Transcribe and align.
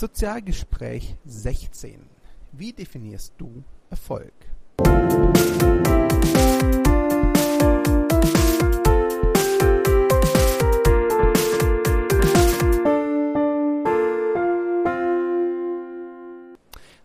Sozialgespräch 0.00 1.14
16. 1.26 2.00
Wie 2.52 2.72
definierst 2.72 3.34
du 3.36 3.62
Erfolg? 3.90 4.32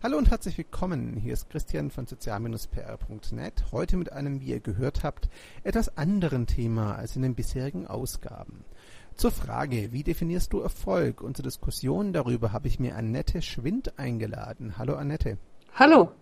Hallo 0.02 0.16
und 0.16 0.30
herzlich 0.30 0.56
willkommen. 0.56 1.18
Hier 1.18 1.34
ist 1.34 1.50
Christian 1.50 1.90
von 1.90 2.06
sozial-pr.net. 2.06 3.64
Heute 3.72 3.98
mit 3.98 4.10
einem, 4.10 4.40
wie 4.40 4.46
ihr 4.46 4.60
gehört 4.60 5.04
habt, 5.04 5.28
etwas 5.64 5.98
anderen 5.98 6.46
Thema 6.46 6.94
als 6.94 7.14
in 7.14 7.20
den 7.20 7.34
bisherigen 7.34 7.86
Ausgaben. 7.86 8.64
Zur 9.16 9.30
Frage, 9.30 9.92
wie 9.92 10.02
definierst 10.02 10.52
du 10.52 10.60
Erfolg 10.60 11.22
und 11.22 11.38
zur 11.38 11.42
Diskussion 11.42 12.12
darüber 12.12 12.52
habe 12.52 12.68
ich 12.68 12.78
mir 12.78 12.96
Annette 12.96 13.40
Schwind 13.40 13.98
eingeladen. 13.98 14.76
Hallo 14.76 14.94
Annette. 14.94 15.38
Hallo. 15.74 16.12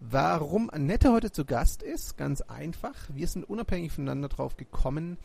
Warum 0.00 0.68
Annette 0.68 1.12
heute 1.12 1.32
zu 1.32 1.46
Gast 1.46 1.82
ist? 1.82 2.18
Ganz 2.18 2.42
einfach. 2.42 2.94
Wir 3.08 3.26
sind 3.26 3.48
unabhängig 3.48 3.92
voneinander 3.92 4.28
drauf 4.28 4.58
gekommen, 4.58 5.16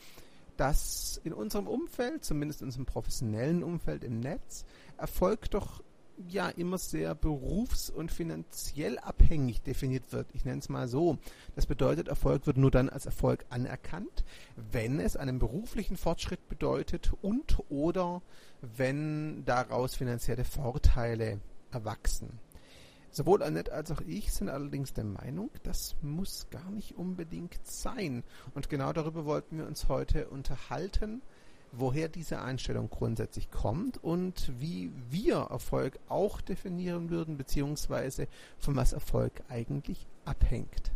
dass 0.56 1.20
in 1.26 1.34
unserem 1.34 1.68
Umfeld, 1.68 2.24
zumindest 2.24 2.62
in 2.62 2.68
unserem 2.68 2.86
professionellen 2.86 3.62
Umfeld 3.62 4.06
im 4.06 4.22
Netz, 4.22 4.64
Erfolg 4.98 5.52
doch 5.52 5.84
ja 6.30 6.50
immer 6.50 6.78
sehr 6.78 7.16
berufs- 7.16 7.90
und 7.90 8.12
finanziell 8.12 8.98
abhängig 9.00 9.62
definiert 9.62 10.12
wird. 10.12 10.28
Ich 10.34 10.46
nenne 10.46 10.60
es 10.60 10.70
mal 10.70 10.88
so. 10.88 11.18
Das 11.56 11.66
bedeutet, 11.66 12.08
Erfolg 12.08 12.48
wird 12.48 12.58
nur 12.58 12.72
dann 12.72 12.90
als 12.90 13.06
Erfolg 13.06 13.46
anerkannt, 13.50 14.24
wenn 14.72 15.00
es 15.00 15.18
einen 15.18 15.40
beruflichen 15.40 15.98
Fortschritt 15.98 16.48
bedeutet 16.48 17.12
und 17.22 17.60
oder 17.70 18.22
wenn 18.62 19.46
daraus 19.46 19.96
finanzielle 19.96 20.46
Vorteile 20.46 21.40
erwachsen. 21.72 22.40
Sowohl 23.12 23.44
Annette 23.44 23.72
als 23.72 23.92
auch 23.92 24.02
ich 24.02 24.34
sind 24.34 24.50
allerdings 24.50 24.92
der 24.92 25.06
Meinung, 25.06 25.50
das 25.64 25.96
muss 26.02 26.50
gar 26.50 26.70
nicht 26.72 26.98
unbedingt 26.98 27.66
sein. 27.66 28.24
Und 28.54 28.70
genau 28.70 28.92
darüber 28.92 29.24
wollten 29.24 29.58
wir 29.58 29.68
uns 29.68 29.88
heute 29.88 30.28
unterhalten 30.28 31.22
woher 31.78 32.08
diese 32.08 32.42
Einstellung 32.42 32.90
grundsätzlich 32.90 33.52
kommt 33.52 34.04
und 34.04 34.52
wie 34.60 34.92
wir 35.10 35.48
Erfolg 35.50 36.00
auch 36.08 36.42
definieren 36.42 37.10
würden, 37.10 37.38
beziehungsweise 37.38 38.28
von 38.58 38.76
was 38.76 38.94
Erfolg 38.94 39.44
eigentlich 39.50 40.08
abhängt. 40.26 40.92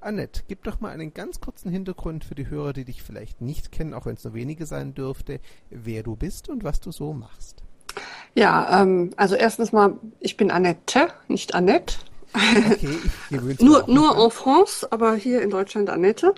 Annette, 0.00 0.42
gib 0.48 0.64
doch 0.64 0.80
mal 0.80 0.90
einen 0.90 1.14
ganz 1.14 1.40
kurzen 1.40 1.70
Hintergrund 1.70 2.24
für 2.24 2.34
die 2.34 2.48
Hörer, 2.48 2.72
die 2.72 2.84
dich 2.84 3.02
vielleicht 3.02 3.40
nicht 3.40 3.70
kennen, 3.70 3.94
auch 3.94 4.06
wenn 4.06 4.14
es 4.14 4.24
nur 4.24 4.34
wenige 4.34 4.66
sein 4.66 4.94
dürfte, 4.94 5.40
wer 5.70 6.02
du 6.02 6.16
bist 6.16 6.48
und 6.48 6.64
was 6.64 6.80
du 6.80 6.90
so 6.90 7.12
machst. 7.12 7.62
Ja, 8.34 8.82
ähm, 8.82 9.10
also 9.16 9.34
erstens 9.34 9.72
mal, 9.72 9.98
ich 10.20 10.36
bin 10.36 10.50
Annette, 10.50 11.08
nicht 11.28 11.54
Annette. 11.54 11.96
Okay, 12.34 12.98
nur 13.60 13.84
nur 13.88 14.24
en 14.24 14.30
France, 14.30 14.90
aber 14.90 15.14
hier 15.14 15.42
in 15.42 15.50
Deutschland 15.50 15.90
Annette. 15.90 16.34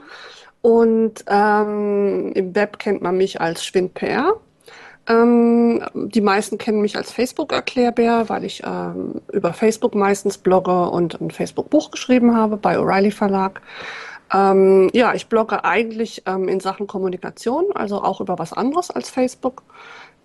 Und 0.65 1.27
ähm, 1.27 2.33
im 2.33 2.55
Web 2.55 2.79
kennt 2.79 3.03
man 3.03 3.19
mich 3.19 3.39
als 3.39 3.67
SchwindPR. 3.67 4.41
Ähm, 5.06 5.84
die 5.95 6.23
meisten 6.23 6.56
kennen 6.56 6.81
mich 6.81 6.97
als 6.97 7.12
Facebook-Erklärbär, 7.12 8.31
weil 8.31 8.45
ich 8.45 8.62
ähm, 8.65 9.21
über 9.31 9.53
Facebook 9.53 9.95
meistens 9.95 10.39
blogge 10.39 10.89
und 10.89 11.21
ein 11.21 11.31
Facebook-Buch 11.31 11.91
geschrieben 11.91 12.34
habe 12.34 12.56
bei 12.56 12.79
O'Reilly 12.79 13.12
Verlag. 13.12 13.61
Ähm, 14.33 14.89
ja, 14.95 15.12
ich 15.12 15.27
blogge 15.27 15.67
eigentlich 15.67 16.23
ähm, 16.25 16.48
in 16.48 16.61
Sachen 16.61 16.87
Kommunikation, 16.87 17.67
also 17.75 18.03
auch 18.03 18.23
über 18.23 18.39
was 18.39 18.55
anderes 18.55 18.91
als 18.91 19.11
Facebook 19.11 19.65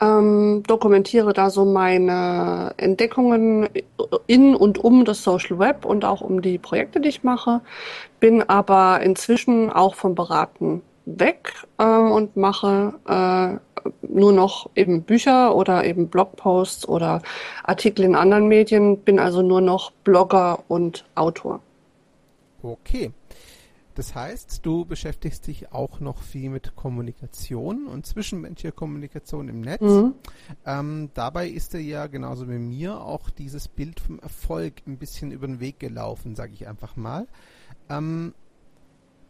ähm, 0.02 0.64
dokumentiere 0.66 1.33
da 1.33 1.50
so 1.50 1.66
meine 1.66 2.73
Entdeckungen 2.78 3.69
in 4.28 4.56
und 4.56 4.78
um 4.78 5.06
das 5.06 5.23
Social 5.23 5.59
Web 5.59 5.86
und 5.86 6.06
auch 6.06 6.22
um 6.22 6.41
die 6.41 6.58
Projekte, 6.58 7.02
die 7.02 7.09
ich 7.09 7.23
mache, 7.23 7.61
bin 8.19 8.44
aber 8.44 9.02
inzwischen 9.02 9.69
auch 9.69 9.95
vom 9.95 10.16
Beraten 10.16 10.81
weg 11.06 11.53
äh, 11.78 11.84
und 11.84 12.38
mache 12.38 12.94
äh, 13.07 13.90
nur 14.01 14.31
noch 14.31 14.69
eben 14.75 15.03
Bücher 15.03 15.56
oder 15.56 15.84
eben 15.85 16.09
Blogposts 16.09 16.88
oder 16.88 17.22
Artikel 17.63 18.03
in 18.06 18.16
anderen 18.16 18.47
Medien, 18.47 19.00
bin 19.00 19.19
also 19.19 19.41
nur 19.41 19.62
noch 19.62 19.91
Blogger 20.03 20.63
und 20.68 21.06
Autor. 21.16 21.62
Okay. 22.62 23.12
Das 24.00 24.16
heißt, 24.16 24.66
du 24.66 24.86
beschäftigst 24.86 25.46
dich 25.46 25.74
auch 25.74 26.00
noch 26.00 26.22
viel 26.22 26.50
mit 26.50 26.74
Kommunikation 26.78 27.86
und 27.86 28.06
zwischenmenschlicher 28.06 28.72
Kommunikation 28.72 29.50
im 29.50 29.60
Netz. 29.60 29.82
Mhm. 29.82 30.14
Ähm, 30.66 31.10
dabei 31.16 31.50
ist 31.50 31.74
dir 31.74 31.82
ja 31.82 32.08
genauso 32.08 32.48
wie 32.48 32.60
mir 32.60 33.02
auch 33.02 33.30
dieses 33.30 33.68
Bild 33.68 34.00
vom 34.00 34.18
Erfolg 34.20 34.76
ein 34.88 34.98
bisschen 34.98 35.34
über 35.34 35.48
den 35.48 35.60
Weg 35.60 35.82
gelaufen, 35.82 36.38
sage 36.38 36.54
ich 36.54 36.66
einfach 36.66 36.96
mal. 36.96 37.28
Ähm, 37.90 38.34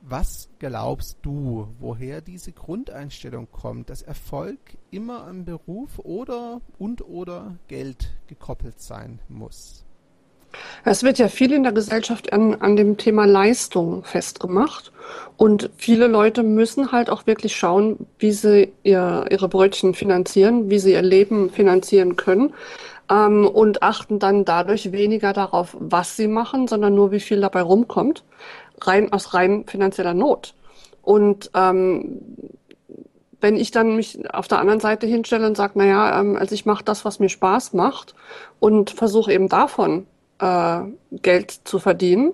was 0.04 0.50
glaubst 0.60 1.18
du, 1.24 1.70
woher 1.80 2.22
diese 2.22 2.52
Grundeinstellung 2.52 3.48
kommt, 3.52 3.90
dass 3.90 4.04
Erfolg 4.04 4.60
immer 4.92 5.24
an 5.24 5.46
Beruf 5.46 5.98
oder 5.98 6.62
und 6.78 7.02
oder 7.02 7.58
Geld 7.70 8.16
gekoppelt 8.28 8.80
sein 8.80 9.20
muss? 9.30 9.84
Es 10.84 11.04
wird 11.04 11.20
ja 11.20 11.28
viel 11.28 11.52
in 11.52 11.64
der 11.64 11.72
Gesellschaft 11.72 12.34
an, 12.34 12.56
an 12.56 12.76
dem 12.76 12.98
Thema 12.98 13.26
Leistung 13.26 14.04
festgemacht. 14.04 14.92
Und 15.38 15.70
viele 15.78 16.08
Leute 16.08 16.44
müssen 16.44 16.92
halt 16.92 17.10
auch 17.10 17.26
wirklich 17.26 17.56
schauen, 17.56 18.08
wie 18.18 18.32
sie 18.32 18.72
ihr, 18.84 19.26
ihre 19.30 19.48
Brötchen 19.48 19.94
finanzieren, 19.94 20.70
wie 20.70 20.80
sie 20.80 20.94
ihr 20.94 21.02
Leben 21.02 21.50
finanzieren 21.50 22.16
können. 22.16 22.54
Ähm, 23.10 23.48
und 23.48 23.82
achten 23.82 24.20
dann 24.20 24.46
dadurch 24.46 24.92
weniger 24.92 25.34
darauf, 25.34 25.76
was 25.80 26.16
sie 26.16 26.28
machen, 26.28 26.68
sondern 26.68 26.96
nur, 26.96 27.12
wie 27.12 27.20
viel 27.20 27.42
dabei 27.42 27.62
rumkommt. 27.62 28.24
Rein 28.82 29.12
aus 29.12 29.34
rein 29.34 29.66
finanzieller 29.66 30.14
Not. 30.14 30.54
Und 31.02 31.50
ähm, 31.56 32.22
wenn 33.42 33.56
ich 33.56 33.72
dann 33.72 33.96
mich 33.96 34.20
auf 34.34 34.48
der 34.48 34.60
anderen 34.60 34.80
Seite 34.80 35.08
hinstelle 35.08 35.48
und 35.48 35.58
sage, 35.58 35.78
naja, 35.80 36.20
ähm, 36.20 36.36
also 36.36 36.54
ich 36.54 36.66
mache 36.66 36.84
das, 36.84 37.06
was 37.06 37.20
mir 37.20 37.30
Spaß 37.30 37.74
macht 37.74 38.14
und 38.60 38.92
versuche 38.92 39.32
eben 39.32 39.48
davon 39.50 40.06
äh, 40.40 40.82
Geld 41.12 41.52
zu 41.64 41.80
verdienen, 41.80 42.34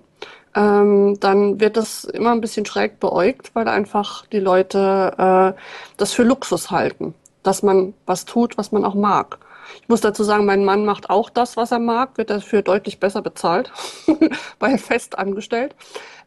ähm, 0.55 1.19
dann 1.19 1.59
wird 1.59 1.77
das 1.77 2.05
immer 2.05 2.31
ein 2.31 2.41
bisschen 2.41 2.65
schräg 2.65 2.99
beäugt, 2.99 3.51
weil 3.53 3.67
einfach 3.67 4.25
die 4.27 4.39
Leute 4.39 5.53
äh, 5.55 5.59
das 5.97 6.13
für 6.13 6.23
Luxus 6.23 6.71
halten, 6.71 7.13
dass 7.43 7.61
man 7.61 7.93
was 8.05 8.25
tut, 8.25 8.57
was 8.57 8.71
man 8.71 8.85
auch 8.85 8.95
mag. 8.95 9.39
Ich 9.81 9.89
muss 9.89 10.01
dazu 10.01 10.23
sagen, 10.23 10.45
mein 10.45 10.63
Mann 10.63 10.85
macht 10.85 11.09
auch 11.09 11.29
das, 11.29 11.57
was 11.57 11.71
er 11.71 11.79
mag, 11.79 12.17
wird 12.17 12.29
dafür 12.29 12.61
deutlich 12.61 12.99
besser 12.99 13.21
bezahlt, 13.21 13.71
weil 14.59 14.77
fest 14.77 15.17
angestellt. 15.17 15.75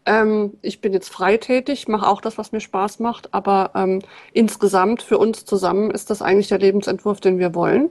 Ähm, 0.06 0.54
ich 0.62 0.80
bin 0.80 0.92
jetzt 0.92 1.08
freitätig, 1.08 1.88
mache 1.88 2.06
auch 2.06 2.20
das, 2.20 2.38
was 2.38 2.52
mir 2.52 2.60
Spaß 2.60 2.98
macht, 3.00 3.32
aber 3.34 3.70
ähm, 3.74 4.00
insgesamt 4.32 5.02
für 5.02 5.18
uns 5.18 5.44
zusammen 5.44 5.90
ist 5.90 6.10
das 6.10 6.22
eigentlich 6.22 6.48
der 6.48 6.58
Lebensentwurf, 6.58 7.20
den 7.20 7.38
wir 7.38 7.54
wollen, 7.54 7.90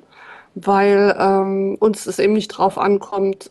weil 0.55 1.15
ähm, 1.19 1.77
uns 1.79 2.05
es 2.05 2.19
eben 2.19 2.33
nicht 2.33 2.49
drauf 2.49 2.77
ankommt, 2.77 3.49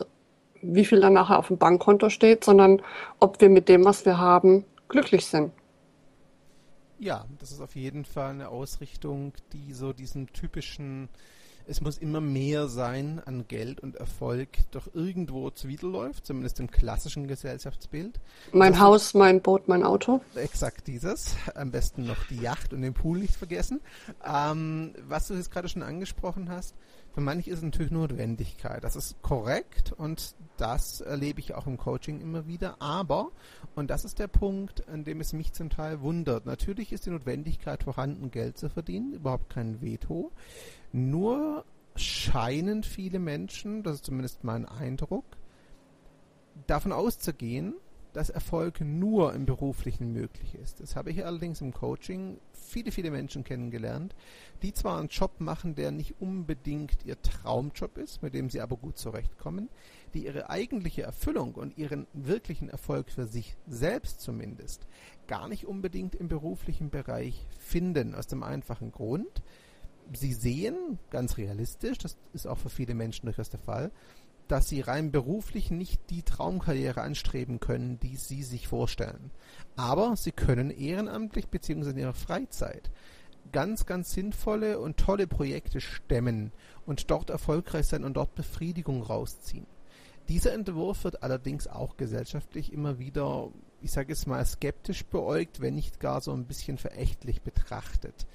wie 0.63 0.85
viel 0.85 1.01
dann 1.01 1.15
nachher 1.15 1.39
auf 1.39 1.49
dem 1.49 1.59
Bankkonto 1.59 2.09
steht, 2.11 2.45
sondern 2.45 2.83
ob 3.21 3.41
wir 3.41 3.49
mit 3.49 3.69
dem, 3.69 3.85
was 3.85 4.05
wir 4.05 4.19
haben, 4.19 4.65
glücklich 4.89 5.27
sind. 5.27 5.53
Ja, 6.99 7.27
das 7.39 7.53
ist 7.53 7.61
auf 7.61 7.77
jeden 7.77 8.05
Fall 8.05 8.31
eine 8.31 8.49
Ausrichtung, 8.49 9.35
die 9.53 9.75
so 9.75 9.93
diesen 9.93 10.29
typischen, 10.29 11.11
es 11.67 11.83
muss 11.83 11.99
immer 11.99 12.23
mehr 12.23 12.69
sein 12.69 13.21
an 13.27 13.47
Geld 13.49 13.81
und 13.81 13.97
Erfolg, 13.97 14.49
doch 14.71 14.89
irgendwo 14.95 15.51
zuwiderläuft, 15.51 16.25
zumindest 16.25 16.59
im 16.59 16.71
klassischen 16.71 17.29
Gesellschaftsbild. 17.29 18.19
Mein 18.53 18.73
das 18.73 18.81
Haus, 18.81 19.15
mein 19.15 19.43
Boot, 19.43 19.69
mein 19.69 19.83
Auto. 19.83 20.23
Exakt 20.37 20.87
dieses. 20.87 21.37
Am 21.55 21.71
besten 21.71 22.07
noch 22.07 22.25
die 22.31 22.41
Yacht 22.41 22.73
und 22.73 22.81
den 22.81 22.95
Pool 22.95 23.19
nicht 23.19 23.37
vergessen. 23.37 23.81
Ähm, 24.25 24.95
was 25.07 25.29
du 25.29 25.35
jetzt 25.35 25.51
gerade 25.51 25.69
schon 25.69 25.83
angesprochen 25.83 26.49
hast, 26.49 26.75
für 27.17 27.23
manche 27.23 27.51
ist 27.51 27.61
es 27.61 27.63
natürlich 27.63 27.93
Notwendigkeit. 27.93 28.85
Das 28.85 28.95
ist 28.95 29.23
korrekt 29.23 29.91
und 29.91 30.35
das 30.59 31.01
erlebe 31.01 31.41
ich 31.41 31.55
auch 31.55 31.67
im 31.67 31.79
Coaching 31.79 32.21
immer 32.21 32.47
wieder. 32.47 32.77
Aber, 32.83 33.31
und 33.75 33.89
das 33.89 34.05
ist 34.05 34.19
der 34.19 34.29
Punkt, 34.29 34.87
an 34.87 35.03
dem 35.05 35.23
es 35.23 35.33
mich 35.33 35.55
zum 35.55 35.71
Teil 35.71 36.03
wundert, 36.03 36.45
natürlich 36.45 36.93
ist 36.93 37.07
die 37.07 37.11
Notwendigkeit 37.11 37.85
vorhanden, 37.85 38.31
Geld 38.31 38.59
zu 38.59 38.69
verdienen, 38.69 39.15
überhaupt 39.15 39.49
kein 39.49 39.81
Veto. 39.81 40.31
Nur 40.93 41.65
scheinen 41.95 42.83
viele 42.83 43.19
Menschen, 43.19 43.83
das 43.83 43.95
ist 43.95 44.05
zumindest 44.05 44.45
mein 44.45 44.67
Eindruck, 44.67 45.25
davon 46.67 46.93
auszugehen, 46.93 47.77
dass 48.17 48.31
Erfolg 48.31 48.81
nur 48.81 49.35
im 49.35 49.45
Beruflichen 49.45 50.11
möglich 50.15 50.55
ist. 50.55 50.81
Das 50.81 50.97
habe 50.97 51.11
ich 51.11 51.27
allerdings 51.27 51.61
im 51.61 51.75
Coaching 51.75 52.39
viele, 52.55 52.91
viele 52.91 53.11
Menschen 53.11 53.45
kennengelernt, 53.45 54.15
die 54.63 54.73
zwar 54.73 54.99
einen 54.99 55.09
Job 55.09 55.33
machen, 55.39 55.75
der 55.75 55.91
nicht 55.91 56.15
unbedingt 56.19 57.05
ihr 57.05 57.21
Traumjob 57.21 57.99
ist, 57.99 58.23
mit 58.23 58.33
dem 58.33 58.49
sie 58.49 58.63
aber 58.63 58.79
gut 58.79 58.97
zurechtkommen, 58.97 59.69
die 60.15 60.25
ihre 60.25 60.49
eigentliche 60.49 61.03
Erfüllung 61.03 61.57
und 61.57 61.77
ihren 61.77 62.07
wirklichen 62.15 62.71
Erfolg 62.71 63.11
für 63.11 63.27
sich 63.27 63.55
selbst 63.67 64.23
zumindest 64.23 64.87
gar 65.27 65.47
nicht 65.47 65.67
unbedingt 65.67 66.15
im 66.15 66.29
beruflichen 66.29 66.89
Bereich 66.89 67.47
finden, 67.59 68.15
aus 68.15 68.29
dem 68.29 68.43
einfachen 68.43 68.93
Grund, 68.93 69.43
sie 70.15 70.33
sehen, 70.33 70.99
ganz 71.11 71.37
realistisch, 71.37 71.99
das 71.99 72.17
ist 72.33 72.47
auch 72.47 72.57
für 72.57 72.71
viele 72.71 72.95
Menschen 72.95 73.27
durchaus 73.27 73.51
der 73.51 73.61
Fall, 73.61 73.91
dass 74.49 74.69
sie 74.69 74.81
rein 74.81 75.11
beruflich 75.11 75.71
nicht 75.71 76.11
die 76.11 76.23
Traumkarriere 76.23 77.01
anstreben 77.01 77.61
können, 77.61 77.99
die 78.01 78.17
sie 78.17 78.43
sich 78.43 78.69
vorstellen. 78.69 79.31
Aber 79.77 80.17
sie 80.17 80.33
können 80.33 80.71
ehrenamtlich 80.71 81.49
bzw. 81.49 81.91
in 81.91 81.99
ihrer 81.99 82.15
Freizeit 82.15 82.91
ganz, 83.53 83.87
ganz 83.87 84.13
sinnvolle 84.13 84.79
und 84.79 84.97
tolle 84.97 85.27
Projekte 85.27 85.81
stemmen 85.81 86.53
und 86.85 87.11
dort 87.11 87.31
erfolgreich 87.31 87.87
sein 87.87 88.05
und 88.05 88.17
dort 88.17 88.35
Befriedigung 88.35 89.03
rausziehen. 89.03 89.67
Dieser 90.29 90.53
Entwurf 90.53 91.05
wird 91.05 91.23
allerdings 91.23 91.69
auch 91.69 91.97
gesellschaftlich 91.97 92.73
immer 92.73 92.99
wieder, 92.99 93.51
ich 93.81 93.93
sage 93.93 94.13
es 94.13 94.27
mal, 94.27 94.45
skeptisch 94.45 95.05
beäugt, 95.07 95.61
wenn 95.61 95.75
nicht 95.75 96.01
gar 96.01 96.21
so 96.21 96.33
ein 96.33 96.47
bisschen 96.47 96.79
verächtlich 96.79 97.43
betrachtet. 97.43 98.27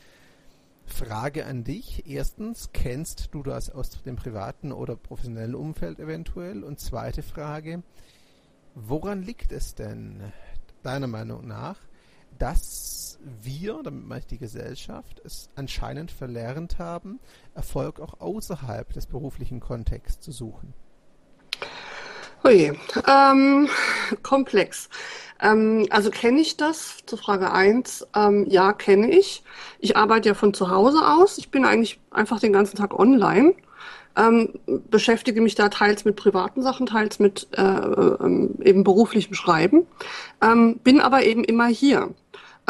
Frage 0.91 1.45
an 1.45 1.63
dich. 1.63 2.07
Erstens, 2.07 2.69
kennst 2.73 3.29
du 3.31 3.43
das 3.43 3.69
aus 3.69 4.03
dem 4.03 4.15
privaten 4.15 4.71
oder 4.71 4.95
professionellen 4.95 5.55
Umfeld 5.55 5.99
eventuell? 5.99 6.63
Und 6.63 6.79
zweite 6.79 7.23
Frage, 7.23 7.83
woran 8.75 9.23
liegt 9.23 9.51
es 9.51 9.75
denn 9.75 10.21
deiner 10.83 11.07
Meinung 11.07 11.47
nach, 11.47 11.77
dass 12.37 13.19
wir, 13.41 13.81
damit 13.83 14.05
meine 14.05 14.19
ich 14.19 14.27
die 14.27 14.37
Gesellschaft, 14.37 15.21
es 15.23 15.49
anscheinend 15.55 16.11
verlernt 16.11 16.79
haben, 16.79 17.19
Erfolg 17.53 17.99
auch 17.99 18.19
außerhalb 18.19 18.91
des 18.93 19.07
beruflichen 19.07 19.59
Kontexts 19.59 20.21
zu 20.21 20.31
suchen? 20.31 20.73
Oje, 22.43 22.75
ähm, 23.07 23.69
komplex. 24.23 24.89
Ähm, 25.39 25.85
also 25.91 26.09
kenne 26.09 26.41
ich 26.41 26.57
das? 26.57 26.97
Zur 27.05 27.19
Frage 27.19 27.51
1. 27.51 28.07
Ähm, 28.15 28.47
ja, 28.49 28.73
kenne 28.73 29.11
ich. 29.11 29.43
Ich 29.79 29.95
arbeite 29.95 30.29
ja 30.29 30.33
von 30.33 30.53
zu 30.53 30.71
Hause 30.71 31.05
aus. 31.05 31.37
Ich 31.37 31.51
bin 31.51 31.65
eigentlich 31.65 31.99
einfach 32.09 32.39
den 32.39 32.51
ganzen 32.51 32.77
Tag 32.77 32.97
online. 32.97 33.53
Ähm, 34.17 34.53
beschäftige 34.89 35.39
mich 35.39 35.53
da 35.55 35.69
teils 35.69 36.03
mit 36.03 36.15
privaten 36.15 36.63
Sachen, 36.63 36.87
teils 36.87 37.19
mit 37.19 37.47
äh, 37.55 37.61
äh, 37.61 38.49
eben 38.63 38.83
beruflichem 38.83 39.35
Schreiben, 39.35 39.87
ähm, 40.41 40.79
bin 40.83 40.99
aber 40.99 41.23
eben 41.23 41.45
immer 41.45 41.67
hier. 41.67 42.09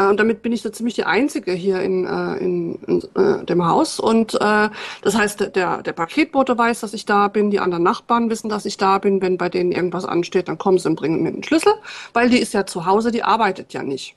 Äh, 0.01 0.07
und 0.07 0.19
damit 0.19 0.41
bin 0.41 0.51
ich 0.51 0.61
so 0.61 0.69
ziemlich 0.69 0.95
die 0.95 1.03
Einzige 1.03 1.51
hier 1.51 1.81
in, 1.81 2.05
äh, 2.05 2.37
in, 2.37 2.75
in 2.87 3.01
äh, 3.15 3.45
dem 3.45 3.65
Haus. 3.65 3.99
Und 3.99 4.35
äh, 4.35 4.69
das 5.01 5.15
heißt, 5.15 5.55
der, 5.55 5.81
der 5.81 5.93
Paketbote 5.93 6.57
weiß, 6.57 6.81
dass 6.81 6.93
ich 6.93 7.05
da 7.05 7.27
bin, 7.27 7.51
die 7.51 7.59
anderen 7.59 7.83
Nachbarn 7.83 8.29
wissen, 8.29 8.49
dass 8.49 8.65
ich 8.65 8.77
da 8.77 8.97
bin. 8.97 9.21
Wenn 9.21 9.37
bei 9.37 9.49
denen 9.49 9.71
irgendwas 9.71 10.05
ansteht, 10.05 10.47
dann 10.47 10.57
kommen 10.57 10.77
sie 10.77 10.89
und 10.89 10.95
bringen 10.95 11.21
mir 11.23 11.31
den 11.31 11.43
Schlüssel, 11.43 11.73
weil 12.13 12.29
die 12.29 12.39
ist 12.39 12.53
ja 12.53 12.65
zu 12.65 12.85
Hause, 12.85 13.11
die 13.11 13.23
arbeitet 13.23 13.73
ja 13.73 13.83
nicht. 13.83 14.15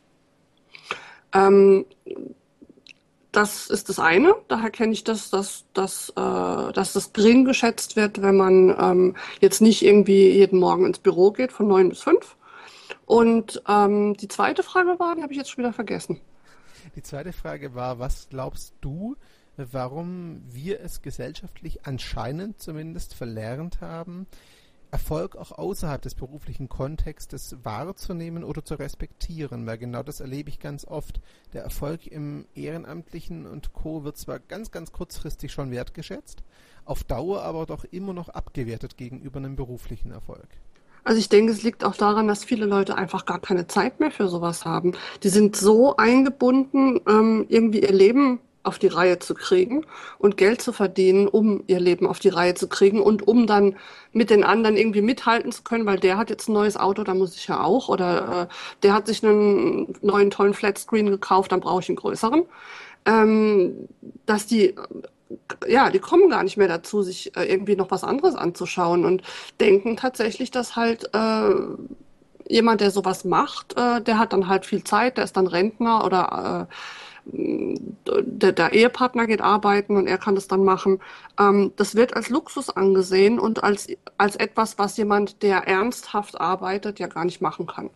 Ähm, 1.32 1.84
das 3.32 3.69
ist 3.69 3.88
das 3.88 3.98
eine. 3.98 4.37
Daher 4.46 4.70
kenne 4.70 4.92
ich 4.92 5.02
das, 5.02 5.30
dass, 5.30 5.64
dass, 5.75 6.10
äh, 6.10 6.72
dass 6.72 6.92
das 6.92 7.12
gering 7.12 7.44
geschätzt 7.44 7.96
wird, 7.96 8.22
wenn 8.22 8.37
man 8.37 8.76
ähm, 8.78 9.16
jetzt 9.40 9.60
nicht 9.60 9.84
irgendwie 9.84 10.30
jeden 10.30 10.60
Morgen 10.60 10.87
ins 10.87 11.00
Büro 11.00 11.32
geht 11.32 11.50
von 11.50 11.66
neun 11.66 11.88
bis 11.88 12.00
fünf, 12.00 12.37
und 13.06 13.62
ähm, 13.68 14.14
die 14.14 14.28
zweite 14.28 14.62
Frage 14.62 14.98
war, 14.98 15.14
die 15.14 15.22
habe 15.22 15.32
ich 15.32 15.38
jetzt 15.38 15.50
schon 15.50 15.64
wieder 15.64 15.72
vergessen. 15.72 16.20
Die 16.96 17.02
zweite 17.02 17.32
Frage 17.32 17.74
war, 17.74 17.98
was 17.98 18.28
glaubst 18.28 18.74
du, 18.80 19.16
warum 19.56 20.42
wir 20.48 20.80
es 20.80 21.02
gesellschaftlich 21.02 21.86
anscheinend 21.86 22.60
zumindest 22.60 23.14
verlernt 23.14 23.80
haben, 23.80 24.26
Erfolg 24.94 25.34
auch 25.34 25.50
außerhalb 25.50 26.00
des 26.02 26.14
beruflichen 26.14 26.68
Kontextes 26.68 27.56
wahrzunehmen 27.64 28.44
oder 28.44 28.64
zu 28.64 28.76
respektieren, 28.76 29.66
weil 29.66 29.76
genau 29.76 30.04
das 30.04 30.20
erlebe 30.20 30.50
ich 30.50 30.60
ganz 30.60 30.84
oft. 30.84 31.20
Der 31.52 31.64
Erfolg 31.64 32.06
im 32.06 32.46
Ehrenamtlichen 32.54 33.44
und 33.44 33.72
Co. 33.72 34.04
wird 34.04 34.16
zwar 34.16 34.38
ganz, 34.38 34.70
ganz 34.70 34.92
kurzfristig 34.92 35.50
schon 35.50 35.72
wertgeschätzt, 35.72 36.44
auf 36.84 37.02
Dauer 37.02 37.42
aber 37.42 37.66
doch 37.66 37.82
immer 37.82 38.12
noch 38.12 38.28
abgewertet 38.28 38.96
gegenüber 38.96 39.38
einem 39.38 39.56
beruflichen 39.56 40.12
Erfolg. 40.12 40.46
Also 41.04 41.18
ich 41.18 41.28
denke, 41.28 41.52
es 41.52 41.62
liegt 41.62 41.84
auch 41.84 41.96
daran, 41.96 42.28
dass 42.28 42.44
viele 42.44 42.66
Leute 42.66 42.96
einfach 42.96 43.26
gar 43.26 43.38
keine 43.38 43.66
Zeit 43.66 44.00
mehr 44.00 44.10
für 44.10 44.28
sowas 44.28 44.64
haben. 44.64 44.92
Die 45.22 45.28
sind 45.28 45.54
so 45.56 45.96
eingebunden, 45.96 47.00
ähm, 47.06 47.44
irgendwie 47.48 47.80
ihr 47.82 47.92
Leben 47.92 48.40
auf 48.62 48.78
die 48.78 48.88
Reihe 48.88 49.18
zu 49.18 49.34
kriegen 49.34 49.84
und 50.18 50.36
Geld 50.38 50.62
zu 50.62 50.72
verdienen, 50.72 51.28
um 51.28 51.62
ihr 51.66 51.80
Leben 51.80 52.06
auf 52.06 52.18
die 52.18 52.30
Reihe 52.30 52.54
zu 52.54 52.66
kriegen 52.68 53.00
und 53.00 53.28
um 53.28 53.46
dann 53.46 53.76
mit 54.12 54.30
den 54.30 54.42
anderen 54.42 54.76
irgendwie 54.76 55.02
mithalten 55.02 55.52
zu 55.52 55.62
können, 55.62 55.86
weil 55.86 55.98
der 55.98 56.16
hat 56.16 56.30
jetzt 56.30 56.48
ein 56.48 56.54
neues 56.54 56.76
Auto, 56.78 57.04
da 57.04 57.14
muss 57.14 57.36
ich 57.36 57.46
ja 57.46 57.62
auch, 57.62 57.88
oder 57.88 58.48
äh, 58.48 58.54
der 58.82 58.94
hat 58.94 59.06
sich 59.06 59.22
einen 59.22 59.94
neuen 60.00 60.30
tollen 60.30 60.54
Flatscreen 60.54 61.10
gekauft, 61.10 61.52
dann 61.52 61.60
brauche 61.60 61.82
ich 61.82 61.88
einen 61.88 61.96
größeren. 61.96 62.44
Ähm, 63.06 63.88
dass 64.24 64.46
die 64.46 64.74
ja, 65.67 65.91
die 65.91 65.99
kommen 65.99 66.29
gar 66.29 66.43
nicht 66.43 66.56
mehr 66.56 66.69
dazu, 66.69 67.03
sich 67.03 67.37
äh, 67.37 67.44
irgendwie 67.44 67.76
noch 67.76 67.91
was 67.91 68.05
anderes 68.05 68.35
anzuschauen 68.35 69.05
und 69.05 69.23
denken 69.61 69.97
tatsächlich, 69.97 70.50
dass 70.50 70.76
halt 70.76 71.11
äh, 71.15 71.50
jemand, 72.49 72.81
der 72.81 72.91
sowas 72.91 73.25
macht, 73.25 73.76
äh, 73.76 74.00
der 74.03 74.19
hat 74.19 74.32
dann 74.32 74.49
halt 74.49 74.67
viel 74.67 74.85
Zeit, 74.85 75.17
der 75.17 75.25
ist 75.25 75.37
dann 75.37 75.47
Rentner 75.47 76.05
oder 76.05 76.69
äh, 76.69 76.75
der, 77.26 78.53
der, 78.53 78.73
Ehepartner 78.73 79.26
geht 79.26 79.41
arbeiten 79.41 79.97
und 79.97 80.06
er 80.06 80.19
kann 80.19 80.35
das 80.35 80.47
dann 80.47 80.62
machen. 80.62 81.00
Ähm, 81.41 81.73
das 81.76 81.94
wird 81.94 82.15
als 82.15 82.29
Luxus 82.29 82.69
angesehen 82.69 83.38
und 83.38 83.65
als, 83.65 83.88
als 84.19 84.37
etwas, 84.37 84.79
was 84.79 84.97
jemand, 84.99 85.43
der 85.43 85.67
ernsthaft 85.67 86.38
arbeitet, 86.41 86.99
ja 86.99 87.06
gar 87.06 87.25
nicht 87.25 87.41
machen 87.41 87.67
kann. 87.67 87.91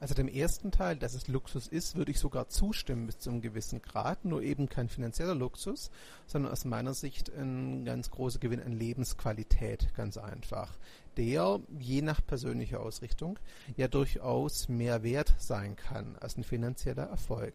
Also 0.00 0.14
dem 0.14 0.28
ersten 0.28 0.70
Teil, 0.70 0.96
dass 0.96 1.12
es 1.12 1.28
Luxus 1.28 1.66
ist, 1.68 1.94
würde 1.94 2.10
ich 2.10 2.18
sogar 2.18 2.48
zustimmen 2.48 3.06
bis 3.06 3.18
zu 3.18 3.28
einem 3.28 3.42
gewissen 3.42 3.82
Grad, 3.82 4.24
nur 4.24 4.42
eben 4.42 4.66
kein 4.66 4.88
finanzieller 4.88 5.34
Luxus, 5.34 5.90
sondern 6.26 6.52
aus 6.52 6.64
meiner 6.64 6.94
Sicht 6.94 7.30
ein 7.36 7.84
ganz 7.84 8.10
großer 8.10 8.38
Gewinn 8.38 8.62
an 8.62 8.72
Lebensqualität, 8.72 9.92
ganz 9.94 10.16
einfach, 10.16 10.78
der 11.20 11.60
je 11.78 12.00
nach 12.00 12.24
persönlicher 12.26 12.80
Ausrichtung 12.80 13.38
ja 13.76 13.88
durchaus 13.88 14.70
mehr 14.70 15.02
wert 15.02 15.34
sein 15.38 15.76
kann 15.76 16.16
als 16.16 16.38
ein 16.38 16.44
finanzieller 16.44 17.02
Erfolg. 17.02 17.52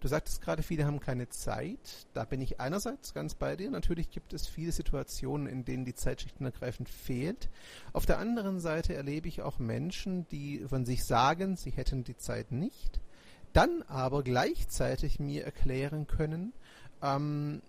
Du 0.00 0.08
sagtest 0.08 0.42
gerade, 0.42 0.62
viele 0.62 0.84
haben 0.84 1.00
keine 1.00 1.30
Zeit. 1.30 2.06
Da 2.12 2.24
bin 2.24 2.42
ich 2.42 2.60
einerseits 2.60 3.14
ganz 3.14 3.34
bei 3.34 3.56
dir. 3.56 3.70
Natürlich 3.70 4.10
gibt 4.10 4.34
es 4.34 4.46
viele 4.46 4.72
Situationen, 4.72 5.46
in 5.46 5.64
denen 5.64 5.86
die 5.86 5.94
Zeit 5.94 6.26
ergreifend 6.38 6.90
fehlt. 6.90 7.48
Auf 7.94 8.04
der 8.04 8.18
anderen 8.18 8.60
Seite 8.60 8.92
erlebe 8.92 9.26
ich 9.26 9.40
auch 9.40 9.58
Menschen, 9.58 10.28
die 10.28 10.62
von 10.68 10.84
sich 10.84 11.06
sagen, 11.06 11.56
sie 11.56 11.70
hätten 11.70 12.04
die 12.04 12.18
Zeit 12.18 12.52
nicht, 12.52 13.00
dann 13.54 13.80
aber 13.88 14.22
gleichzeitig 14.22 15.18
mir 15.18 15.46
erklären 15.46 16.06
können, 16.06 16.52
ähm, 17.02 17.62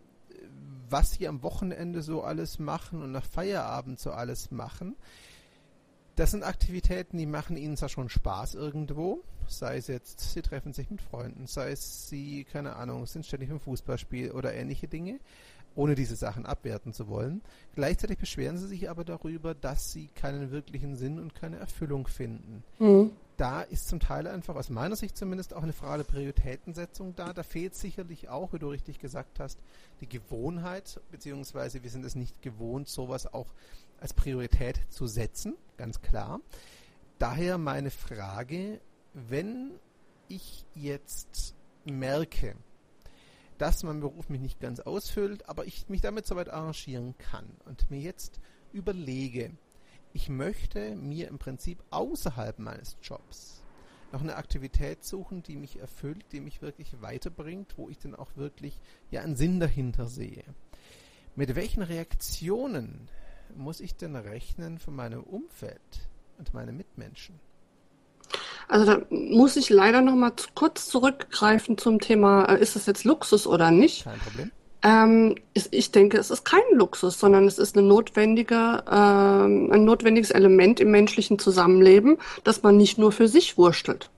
was 0.94 1.14
sie 1.14 1.28
am 1.28 1.42
Wochenende 1.42 2.04
so 2.04 2.22
alles 2.22 2.60
machen 2.60 3.02
und 3.02 3.12
nach 3.12 3.26
Feierabend 3.26 4.00
so 4.00 4.12
alles 4.12 4.52
machen. 4.52 4.96
Das 6.16 6.30
sind 6.30 6.44
Aktivitäten, 6.44 7.18
die 7.18 7.26
machen 7.26 7.58
ihnen 7.58 7.76
zwar 7.76 7.90
schon 7.90 8.10
Spaß 8.10 8.54
irgendwo, 8.54 9.24
sei 9.48 9.78
es 9.78 9.88
jetzt, 9.88 10.20
sie 10.20 10.44
treffen 10.44 10.72
sich 10.72 10.92
mit 10.92 11.02
Freunden, 11.02 11.48
sei 11.48 11.72
es 11.72 12.08
sie, 12.08 12.44
keine 12.44 12.76
Ahnung, 12.76 13.08
sind 13.08 13.26
ständig 13.26 13.50
im 13.50 13.60
Fußballspiel 13.60 14.32
oder 14.34 14.54
ähnliche 14.54 14.88
Dinge, 14.88 15.20
ohne 15.76 15.96
diese 15.96 16.16
Sachen 16.16 16.46
abwerten 16.46 16.94
zu 16.94 17.08
wollen. 17.08 17.42
Gleichzeitig 17.76 18.18
beschweren 18.18 18.58
sie 18.58 18.68
sich 18.68 18.90
aber 18.90 19.04
darüber, 19.04 19.56
dass 19.56 19.92
sie 19.92 20.08
keinen 20.08 20.52
wirklichen 20.52 20.96
Sinn 20.96 21.20
und 21.20 21.34
keine 21.34 21.58
Erfüllung 21.58 22.08
finden. 22.08 22.64
Mhm. 22.80 23.12
Da 23.38 23.62
ist 23.62 23.88
zum 23.88 24.00
Teil 24.00 24.28
einfach 24.28 24.56
aus 24.56 24.70
meiner 24.70 24.96
Sicht 24.96 25.18
zumindest 25.18 25.56
auch 25.56 25.64
eine 25.64 25.74
Frage 25.74 26.04
der 26.04 26.12
Prioritätensetzung 26.12 27.16
da. 27.16 27.34
Da 27.34 27.42
fehlt 27.42 27.76
sicherlich 27.76 28.30
auch, 28.30 28.54
wie 28.54 28.60
du 28.60 28.70
richtig 28.70 29.00
gesagt 29.00 29.40
hast, 29.40 29.60
die 30.02 30.08
Gewohnheit, 30.10 31.02
beziehungsweise 31.12 31.82
wir 31.82 31.90
sind 31.90 32.06
es 32.06 32.16
nicht 32.16 32.42
gewohnt, 32.44 32.88
sowas 32.88 33.34
auch 33.34 33.48
als 34.00 34.14
Priorität 34.14 34.80
zu 34.90 35.08
setzen, 35.08 35.56
ganz 35.78 36.02
klar. 36.02 36.42
Daher 37.18 37.58
meine 37.58 37.90
Frage, 37.90 38.82
wenn 39.14 39.72
ich 40.28 40.66
jetzt 40.76 41.56
merke, 41.86 42.56
dass 43.58 43.84
mein 43.84 44.00
Beruf 44.00 44.30
mich 44.30 44.42
nicht 44.42 44.60
ganz 44.60 44.80
ausfüllt, 44.80 45.48
aber 45.50 45.66
ich 45.66 45.90
mich 45.90 46.02
damit 46.02 46.26
soweit 46.26 46.50
arrangieren 46.50 47.18
kann 47.18 47.46
und 47.66 47.90
mir 47.90 48.00
jetzt 48.00 48.40
überlege, 48.72 49.52
ich 50.14 50.30
möchte 50.30 50.96
mir 50.96 51.28
im 51.28 51.40
Prinzip 51.40 51.84
außerhalb 51.90 52.60
meines 52.60 52.98
Jobs 53.02 53.64
noch 54.12 54.22
eine 54.22 54.36
Aktivität 54.36 55.04
suchen, 55.04 55.42
die 55.42 55.56
mich 55.56 55.80
erfüllt, 55.80 56.24
die 56.32 56.40
mich 56.40 56.62
wirklich 56.62 57.02
weiterbringt, 57.02 57.78
wo 57.78 57.90
ich 57.90 57.98
dann 57.98 58.14
auch 58.14 58.36
wirklich 58.36 58.80
ja 59.10 59.22
einen 59.22 59.36
Sinn 59.36 59.60
dahinter 59.60 60.08
sehe. 60.08 60.44
Mit 61.36 61.56
welchen 61.56 61.82
Reaktionen 61.82 63.10
muss 63.56 63.80
ich 63.80 63.96
denn 63.96 64.16
rechnen 64.16 64.78
von 64.78 64.96
meinem 64.96 65.24
Umfeld 65.24 66.10
und 66.38 66.54
meinen 66.54 66.78
Mitmenschen? 66.78 67.40
Also 68.68 68.86
da 68.86 69.02
muss 69.10 69.56
ich 69.56 69.70
leider 69.70 70.02
noch 70.02 70.16
mal 70.16 70.32
kurz 70.56 70.88
zurückgreifen 70.88 71.78
zum 71.78 72.00
Thema, 72.00 72.46
äh, 72.46 72.62
ist 72.62 72.76
das 72.76 72.86
jetzt 72.86 73.04
Luxus 73.04 73.48
oder 73.48 73.72
nicht? 73.72 74.04
Kein 74.06 74.20
Problem. 74.20 74.52
Ähm, 74.84 75.36
ich 75.54 75.92
denke, 75.92 76.18
es 76.18 76.30
ist 76.30 76.44
kein 76.44 76.62
Luxus, 76.74 77.18
sondern 77.18 77.48
es 77.48 77.58
ist 77.58 77.78
eine 77.78 77.88
notwendige, 77.88 78.84
ähm, 78.92 79.72
ein 79.72 79.86
notwendiges 79.86 80.32
Element 80.32 80.82
im 80.82 80.92
menschlichen 80.92 81.40
Zusammenleben, 81.40 82.18
dass 82.44 82.64
man 82.64 82.76
nicht 82.76 82.98
nur 82.98 83.14
für 83.14 83.30
sich 83.30 83.58
wurstelt. 83.58 84.10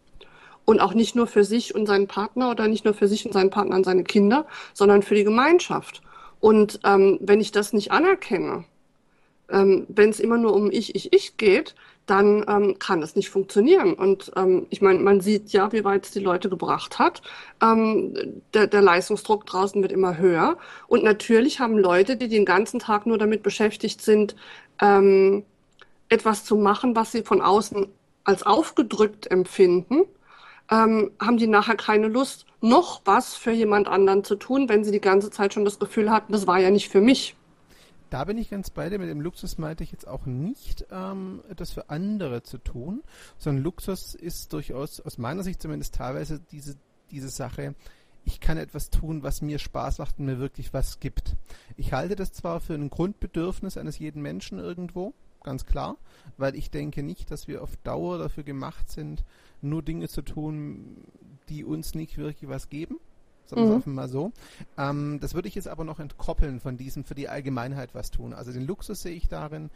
Und 0.66 0.80
auch 0.80 0.96
nicht 0.96 1.16
nur 1.16 1.28
für 1.28 1.44
sich 1.44 1.76
und 1.76 1.86
seinen 1.86 2.08
Partner 2.08 2.50
oder 2.50 2.68
nicht 2.68 2.86
nur 2.86 2.96
für 2.96 3.08
sich 3.08 3.28
und 3.28 3.34
seinen 3.34 3.52
Partner 3.52 3.76
und 3.76 3.84
seine 3.84 4.04
Kinder, 4.04 4.48
sondern 4.74 5.04
für 5.04 5.14
die 5.14 5.24
Gemeinschaft. 5.24 6.02
Und 6.40 6.80
ähm, 6.84 7.20
wenn 7.22 7.40
ich 7.40 7.52
das 7.52 7.72
nicht 7.72 7.92
anerkenne, 7.92 8.66
ähm, 9.50 9.86
wenn 9.88 10.10
es 10.10 10.20
immer 10.20 10.38
nur 10.38 10.56
um 10.56 10.72
ich, 10.72 10.96
ich, 10.96 11.14
ich 11.14 11.38
geht, 11.38 11.76
dann 12.06 12.46
ähm, 12.48 12.80
kann 12.80 13.02
es 13.02 13.16
nicht 13.16 13.30
funktionieren. 13.30 13.94
Und 13.94 14.32
ähm, 14.36 14.68
ich 14.70 14.82
meine, 14.82 15.00
man 15.00 15.22
sieht 15.22 15.50
ja, 15.50 15.72
wie 15.72 15.84
weit 15.84 16.06
es 16.06 16.12
die 16.12 16.20
Leute 16.20 16.50
gebracht 16.50 17.00
hat. 17.00 17.22
Ähm, 17.62 18.42
der, 18.54 18.68
der 18.68 18.82
Leistungsdruck 18.82 19.46
draußen 19.46 19.82
wird 19.82 19.92
immer 19.92 20.18
höher. 20.18 20.58
Und 20.88 21.04
natürlich 21.04 21.60
haben 21.60 21.78
Leute, 21.78 22.16
die 22.16 22.28
den 22.28 22.46
ganzen 22.46 22.80
Tag 22.80 23.06
nur 23.06 23.18
damit 23.18 23.42
beschäftigt 23.44 24.02
sind, 24.02 24.36
ähm, 24.82 25.44
etwas 26.10 26.46
zu 26.46 26.56
machen, 26.56 26.96
was 26.96 27.12
sie 27.12 27.24
von 27.24 27.42
außen 27.42 27.88
als 28.24 28.44
aufgedrückt 28.44 29.32
empfinden, 29.32 30.04
ähm, 30.70 31.12
haben 31.20 31.38
die 31.38 31.48
nachher 31.48 31.76
keine 31.76 32.08
Lust, 32.08 32.46
noch 32.62 33.02
was 33.06 33.36
für 33.36 33.52
jemand 33.52 33.88
anderen 33.88 34.24
zu 34.24 34.36
tun, 34.36 34.68
wenn 34.70 34.84
sie 34.84 34.92
die 34.92 35.02
ganze 35.02 35.30
Zeit 35.30 35.54
schon 35.54 35.66
das 35.66 35.80
Gefühl 35.80 36.12
hatten, 36.12 36.32
das 36.34 36.48
war 36.48 36.60
ja 36.60 36.72
nicht 36.72 36.90
für 36.90 37.02
mich. 37.02 37.36
Da 38.16 38.24
bin 38.24 38.38
ich 38.38 38.50
ganz 38.50 38.70
bei 38.70 38.88
dir. 38.90 38.98
Mit 38.98 39.10
dem 39.10 39.20
Luxus 39.20 39.58
meinte 39.58 39.84
ich 39.84 39.92
jetzt 39.92 40.08
auch 40.08 40.26
nicht, 40.26 40.86
ähm, 40.90 41.44
etwas 41.50 41.74
für 41.74 41.90
andere 41.90 42.44
zu 42.44 42.58
tun, 42.58 43.04
sondern 43.38 43.66
Luxus 43.66 44.16
ist 44.16 44.54
durchaus, 44.54 45.02
aus 45.02 45.18
meiner 45.18 45.44
Sicht 45.44 45.62
zumindest 45.62 45.96
teilweise 45.96 46.40
diese, 46.40 46.78
diese 47.12 47.28
Sache, 47.28 47.76
ich 48.24 48.40
kann 48.40 48.58
etwas 48.58 48.90
tun, 48.90 49.22
was 49.22 49.42
mir 49.42 49.60
Spaß 49.60 49.98
macht 49.98 50.18
und 50.18 50.28
mir 50.28 50.40
wirklich 50.40 50.74
was 50.74 51.02
gibt. 51.02 51.36
Ich 51.76 51.92
halte 51.92 52.16
das 52.16 52.32
zwar 52.32 52.62
für 52.62 52.76
ein 52.76 52.90
Grundbedürfnis 52.90 53.76
eines 53.76 54.00
jeden 54.00 54.22
Menschen 54.22 54.60
irgendwo, 54.60 55.14
ganz 55.44 55.66
klar, 55.66 55.98
weil 56.38 56.56
ich 56.56 56.72
denke 56.72 57.04
nicht, 57.04 57.32
dass 57.32 57.50
wir 57.50 57.62
auf 57.62 57.76
Dauer 57.84 58.18
dafür 58.18 58.46
gemacht 58.46 58.90
sind, 58.90 59.26
nur 59.62 59.84
Dinge 59.84 60.08
zu 60.08 60.22
tun, 60.22 61.04
die 61.50 61.66
uns 61.66 61.96
nicht 61.96 62.18
wirklich 62.18 62.50
was 62.50 62.70
geben. 62.70 62.98
Sagen 63.46 63.70
wir 63.70 63.82
mhm. 63.86 63.94
mal 63.94 64.10
so. 64.10 64.32
Ähm, 64.78 65.20
das 65.20 65.34
würde 65.34 65.48
ich 65.48 65.56
jetzt 65.56 65.68
aber 65.68 65.84
noch 65.84 66.00
entkoppeln 66.00 66.60
von 66.60 66.78
diesem 66.78 67.04
für 67.04 67.16
die 67.16 67.30
Allgemeinheit 67.30 67.94
was 67.94 68.12
tun. 68.12 68.34
Also 68.34 68.52
den 68.52 68.66
Luxus 68.66 69.02
sehe 69.02 69.16
ich 69.16 69.28
darin, 69.28 69.70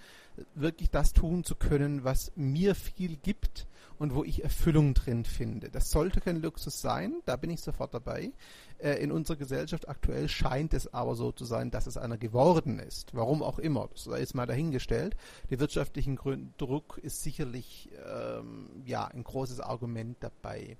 wirklich 0.56 0.90
das 0.90 1.14
tun 1.14 1.44
zu 1.44 1.56
können, 1.56 2.04
was 2.04 2.32
mir 2.36 2.76
viel 2.76 3.18
gibt 3.18 3.68
und 4.00 4.16
wo 4.16 4.24
ich 4.24 4.44
Erfüllung 4.44 4.94
drin 4.94 5.26
finde. 5.26 5.70
Das 5.70 5.92
sollte 5.92 6.22
kein 6.22 6.42
Luxus 6.42 6.82
sein, 6.82 7.16
da 7.26 7.36
bin 7.36 7.50
ich 7.50 7.62
sofort 7.62 7.94
dabei. 7.94 8.32
Äh, 8.80 9.04
in 9.04 9.12
unserer 9.12 9.38
Gesellschaft 9.38 9.90
aktuell 9.90 10.30
scheint 10.30 10.74
es 10.74 10.92
aber 10.94 11.16
so 11.16 11.32
zu 11.32 11.44
sein, 11.44 11.70
dass 11.70 11.86
es 11.86 11.98
einer 11.98 12.18
geworden 12.18 12.80
ist. 12.80 13.14
Warum 13.14 13.44
auch 13.44 13.60
immer, 13.60 13.90
das 13.92 14.06
sei 14.06 14.20
jetzt 14.20 14.36
mal 14.36 14.46
dahingestellt. 14.46 15.18
Der 15.50 15.60
wirtschaftliche 15.60 16.16
Druck 16.58 16.98
ist 17.04 17.22
sicherlich 17.22 17.90
ähm, 18.08 18.70
ja 18.86 19.06
ein 19.06 19.24
großes 19.24 19.60
Argument 19.60 20.18
dabei. 20.22 20.78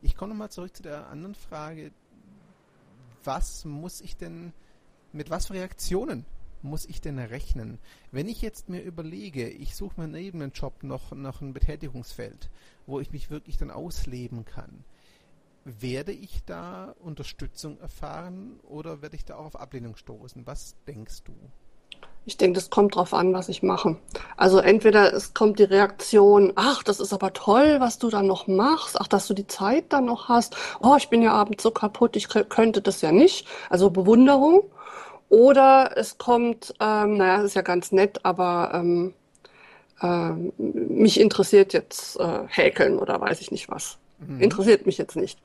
Ich 0.00 0.16
komme 0.16 0.30
nochmal 0.30 0.50
zurück 0.50 0.74
zu 0.74 0.82
der 0.82 1.08
anderen 1.08 1.34
Frage. 1.34 1.90
Was 3.24 3.64
muss 3.64 4.00
ich 4.00 4.16
denn, 4.16 4.52
mit 5.12 5.30
was 5.30 5.46
für 5.46 5.54
Reaktionen 5.54 6.24
muss 6.62 6.86
ich 6.86 7.00
denn 7.00 7.18
rechnen? 7.18 7.78
Wenn 8.12 8.28
ich 8.28 8.42
jetzt 8.42 8.68
mir 8.68 8.82
überlege, 8.82 9.48
ich 9.48 9.74
suche 9.74 10.00
mir 10.00 10.08
neben 10.08 10.40
dem 10.40 10.52
Job 10.52 10.82
noch, 10.82 11.12
noch 11.12 11.40
ein 11.40 11.52
Betätigungsfeld, 11.52 12.50
wo 12.86 13.00
ich 13.00 13.12
mich 13.12 13.30
wirklich 13.30 13.56
dann 13.56 13.70
ausleben 13.70 14.44
kann, 14.44 14.84
werde 15.64 16.12
ich 16.12 16.42
da 16.44 16.94
Unterstützung 17.00 17.78
erfahren 17.80 18.58
oder 18.60 19.02
werde 19.02 19.16
ich 19.16 19.24
da 19.24 19.36
auch 19.36 19.46
auf 19.46 19.56
Ablehnung 19.56 19.96
stoßen? 19.96 20.46
Was 20.46 20.74
denkst 20.86 21.24
du? 21.24 21.34
Ich 22.26 22.36
denke, 22.36 22.54
das 22.54 22.70
kommt 22.70 22.94
drauf 22.94 23.14
an, 23.14 23.32
was 23.32 23.48
ich 23.48 23.62
mache. 23.62 23.96
Also 24.36 24.58
entweder 24.58 25.12
es 25.12 25.34
kommt 25.34 25.58
die 25.58 25.64
Reaktion, 25.64 26.52
ach, 26.54 26.82
das 26.82 27.00
ist 27.00 27.12
aber 27.12 27.32
toll, 27.32 27.76
was 27.80 27.98
du 27.98 28.10
da 28.10 28.22
noch 28.22 28.46
machst, 28.46 29.00
ach, 29.00 29.08
dass 29.08 29.26
du 29.26 29.34
die 29.34 29.46
Zeit 29.46 29.86
dann 29.88 30.04
noch 30.04 30.28
hast, 30.28 30.56
oh, 30.80 30.94
ich 30.96 31.08
bin 31.08 31.22
ja 31.22 31.32
abends 31.32 31.62
so 31.62 31.70
kaputt, 31.70 32.16
ich 32.16 32.28
könnte 32.28 32.82
das 32.82 33.00
ja 33.00 33.10
nicht. 33.10 33.46
Also 33.68 33.90
Bewunderung. 33.90 34.64
Oder 35.28 35.92
es 35.96 36.18
kommt, 36.18 36.74
ähm, 36.80 37.16
naja, 37.16 37.36
das 37.36 37.46
ist 37.46 37.54
ja 37.54 37.62
ganz 37.62 37.92
nett, 37.92 38.24
aber 38.24 38.72
ähm, 38.74 39.14
äh, 40.02 40.30
mich 40.58 41.20
interessiert 41.20 41.72
jetzt 41.72 42.18
äh, 42.18 42.40
Häkeln 42.48 42.98
oder 42.98 43.20
weiß 43.20 43.40
ich 43.40 43.52
nicht 43.52 43.70
was. 43.70 43.98
Mhm. 44.18 44.40
Interessiert 44.40 44.86
mich 44.86 44.98
jetzt 44.98 45.16
nicht. 45.16 45.38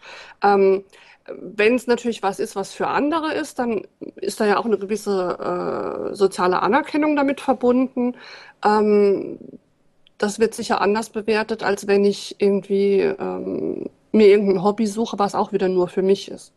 Ähm, 0.44 0.84
wenn 1.27 1.75
es 1.75 1.88
natürlich 1.88 2.22
was 2.24 2.39
ist, 2.39 2.55
was 2.55 2.74
für 2.74 2.88
andere 2.88 3.34
ist, 3.34 3.60
dann 3.60 3.82
ist 4.17 4.39
da 4.39 4.46
ja 4.46 4.58
auch 4.58 4.65
eine 4.65 4.77
gewisse 4.77 6.12
äh, 6.12 6.15
soziale 6.15 6.62
Anerkennung 6.62 7.15
damit 7.15 7.41
verbunden. 7.41 8.15
Ähm, 8.63 9.39
das 10.17 10.39
wird 10.39 10.53
sicher 10.53 10.82
anders 10.82 11.10
bewertet, 11.10 11.63
als 11.63 11.88
wenn 11.88 12.05
ich 12.05 12.36
irgendwie 12.39 13.01
ähm, 13.01 13.89
mir 14.12 14.27
irgendein 14.27 14.63
Hobby 14.63 14.88
suche, 14.88 15.20
was 15.20 15.36
auch 15.36 15.51
wieder 15.51 15.67
nur 15.67 15.88
für 15.88 16.01
mich 16.01 16.29
ist. 16.29 16.53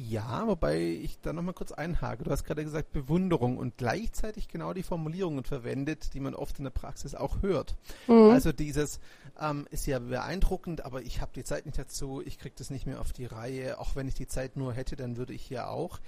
Ja, 0.00 0.46
wobei 0.46 0.80
ich 0.80 1.18
da 1.22 1.32
nochmal 1.32 1.54
kurz 1.54 1.72
einhake. 1.72 2.22
Du 2.22 2.30
hast 2.30 2.44
gerade 2.44 2.62
gesagt 2.62 2.92
Bewunderung 2.92 3.58
und 3.58 3.78
gleichzeitig 3.78 4.46
genau 4.46 4.72
die 4.72 4.84
Formulierungen 4.84 5.42
verwendet, 5.42 6.14
die 6.14 6.20
man 6.20 6.36
oft 6.36 6.58
in 6.58 6.64
der 6.64 6.70
Praxis 6.70 7.16
auch 7.16 7.42
hört. 7.42 7.74
Mhm. 8.06 8.30
Also 8.30 8.52
dieses 8.52 9.00
ähm, 9.40 9.66
ist 9.72 9.88
ja 9.88 9.98
beeindruckend, 9.98 10.84
aber 10.84 11.02
ich 11.02 11.20
habe 11.20 11.32
die 11.34 11.42
Zeit 11.42 11.66
nicht 11.66 11.78
dazu, 11.78 12.22
ich 12.24 12.38
kriege 12.38 12.54
das 12.56 12.70
nicht 12.70 12.86
mehr 12.86 13.00
auf 13.00 13.12
die 13.12 13.24
Reihe. 13.24 13.80
Auch 13.80 13.96
wenn 13.96 14.06
ich 14.06 14.14
die 14.14 14.28
Zeit 14.28 14.56
nur 14.56 14.72
hätte, 14.72 14.94
dann 14.94 15.16
würde 15.16 15.32
ich 15.32 15.50
ja 15.50 15.66
auch. 15.66 15.98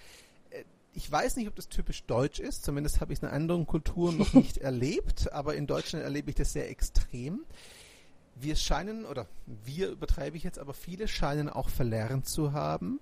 Äh, 0.50 0.62
ich 0.92 1.10
weiß 1.10 1.34
nicht, 1.34 1.48
ob 1.48 1.56
das 1.56 1.68
typisch 1.68 2.04
deutsch 2.04 2.38
ist, 2.38 2.64
zumindest 2.64 3.00
habe 3.00 3.12
ich 3.12 3.18
es 3.18 3.24
in 3.24 3.28
anderen 3.28 3.66
Kulturen 3.66 4.18
noch 4.18 4.34
nicht 4.34 4.58
erlebt, 4.58 5.32
aber 5.32 5.56
in 5.56 5.66
Deutschland 5.66 6.04
erlebe 6.04 6.30
ich 6.30 6.36
das 6.36 6.52
sehr 6.52 6.70
extrem 6.70 7.40
wir 8.42 8.56
scheinen, 8.56 9.04
oder 9.04 9.26
wir 9.46 9.90
übertreibe 9.90 10.36
ich 10.36 10.44
jetzt, 10.44 10.58
aber 10.58 10.72
viele 10.72 11.08
scheinen 11.08 11.50
auch 11.50 11.68
verlernt 11.68 12.26
zu 12.26 12.54
haben, 12.54 13.00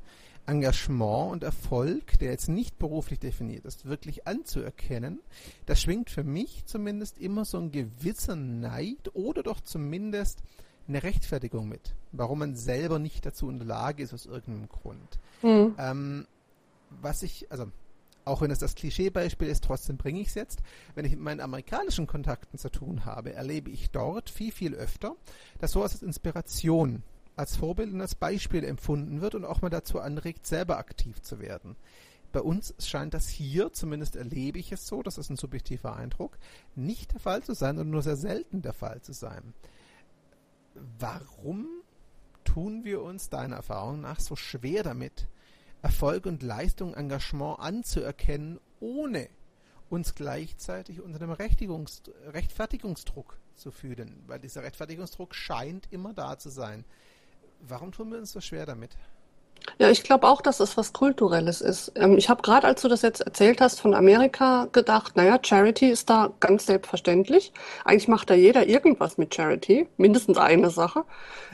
Engagement 0.48 1.32
und 1.32 1.42
Erfolg, 1.44 2.18
der 2.18 2.30
jetzt 2.30 2.48
nicht 2.48 2.78
beruflich 2.78 3.18
definiert 3.18 3.66
ist, 3.66 3.84
wirklich 3.84 4.26
anzuerkennen, 4.26 5.20
da 5.66 5.76
schwingt 5.76 6.10
für 6.10 6.24
mich 6.24 6.64
zumindest 6.64 7.18
immer 7.18 7.44
so 7.44 7.58
ein 7.58 7.70
gewisser 7.70 8.34
Neid 8.34 9.14
oder 9.14 9.42
doch 9.42 9.60
zumindest 9.60 10.42
eine 10.88 11.02
Rechtfertigung 11.02 11.68
mit, 11.68 11.94
warum 12.12 12.38
man 12.38 12.56
selber 12.56 12.98
nicht 12.98 13.26
dazu 13.26 13.50
in 13.50 13.58
der 13.58 13.68
Lage 13.68 14.02
ist 14.02 14.14
aus 14.14 14.24
irgendeinem 14.24 14.68
Grund. 14.68 15.18
Mhm. 15.42 15.74
Ähm, 15.78 16.26
was 17.02 17.22
ich, 17.22 17.52
also 17.52 17.66
auch 18.24 18.40
wenn 18.40 18.50
es 18.50 18.58
das 18.58 18.74
Klischeebeispiel 18.74 19.48
ist, 19.48 19.64
trotzdem 19.64 19.96
bringe 19.96 20.20
ich 20.20 20.28
es 20.28 20.34
jetzt. 20.34 20.62
Wenn 20.94 21.04
ich 21.04 21.12
mit 21.12 21.20
meinen 21.20 21.40
amerikanischen 21.40 22.06
Kontakten 22.06 22.58
zu 22.58 22.70
tun 22.70 23.04
habe, 23.04 23.32
erlebe 23.32 23.70
ich 23.70 23.90
dort 23.90 24.30
viel, 24.30 24.52
viel 24.52 24.74
öfter, 24.74 25.16
dass 25.58 25.72
sowas 25.72 25.92
als 25.92 26.02
Inspiration 26.02 27.02
als 27.38 27.56
Vorbild 27.56 27.92
und 27.92 28.00
als 28.00 28.14
Beispiel 28.14 28.64
empfunden 28.64 29.20
wird 29.20 29.34
und 29.34 29.44
auch 29.44 29.62
mal 29.62 29.70
dazu 29.70 30.00
anregt, 30.00 30.46
selber 30.46 30.78
aktiv 30.78 31.22
zu 31.22 31.40
werden. 31.40 31.76
Bei 32.32 32.40
uns 32.40 32.74
scheint 32.78 33.14
das 33.14 33.28
hier, 33.28 33.72
zumindest 33.72 34.16
erlebe 34.16 34.58
ich 34.58 34.72
es 34.72 34.86
so, 34.86 35.02
das 35.02 35.16
ist 35.16 35.30
ein 35.30 35.36
subjektiver 35.36 35.96
Eindruck, 35.96 36.38
nicht 36.74 37.14
der 37.14 37.20
Fall 37.20 37.42
zu 37.42 37.54
sein 37.54 37.78
und 37.78 37.90
nur 37.90 38.02
sehr 38.02 38.16
selten 38.16 38.60
der 38.60 38.74
Fall 38.74 39.00
zu 39.00 39.12
sein. 39.12 39.54
Warum 40.98 41.66
tun 42.44 42.84
wir 42.84 43.02
uns 43.02 43.30
deiner 43.30 43.56
Erfahrung 43.56 44.00
nach 44.00 44.20
so 44.20 44.36
schwer 44.36 44.82
damit, 44.82 45.28
Erfolg 45.80 46.26
und 46.26 46.42
Leistung, 46.42 46.94
Engagement 46.94 47.60
anzuerkennen, 47.60 48.60
ohne 48.80 49.28
uns 49.88 50.14
gleichzeitig 50.14 51.00
unter 51.00 51.18
dem 51.18 51.30
Rechtfertigungsdruck 51.30 53.38
zu 53.54 53.70
fühlen? 53.70 54.22
Weil 54.26 54.40
dieser 54.40 54.64
Rechtfertigungsdruck 54.64 55.34
scheint 55.34 55.88
immer 55.90 56.12
da 56.12 56.38
zu 56.38 56.50
sein. 56.50 56.84
Warum 57.60 57.92
tun 57.92 58.10
wir 58.10 58.18
uns 58.18 58.32
so 58.32 58.40
schwer 58.40 58.66
damit? 58.66 58.96
Ja, 59.78 59.90
ich 59.90 60.02
glaube 60.02 60.26
auch, 60.26 60.40
dass 60.42 60.58
es 60.58 60.76
was 60.76 60.92
Kulturelles 60.92 61.60
ist. 61.60 61.92
Ähm, 61.94 62.18
ich 62.18 62.28
habe 62.28 62.42
gerade, 62.42 62.66
als 62.66 62.82
du 62.82 62.88
das 62.88 63.02
jetzt 63.02 63.20
erzählt 63.20 63.60
hast 63.60 63.80
von 63.80 63.94
Amerika, 63.94 64.66
gedacht, 64.72 65.16
naja, 65.16 65.38
Charity 65.40 65.88
ist 65.88 66.10
da 66.10 66.30
ganz 66.40 66.66
selbstverständlich. 66.66 67.52
Eigentlich 67.84 68.08
macht 68.08 68.28
da 68.30 68.34
jeder 68.34 68.66
irgendwas 68.66 69.18
mit 69.18 69.34
Charity, 69.34 69.88
mindestens 69.96 70.36
eine 70.36 70.70
Sache. 70.70 71.04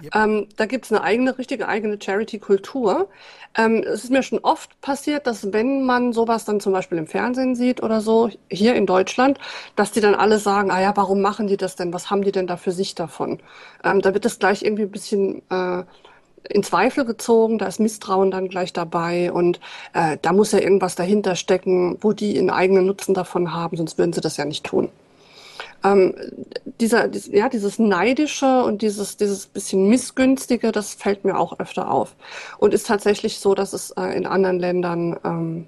Yep. 0.02 0.14
Ähm, 0.14 0.48
da 0.56 0.64
gibt 0.64 0.86
es 0.86 0.92
eine 0.92 1.02
eigene, 1.02 1.36
richtige 1.36 1.68
eigene 1.68 1.98
Charity-Kultur. 2.00 3.08
Ähm, 3.56 3.84
es 3.86 4.04
ist 4.04 4.10
mir 4.10 4.22
schon 4.22 4.38
oft 4.38 4.80
passiert, 4.80 5.26
dass 5.26 5.52
wenn 5.52 5.84
man 5.84 6.12
sowas 6.14 6.46
dann 6.46 6.60
zum 6.60 6.72
Beispiel 6.72 6.98
im 6.98 7.06
Fernsehen 7.06 7.54
sieht 7.54 7.82
oder 7.82 8.00
so, 8.00 8.30
hier 8.50 8.74
in 8.74 8.86
Deutschland, 8.86 9.38
dass 9.76 9.92
die 9.92 10.00
dann 10.00 10.14
alle 10.14 10.38
sagen, 10.38 10.70
ah 10.70 10.80
ja, 10.80 10.96
warum 10.96 11.20
machen 11.20 11.46
die 11.46 11.58
das 11.58 11.76
denn? 11.76 11.92
Was 11.92 12.10
haben 12.10 12.22
die 12.22 12.32
denn 12.32 12.46
da 12.46 12.56
für 12.56 12.72
sich 12.72 12.94
davon? 12.94 13.40
Ähm, 13.84 14.00
da 14.00 14.14
wird 14.14 14.24
es 14.24 14.38
gleich 14.38 14.62
irgendwie 14.62 14.84
ein 14.84 14.90
bisschen... 14.90 15.42
Äh, 15.50 15.84
in 16.48 16.62
Zweifel 16.62 17.04
gezogen, 17.04 17.58
da 17.58 17.66
ist 17.66 17.80
Misstrauen 17.80 18.30
dann 18.30 18.48
gleich 18.48 18.72
dabei 18.72 19.32
und 19.32 19.60
äh, 19.92 20.18
da 20.20 20.32
muss 20.32 20.52
ja 20.52 20.58
irgendwas 20.58 20.94
dahinter 20.94 21.36
stecken, 21.36 21.98
wo 22.00 22.12
die 22.12 22.38
einen 22.38 22.50
eigenen 22.50 22.86
Nutzen 22.86 23.14
davon 23.14 23.54
haben, 23.54 23.76
sonst 23.76 23.98
würden 23.98 24.12
sie 24.12 24.20
das 24.20 24.36
ja 24.36 24.44
nicht 24.44 24.64
tun. 24.64 24.90
Ähm, 25.84 26.14
dieser, 26.80 27.08
dies, 27.08 27.26
ja, 27.26 27.48
dieses 27.48 27.78
Neidische 27.78 28.64
und 28.64 28.80
dieses, 28.80 29.18
dieses 29.18 29.46
bisschen 29.46 29.88
Missgünstige, 29.88 30.72
das 30.72 30.94
fällt 30.94 31.24
mir 31.24 31.38
auch 31.38 31.58
öfter 31.60 31.90
auf. 31.90 32.16
Und 32.58 32.72
ist 32.72 32.86
tatsächlich 32.86 33.38
so, 33.38 33.54
dass 33.54 33.74
es 33.74 33.90
äh, 33.90 34.16
in 34.16 34.26
anderen 34.26 34.58
Ländern 34.58 35.18
ähm, 35.24 35.66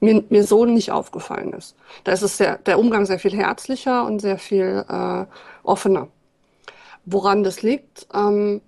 mir, 0.00 0.22
mir 0.28 0.44
so 0.44 0.66
nicht 0.66 0.92
aufgefallen 0.92 1.54
ist. 1.54 1.74
Da 2.04 2.12
ist 2.12 2.22
es 2.22 2.36
sehr, 2.36 2.58
der 2.58 2.78
Umgang 2.78 3.06
sehr 3.06 3.18
viel 3.18 3.34
herzlicher 3.34 4.04
und 4.04 4.20
sehr 4.20 4.38
viel 4.38 4.84
äh, 4.88 5.24
offener. 5.62 6.08
Woran 7.06 7.44
das 7.44 7.62
liegt, 7.62 8.06
ähm, 8.14 8.60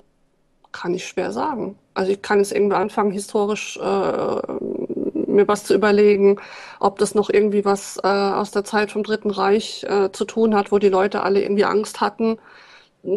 kann 0.77 0.95
ich 0.95 1.07
schwer 1.07 1.33
sagen. 1.33 1.79
Also 1.95 2.13
ich 2.13 2.23
kann 2.23 2.39
jetzt 2.39 2.53
irgendwie 2.53 2.77
anfangen, 2.77 3.11
historisch 3.11 3.79
äh, 3.79 3.81
mir 3.81 5.49
was 5.49 5.65
zu 5.65 5.75
überlegen, 5.75 6.39
ob 6.81 6.99
das 6.99 7.15
noch 7.15 7.31
irgendwie 7.31 7.65
was 7.65 7.99
äh, 8.03 8.07
aus 8.07 8.51
der 8.51 8.65
Zeit 8.65 8.93
vom 8.93 9.03
Dritten 9.03 9.31
Reich 9.31 9.85
äh, 9.89 10.11
zu 10.13 10.25
tun 10.25 10.55
hat, 10.55 10.73
wo 10.73 10.79
die 10.79 10.89
Leute 10.89 11.23
alle 11.23 11.43
irgendwie 11.43 11.65
Angst 11.65 12.01
hatten, 12.01 12.39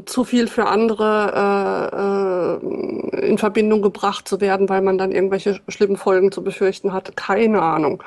zu 0.06 0.24
viel 0.24 0.48
für 0.48 0.68
andere 0.68 2.60
äh, 2.62 3.20
äh, 3.20 3.28
in 3.28 3.38
Verbindung 3.38 3.82
gebracht 3.82 4.28
zu 4.28 4.40
werden, 4.40 4.70
weil 4.70 4.82
man 4.82 4.98
dann 4.98 5.12
irgendwelche 5.12 5.60
schlimmen 5.68 5.98
Folgen 5.98 6.32
zu 6.32 6.44
befürchten 6.44 6.94
hatte. 6.94 7.12
Keine 7.14 7.62
Ahnung. 7.62 8.04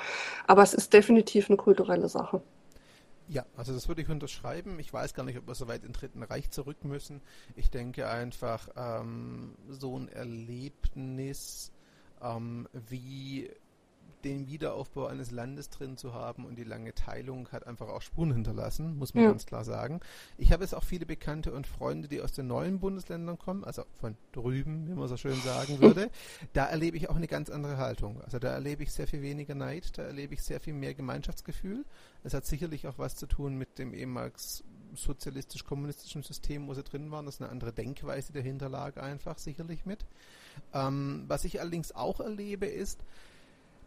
Aber 0.47 0.63
es 0.63 0.75
ist 0.75 0.93
definitiv 0.93 1.49
eine 1.51 1.57
kulturelle 1.57 2.09
Sache. 2.09 2.41
Ja, 3.33 3.47
also 3.57 3.73
das 3.73 3.89
würde 3.89 4.03
ich 4.03 4.11
unterschreiben. 4.11 4.79
Ich 4.79 4.93
weiß 4.93 5.15
gar 5.15 5.23
nicht, 5.23 5.39
ob 5.39 5.47
wir 5.47 5.55
so 5.55 5.67
weit 5.67 5.85
im 5.85 5.95
Dritten 5.95 6.23
Reich 6.23 6.51
zurück 6.51 6.85
müssen. 6.85 7.23
Ich 7.57 7.71
denke 7.71 8.07
einfach, 8.07 8.69
ähm, 8.77 9.57
so 9.71 9.99
ein 9.99 10.09
Erlebnis 10.09 11.73
ähm, 12.21 12.69
wie 12.91 13.51
den 14.25 14.47
Wiederaufbau 14.47 15.07
eines 15.07 15.31
Landes 15.31 15.71
drin 15.71 15.97
zu 15.97 16.15
haben 16.15 16.45
und 16.45 16.57
die 16.57 16.65
lange 16.65 16.95
Teilung 16.95 17.49
hat 17.49 17.67
einfach 17.67 17.89
auch 17.89 18.03
Spuren 18.03 18.33
hinterlassen, 18.33 18.97
muss 18.97 19.15
man 19.15 19.25
ja. 19.25 19.31
ganz 19.31 19.47
klar 19.47 19.65
sagen. 19.65 20.01
Ich 20.39 20.53
habe 20.53 20.63
jetzt 20.63 20.75
auch 20.75 20.85
viele 20.85 21.07
Bekannte 21.07 21.53
und 21.53 21.67
Freunde, 21.67 22.09
die 22.09 22.21
aus 22.21 22.33
den 22.33 22.47
neuen 22.47 22.79
Bundesländern 22.81 23.39
kommen, 23.39 23.65
also 23.65 23.85
von 24.01 24.17
drüben, 24.33 24.89
wie 24.89 24.95
man 24.95 25.09
so 25.09 25.17
schön 25.17 25.41
sagen 25.41 25.81
würde. 25.81 26.11
Da 26.53 26.67
erlebe 26.67 26.97
ich 26.97 27.11
auch 27.11 27.17
eine 27.17 27.29
ganz 27.29 27.51
andere 27.51 27.79
Haltung. 27.79 28.21
Also 28.23 28.39
da 28.39 28.49
erlebe 28.49 28.83
ich 28.83 28.93
sehr 28.93 29.07
viel 29.07 29.23
weniger 29.23 29.55
Neid, 29.55 29.99
da 29.99 30.03
erlebe 30.03 30.35
ich 30.35 30.43
sehr 30.43 30.61
viel 30.61 30.75
mehr 30.75 30.95
Gemeinschaftsgefühl. 30.95 31.85
Es 32.25 32.35
hat 32.35 32.47
sicherlich 32.47 32.87
auch 32.87 32.99
was 32.99 33.17
zu 33.17 33.27
tun 33.27 33.57
mit 33.57 33.79
dem 33.79 33.95
ehemals 33.95 34.65
sozialistisch-kommunistischen 34.95 36.23
System, 36.23 36.69
wo 36.69 36.75
sie 36.75 36.83
drin 36.83 37.11
waren. 37.11 37.27
Das 37.27 37.37
ist 37.37 37.41
eine 37.41 37.51
andere 37.51 37.73
Denkweise 37.73 38.33
dahinter 38.33 38.69
lag 38.69 38.97
einfach 38.97 39.39
sicherlich 39.39 39.87
mit. 39.87 40.05
Ähm, 40.73 41.25
was 41.29 41.45
ich 41.45 41.61
allerdings 41.61 41.93
auch 41.93 42.21
erlebe, 42.21 42.67
ist, 42.67 43.05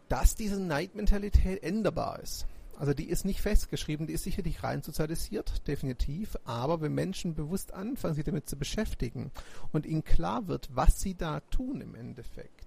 dass 0.08 0.34
diese 0.34 0.60
Neidmentalität 0.60 1.62
änderbar 1.62 2.20
ist. 2.20 2.46
Also 2.78 2.92
die 2.92 3.08
ist 3.08 3.24
nicht 3.24 3.40
festgeschrieben, 3.40 4.06
die 4.06 4.12
ist 4.12 4.24
sicherlich 4.24 4.62
rein 4.62 4.82
sozialisiert, 4.82 5.66
definitiv. 5.66 6.36
Aber 6.44 6.80
wenn 6.80 6.94
Menschen 6.94 7.34
bewusst 7.34 7.72
anfangen, 7.72 8.14
sich 8.14 8.24
damit 8.24 8.48
zu 8.48 8.56
beschäftigen 8.56 9.30
und 9.72 9.86
ihnen 9.86 10.04
klar 10.04 10.46
wird, 10.46 10.68
was 10.74 11.00
sie 11.00 11.14
da 11.14 11.40
tun 11.40 11.80
im 11.80 11.94
Endeffekt, 11.94 12.66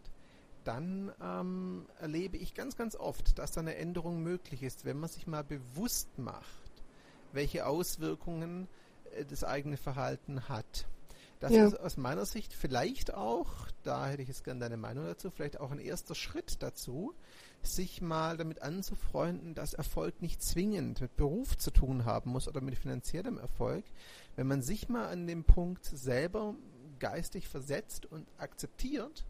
dann 0.63 1.11
ähm, 1.21 1.85
erlebe 1.99 2.37
ich 2.37 2.53
ganz, 2.53 2.75
ganz 2.75 2.95
oft, 2.95 3.37
dass 3.37 3.51
da 3.51 3.61
eine 3.61 3.75
Änderung 3.75 4.21
möglich 4.21 4.63
ist, 4.63 4.83
wenn 4.83 4.99
man 4.99 5.09
sich 5.09 5.27
mal 5.27 5.43
bewusst 5.43 6.17
macht, 6.17 6.83
welche 7.31 7.65
Auswirkungen 7.65 8.67
äh, 9.15 9.25
das 9.25 9.43
eigene 9.43 9.77
Verhalten 9.77 10.49
hat. 10.49 10.87
Das 11.39 11.53
ja. 11.53 11.65
ist 11.65 11.79
aus 11.79 11.95
meiner 11.95 12.25
Sicht 12.25 12.53
vielleicht 12.53 13.13
auch, 13.13 13.49
da 13.83 14.07
hätte 14.07 14.21
ich 14.21 14.27
jetzt 14.27 14.43
gerne 14.43 14.59
deine 14.59 14.75
Meinung 14.75 15.05
dazu, 15.05 15.29
vielleicht 15.31 15.59
auch 15.59 15.71
ein 15.71 15.79
erster 15.79 16.13
Schritt 16.13 16.61
dazu, 16.61 17.13
sich 17.61 18.01
mal 18.01 18.37
damit 18.37 18.61
anzufreunden, 18.61 19.53
dass 19.53 19.73
Erfolg 19.73 20.21
nicht 20.21 20.41
zwingend 20.41 21.01
mit 21.01 21.15
Beruf 21.17 21.57
zu 21.57 21.71
tun 21.71 22.05
haben 22.05 22.31
muss 22.31 22.47
oder 22.47 22.61
mit 22.61 22.77
finanziellem 22.77 23.37
Erfolg. 23.37 23.85
Wenn 24.35 24.47
man 24.47 24.61
sich 24.61 24.89
mal 24.89 25.07
an 25.07 25.27
dem 25.27 25.43
Punkt 25.43 25.85
selber 25.85 26.55
geistig 26.99 27.47
versetzt 27.47 28.05
und 28.05 28.27
akzeptiert, 28.37 29.25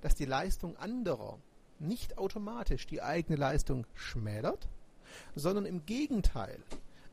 dass 0.00 0.14
die 0.14 0.24
Leistung 0.24 0.76
anderer 0.76 1.38
nicht 1.78 2.18
automatisch 2.18 2.86
die 2.86 3.02
eigene 3.02 3.36
Leistung 3.36 3.86
schmälert, 3.94 4.68
sondern 5.34 5.66
im 5.66 5.84
Gegenteil 5.86 6.62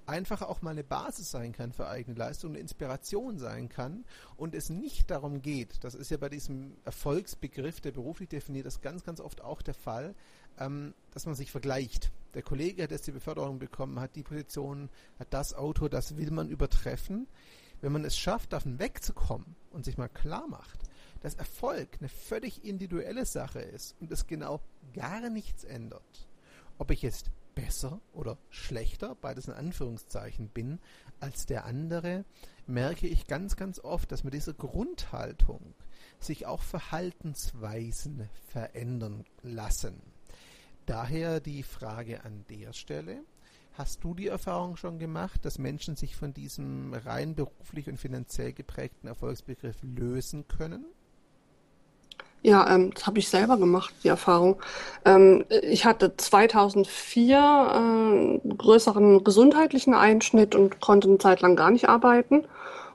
einfach 0.05 0.41
auch 0.41 0.61
mal 0.61 0.71
eine 0.71 0.83
Basis 0.83 1.31
sein 1.31 1.53
kann 1.53 1.71
für 1.71 1.87
eigene 1.87 2.17
Leistung, 2.17 2.51
eine 2.51 2.59
Inspiration 2.59 3.37
sein 3.37 3.69
kann 3.69 4.03
und 4.35 4.55
es 4.55 4.69
nicht 4.69 5.09
darum 5.09 5.41
geht, 5.41 5.83
das 5.83 5.95
ist 5.95 6.11
ja 6.11 6.17
bei 6.17 6.29
diesem 6.29 6.75
Erfolgsbegriff, 6.85 7.81
der 7.81 7.91
beruflich 7.91 8.29
definiert 8.29 8.65
ist, 8.65 8.81
ganz, 8.81 9.03
ganz 9.03 9.19
oft 9.19 9.41
auch 9.41 9.61
der 9.61 9.73
Fall, 9.73 10.15
ähm, 10.59 10.93
dass 11.11 11.25
man 11.25 11.35
sich 11.35 11.51
vergleicht. 11.51 12.11
Der 12.33 12.41
Kollege 12.41 12.83
hat 12.83 12.91
jetzt 12.91 13.07
die 13.07 13.11
Beförderung 13.11 13.59
bekommen, 13.59 13.99
hat 13.99 14.15
die 14.15 14.23
Position, 14.23 14.89
hat 15.19 15.33
das 15.33 15.53
Auto, 15.53 15.87
das 15.87 16.17
will 16.17 16.31
man 16.31 16.49
übertreffen. 16.49 17.27
Wenn 17.81 17.91
man 17.91 18.05
es 18.05 18.17
schafft, 18.17 18.53
davon 18.53 18.79
wegzukommen 18.79 19.55
und 19.71 19.85
sich 19.85 19.97
mal 19.97 20.07
klar 20.07 20.47
macht, 20.47 20.79
dass 21.21 21.35
Erfolg 21.35 21.97
eine 21.99 22.09
völlig 22.09 22.63
individuelle 22.65 23.25
Sache 23.25 23.59
ist 23.59 23.95
und 23.99 24.11
es 24.11 24.25
genau 24.25 24.61
gar 24.93 25.29
nichts 25.29 25.63
ändert, 25.63 26.27
ob 26.77 26.91
ich 26.91 27.01
jetzt 27.01 27.31
besser 27.55 27.99
oder 28.13 28.37
schlechter, 28.49 29.15
beides 29.15 29.47
in 29.47 29.53
Anführungszeichen, 29.53 30.49
bin 30.49 30.79
als 31.19 31.45
der 31.45 31.65
andere, 31.65 32.25
merke 32.65 33.07
ich 33.07 33.27
ganz, 33.27 33.55
ganz 33.55 33.79
oft, 33.79 34.11
dass 34.11 34.23
mit 34.23 34.33
dieser 34.33 34.53
Grundhaltung 34.53 35.75
sich 36.19 36.45
auch 36.45 36.61
Verhaltensweisen 36.61 38.29
verändern 38.47 39.25
lassen. 39.41 40.01
Daher 40.85 41.39
die 41.39 41.63
Frage 41.63 42.23
an 42.23 42.45
der 42.49 42.73
Stelle. 42.73 43.19
Hast 43.73 44.03
du 44.03 44.13
die 44.13 44.27
Erfahrung 44.27 44.75
schon 44.75 44.99
gemacht, 44.99 45.45
dass 45.45 45.57
Menschen 45.57 45.95
sich 45.95 46.15
von 46.15 46.33
diesem 46.33 46.93
rein 46.93 47.33
beruflich 47.33 47.87
und 47.89 47.97
finanziell 47.97 48.53
geprägten 48.53 49.07
Erfolgsbegriff 49.07 49.77
lösen 49.81 50.47
können? 50.47 50.85
Ja, 52.43 52.69
ähm, 52.69 52.91
das 52.93 53.07
habe 53.07 53.19
ich 53.19 53.29
selber 53.29 53.57
gemacht, 53.57 53.93
die 54.03 54.09
Erfahrung. 54.09 54.57
Ähm, 55.05 55.45
ich 55.61 55.85
hatte 55.85 56.15
2004 56.17 57.37
äh, 57.37 57.39
einen 57.39 58.57
größeren 58.57 59.23
gesundheitlichen 59.23 59.93
Einschnitt 59.93 60.53
und 60.53 60.81
konnte 60.81 61.07
eine 61.07 61.17
Zeit 61.19 61.39
lang 61.39 61.55
gar 61.55 61.71
nicht 61.71 61.87
arbeiten 61.87 62.43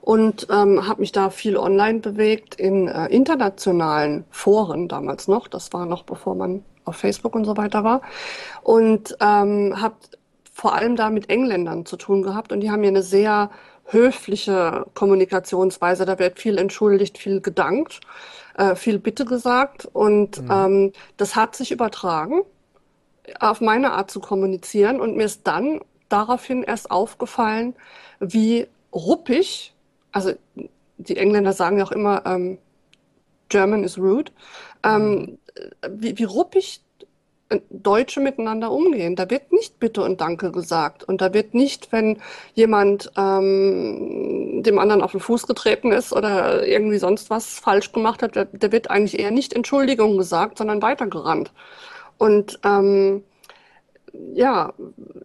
und 0.03 0.47
ähm, 0.51 0.87
habe 0.87 1.01
mich 1.01 1.13
da 1.13 1.31
viel 1.31 1.57
online 1.57 2.01
bewegt 2.01 2.55
in 2.57 2.89
äh, 2.89 3.07
internationalen 3.07 4.25
Foren 4.31 4.87
damals 4.87 5.29
noch. 5.29 5.49
Das 5.49 5.73
war 5.73 5.87
noch 5.87 6.03
bevor 6.03 6.35
man 6.35 6.63
auf 6.89 6.97
Facebook 6.97 7.35
und 7.35 7.45
so 7.45 7.57
weiter 7.57 7.85
war 7.85 8.03
und 8.63 9.17
ähm, 9.21 9.81
habe 9.81 9.97
vor 10.53 10.75
allem 10.75 10.97
da 10.97 11.11
mit 11.11 11.31
Engländern 11.31 11.87
zu 11.87 11.97
tun 11.97 12.23
gehabt 12.23 12.53
und 12.53 12.61
die 12.61 12.71
haben 12.71 12.81
mir 12.81 12.89
eine 12.89 13.03
sehr 13.03 13.51
höfliche 13.85 14.85
Kommunikationsweise. 14.95 16.05
Da 16.05 16.19
wird 16.19 16.39
viel 16.39 16.59
entschuldigt, 16.59 17.17
viel 17.17 17.41
gedankt 17.41 18.01
äh, 18.59 18.75
viel 18.75 18.99
Bitte 18.99 19.25
gesagt 19.25 19.89
und 19.91 20.43
mhm. 20.43 20.51
ähm, 20.51 20.93
das 21.17 21.37
hat 21.37 21.57
sich 21.57 21.71
übertragen 21.71 22.43
auf 23.41 23.61
meine 23.61 23.93
Art 23.93 24.11
zu 24.11 24.21
kommunizieren 24.21 25.01
und 25.01 25.17
mir 25.17 25.25
ist 25.25 25.47
dann 25.47 25.81
daraufhin 26.09 26.63
erst 26.63 26.91
aufgefallen, 26.91 27.75
wie 28.21 28.67
ruppig, 28.93 29.75
also 30.13 30.33
die 30.97 31.17
Engländer 31.17 31.53
sagen 31.53 31.79
ja 31.79 31.85
auch 31.85 31.93
immer, 31.93 32.23
ähm, 32.27 32.59
German 33.49 33.85
is 33.85 33.99
rude, 33.99 34.33
ähm, 34.83 35.11
mhm. 35.11 35.39
Wie, 35.89 36.19
wie 36.19 36.25
ruppig 36.25 36.83
Deutsche 37.71 38.21
miteinander 38.21 38.71
umgehen. 38.71 39.17
Da 39.17 39.31
wird 39.31 39.53
nicht 39.53 39.79
Bitte 39.79 40.03
und 40.03 40.21
Danke 40.21 40.53
gesagt. 40.53 41.05
Und 41.05 41.21
da 41.21 41.33
wird 41.33 41.55
nicht, 41.55 41.93
wenn 41.93 42.19
jemand 42.55 43.11
ähm, 43.17 44.63
dem 44.63 44.79
anderen 44.79 45.03
auf 45.03 45.13
den 45.13 45.21
Fuß 45.21 45.47
getreten 45.47 45.93
ist 45.93 46.13
oder 46.13 46.67
irgendwie 46.67 46.99
sonst 46.99 47.31
was 47.31 47.59
falsch 47.59 47.93
gemacht 47.93 48.23
hat, 48.23 48.37
da 48.37 48.73
wird 48.73 48.91
eigentlich 48.91 49.19
eher 49.19 49.31
nicht 49.31 49.55
Entschuldigung 49.55 50.19
gesagt, 50.19 50.59
sondern 50.59 50.83
weitergerannt. 50.83 51.53
Und 52.19 52.61
ähm, 52.65 53.25
ja, 54.35 54.73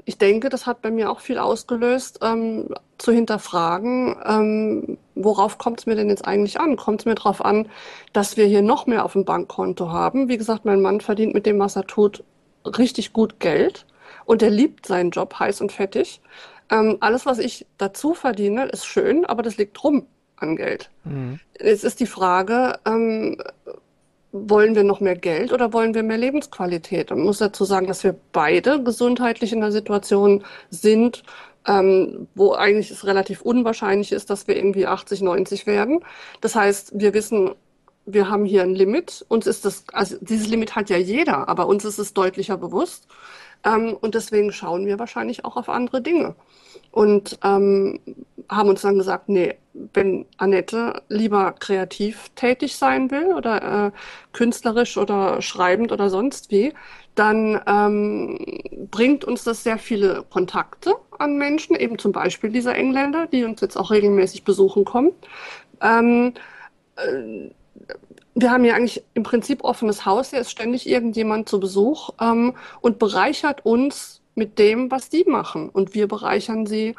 ich 0.06 0.18
denke, 0.18 0.50
das 0.50 0.66
hat 0.66 0.82
bei 0.82 0.92
mir 0.92 1.12
auch 1.12 1.20
viel 1.20 1.40
ausgelöst, 1.40 2.20
ähm, 2.22 2.70
zu 2.98 3.12
hinterfragen, 3.12 4.16
ähm, 4.26 4.98
worauf 5.16 5.58
kommt 5.58 5.80
es 5.80 5.86
mir 5.86 5.96
denn 5.96 6.10
jetzt 6.10 6.26
eigentlich 6.26 6.60
an? 6.60 6.76
Kommt 6.76 7.02
es 7.02 7.06
mir 7.06 7.16
darauf 7.16 7.44
an, 7.44 7.68
dass 8.14 8.38
wir 8.38 8.46
hier 8.46 8.62
noch 8.62 8.88
mehr 8.88 9.06
auf 9.06 9.14
dem 9.14 9.26
Bankkonto 9.26 9.92
haben? 9.92 10.30
Wie 10.30 10.38
gesagt, 10.38 10.66
mein 10.66 10.82
Mann 10.82 11.02
verdient 11.02 11.34
mit 11.34 11.46
dem, 11.46 11.60
was 11.60 11.76
er 11.76 11.86
tut, 11.86 12.24
richtig 12.66 13.14
gut 13.14 13.40
Geld 13.40 13.86
und 14.26 14.42
er 14.42 14.50
liebt 14.50 14.86
seinen 14.86 15.12
Job 15.12 15.40
heiß 15.40 15.62
und 15.62 15.72
fettig. 15.72 16.22
Ähm, 16.70 16.98
alles, 17.02 17.26
was 17.26 17.40
ich 17.40 17.66
dazu 17.78 18.14
verdiene, 18.14 18.66
ist 18.66 18.86
schön, 18.86 19.26
aber 19.26 19.44
das 19.44 19.58
liegt 19.58 19.84
rum 19.84 20.08
an 20.38 20.56
Geld. 20.56 20.90
Mhm. 21.04 21.40
Jetzt 21.60 21.84
ist 21.84 22.00
die 22.00 22.08
Frage, 22.08 22.80
ähm, 22.86 23.38
wollen 24.32 24.76
wir 24.76 24.84
noch 24.84 25.00
mehr 25.00 25.16
Geld 25.16 25.54
oder 25.54 25.74
wollen 25.74 25.94
wir 25.94 26.02
mehr 26.02 26.18
Lebensqualität? 26.18 27.12
Man 27.12 27.22
muss 27.22 27.38
dazu 27.38 27.66
sagen, 27.66 27.86
dass 27.86 28.04
wir 28.04 28.16
beide 28.32 28.82
gesundheitlich 28.82 29.54
in 29.54 29.62
einer 29.62 29.72
Situation 29.72 30.44
sind, 30.72 31.24
ähm, 31.68 32.28
wo 32.36 32.54
eigentlich 32.54 32.92
es 32.92 33.06
relativ 33.06 33.42
unwahrscheinlich 33.42 34.12
ist, 34.12 34.30
dass 34.30 34.48
wir 34.48 34.56
irgendwie 34.56 34.88
80, 34.88 35.22
90 35.22 35.66
werden. 35.66 36.00
Das 36.42 36.56
heißt, 36.56 36.92
wir 36.96 37.14
wissen, 37.14 37.52
wir 38.06 38.30
haben 38.30 38.46
hier 38.46 38.64
ein 38.64 38.76
Limit. 38.76 39.26
Uns 39.30 39.48
ist 39.48 39.66
das, 39.66 39.86
also 39.94 40.18
dieses 40.20 40.48
Limit 40.48 40.76
hat 40.76 40.90
ja 40.90 40.98
jeder, 40.98 41.48
aber 41.48 41.68
uns 41.68 41.86
ist 41.86 42.00
es 42.00 42.14
deutlicher 42.14 42.58
bewusst. 42.58 43.08
Ähm, 43.66 43.96
und 44.00 44.16
deswegen 44.16 44.52
schauen 44.52 44.86
wir 44.86 45.00
wahrscheinlich 45.00 45.46
auch 45.46 45.58
auf 45.58 45.70
andere 45.70 46.02
Dinge. 46.02 46.36
Und 46.92 47.40
ähm, 47.44 48.00
haben 48.50 48.70
uns 48.70 48.82
dann 48.82 48.98
gesagt, 48.98 49.30
nee, 49.30 49.56
wenn 49.94 50.26
Annette 50.38 51.02
lieber 51.08 51.54
kreativ 51.54 52.30
tätig 52.36 52.76
sein 52.76 53.10
will 53.10 53.34
oder 53.34 53.88
äh, 53.88 53.92
künstlerisch 54.34 54.98
oder 54.98 55.42
schreibend 55.42 55.92
oder 55.92 56.10
sonst 56.10 56.52
wie, 56.52 56.74
dann 57.16 57.62
ähm, 57.68 58.40
bringt 58.92 59.26
uns 59.26 59.44
das 59.44 59.64
sehr 59.64 59.78
viele 59.78 60.24
Kontakte 60.30 60.96
an 61.18 61.38
Menschen, 61.38 61.76
eben 61.76 61.98
zum 61.98 62.12
Beispiel 62.12 62.52
dieser 62.52 62.76
Engländer, 62.76 63.28
die 63.28 63.44
uns 63.44 63.62
jetzt 63.62 63.78
auch 63.78 63.92
regelmäßig 63.92 64.44
besuchen 64.44 64.86
kommen. 64.86 65.12
Ähm, 65.82 66.34
äh, 66.96 67.52
wir 68.36 68.52
haben 68.52 68.66
ja 68.66 68.76
eigentlich 68.76 69.04
im 69.14 69.24
Prinzip 69.24 69.64
offenes 69.64 70.06
Haus. 70.06 70.32
Hier 70.32 70.40
ist 70.40 70.52
ständig 70.52 70.88
irgendjemand 70.88 71.48
zu 71.50 71.60
Besuch 71.60 72.12
ähm, 72.20 72.56
und 72.82 73.00
bereichert 73.00 73.66
uns 73.66 74.22
mit 74.36 74.58
dem, 74.60 74.90
was 74.90 75.10
die 75.10 75.24
machen. 75.26 75.70
Und 75.70 75.94
wir 75.94 76.08
bereichern 76.08 76.66
sie 76.66 76.96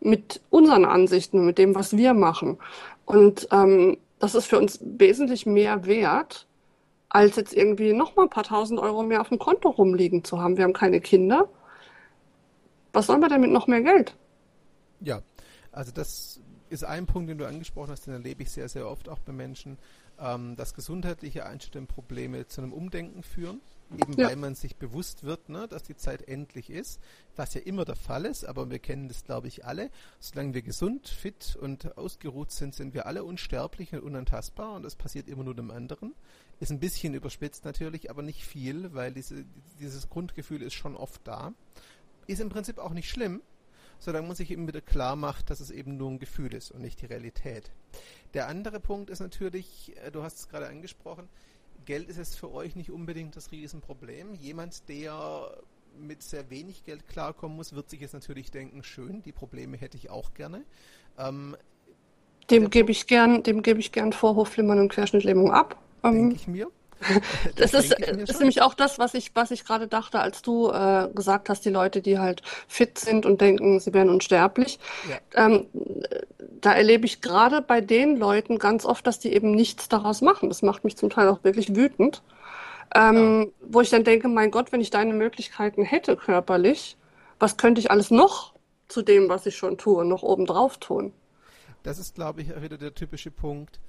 mit 0.00 0.40
unseren 0.50 0.84
Ansichten, 0.84 1.44
mit 1.44 1.58
dem, 1.58 1.74
was 1.74 1.96
wir 1.96 2.14
machen. 2.14 2.58
Und 3.04 3.48
ähm, 3.50 3.98
das 4.18 4.34
ist 4.34 4.46
für 4.46 4.58
uns 4.58 4.78
wesentlich 4.82 5.46
mehr 5.46 5.86
wert, 5.86 6.46
als 7.08 7.36
jetzt 7.36 7.54
irgendwie 7.54 7.92
nochmal 7.92 8.26
ein 8.26 8.30
paar 8.30 8.44
tausend 8.44 8.78
Euro 8.78 9.02
mehr 9.02 9.20
auf 9.20 9.28
dem 9.28 9.38
Konto 9.38 9.70
rumliegen 9.70 10.22
zu 10.22 10.40
haben. 10.40 10.56
Wir 10.56 10.64
haben 10.64 10.72
keine 10.72 11.00
Kinder. 11.00 11.48
Was 12.92 13.06
sollen 13.06 13.20
wir 13.20 13.28
denn 13.28 13.40
mit 13.40 13.50
noch 13.50 13.66
mehr 13.66 13.82
Geld? 13.82 14.14
Ja, 15.00 15.20
also 15.72 15.92
das 15.92 16.40
ist 16.70 16.84
ein 16.84 17.06
Punkt, 17.06 17.28
den 17.28 17.38
du 17.38 17.46
angesprochen 17.46 17.90
hast, 17.90 18.06
den 18.06 18.14
erlebe 18.14 18.42
ich 18.42 18.50
sehr, 18.50 18.68
sehr 18.68 18.88
oft 18.88 19.08
auch 19.08 19.18
bei 19.20 19.32
Menschen, 19.32 19.78
ähm, 20.18 20.56
dass 20.56 20.74
gesundheitliche 20.74 21.46
Einstellungsprobleme 21.46 22.46
zu 22.46 22.62
einem 22.62 22.72
Umdenken 22.72 23.22
führen 23.22 23.60
eben 23.98 24.14
ja. 24.14 24.28
weil 24.28 24.36
man 24.36 24.54
sich 24.54 24.76
bewusst 24.76 25.24
wird, 25.24 25.48
ne, 25.48 25.68
dass 25.68 25.82
die 25.82 25.96
Zeit 25.96 26.22
endlich 26.28 26.70
ist, 26.70 27.00
was 27.36 27.54
ja 27.54 27.60
immer 27.60 27.84
der 27.84 27.96
Fall 27.96 28.24
ist, 28.24 28.44
aber 28.44 28.70
wir 28.70 28.78
kennen 28.78 29.08
das, 29.08 29.24
glaube 29.24 29.48
ich, 29.48 29.64
alle. 29.64 29.90
Solange 30.18 30.54
wir 30.54 30.62
gesund, 30.62 31.08
fit 31.08 31.56
und 31.60 31.96
ausgeruht 31.96 32.50
sind, 32.50 32.74
sind 32.74 32.94
wir 32.94 33.06
alle 33.06 33.24
unsterblich 33.24 33.92
und 33.92 34.00
unantastbar 34.00 34.74
und 34.74 34.82
das 34.82 34.96
passiert 34.96 35.28
immer 35.28 35.44
nur 35.44 35.54
dem 35.54 35.70
anderen. 35.70 36.14
Ist 36.58 36.70
ein 36.70 36.80
bisschen 36.80 37.14
überspitzt 37.14 37.64
natürlich, 37.64 38.10
aber 38.10 38.22
nicht 38.22 38.44
viel, 38.44 38.94
weil 38.94 39.12
diese, 39.12 39.44
dieses 39.78 40.08
Grundgefühl 40.08 40.62
ist 40.62 40.74
schon 40.74 40.96
oft 40.96 41.20
da. 41.24 41.52
Ist 42.26 42.40
im 42.40 42.48
Prinzip 42.48 42.78
auch 42.78 42.92
nicht 42.92 43.08
schlimm, 43.08 43.42
solange 43.98 44.26
man 44.26 44.36
sich 44.36 44.50
eben 44.50 44.66
wieder 44.66 44.80
klar 44.80 45.16
macht, 45.16 45.50
dass 45.50 45.60
es 45.60 45.70
eben 45.70 45.96
nur 45.96 46.10
ein 46.10 46.18
Gefühl 46.18 46.54
ist 46.54 46.70
und 46.70 46.82
nicht 46.82 47.00
die 47.00 47.06
Realität. 47.06 47.70
Der 48.34 48.48
andere 48.48 48.80
Punkt 48.80 49.10
ist 49.10 49.20
natürlich, 49.20 49.94
äh, 50.04 50.10
du 50.10 50.22
hast 50.22 50.38
es 50.38 50.48
gerade 50.48 50.68
angesprochen, 50.68 51.28
Geld 51.84 52.08
ist 52.08 52.16
jetzt 52.16 52.38
für 52.38 52.52
euch 52.52 52.74
nicht 52.74 52.90
unbedingt 52.90 53.36
das 53.36 53.52
Riesenproblem. 53.52 54.34
Jemand, 54.34 54.88
der 54.88 55.56
mit 55.98 56.22
sehr 56.22 56.50
wenig 56.50 56.84
Geld 56.84 57.06
klarkommen 57.08 57.56
muss, 57.56 57.74
wird 57.74 57.88
sich 57.90 58.00
jetzt 58.00 58.12
natürlich 58.12 58.50
denken, 58.50 58.82
schön, 58.82 59.22
die 59.22 59.32
Probleme 59.32 59.76
hätte 59.76 59.96
ich 59.96 60.10
auch 60.10 60.34
gerne. 60.34 60.64
Ähm, 61.18 61.56
dem 62.50 62.70
gebe 62.70 62.90
ich 62.90 63.06
gern, 63.06 63.42
dem 63.42 63.62
gebe 63.62 63.80
ich 63.80 63.92
gern 63.92 64.12
Vorhofflimmern 64.12 64.78
und 64.78 64.88
Querschnittlähmung 64.88 65.52
ab. 65.52 65.80
Denke 66.02 66.18
ähm, 66.18 66.30
ich 66.30 66.46
mir. 66.46 66.70
Das, 67.56 67.72
das 67.72 67.84
ist, 67.84 68.00
ist 68.00 68.38
nämlich 68.38 68.62
auch 68.62 68.74
das, 68.74 68.98
was 68.98 69.14
ich, 69.14 69.30
was 69.34 69.50
ich 69.50 69.64
gerade 69.64 69.86
dachte, 69.86 70.20
als 70.20 70.42
du 70.42 70.70
äh, 70.70 71.08
gesagt 71.14 71.48
hast, 71.48 71.64
die 71.64 71.70
Leute, 71.70 72.00
die 72.00 72.18
halt 72.18 72.42
fit 72.68 72.98
sind 72.98 73.26
und 73.26 73.40
denken, 73.40 73.80
sie 73.80 73.92
wären 73.92 74.08
unsterblich. 74.08 74.78
Ja. 75.08 75.46
Ähm, 75.46 75.66
da 76.60 76.72
erlebe 76.72 77.06
ich 77.06 77.20
gerade 77.20 77.62
bei 77.62 77.80
den 77.80 78.16
Leuten 78.16 78.58
ganz 78.58 78.84
oft, 78.84 79.06
dass 79.06 79.18
die 79.18 79.32
eben 79.32 79.52
nichts 79.52 79.88
daraus 79.88 80.20
machen. 80.22 80.48
Das 80.48 80.62
macht 80.62 80.84
mich 80.84 80.96
zum 80.96 81.10
Teil 81.10 81.28
auch 81.28 81.44
wirklich 81.44 81.76
wütend. 81.76 82.22
Ähm, 82.94 83.42
ja. 83.42 83.68
Wo 83.68 83.80
ich 83.80 83.90
dann 83.90 84.04
denke, 84.04 84.28
mein 84.28 84.50
Gott, 84.50 84.72
wenn 84.72 84.80
ich 84.80 84.90
deine 84.90 85.12
Möglichkeiten 85.12 85.82
hätte 85.82 86.16
körperlich, 86.16 86.96
was 87.38 87.56
könnte 87.56 87.80
ich 87.80 87.90
alles 87.90 88.10
noch 88.10 88.54
zu 88.88 89.02
dem, 89.02 89.28
was 89.28 89.46
ich 89.46 89.56
schon 89.56 89.76
tue, 89.78 90.04
noch 90.04 90.22
obendrauf 90.22 90.78
tun? 90.78 91.12
Das 91.82 91.98
ist, 91.98 92.14
glaube 92.14 92.42
ich, 92.42 92.62
wieder 92.62 92.78
der 92.78 92.94
typische 92.94 93.30
Punkt 93.30 93.80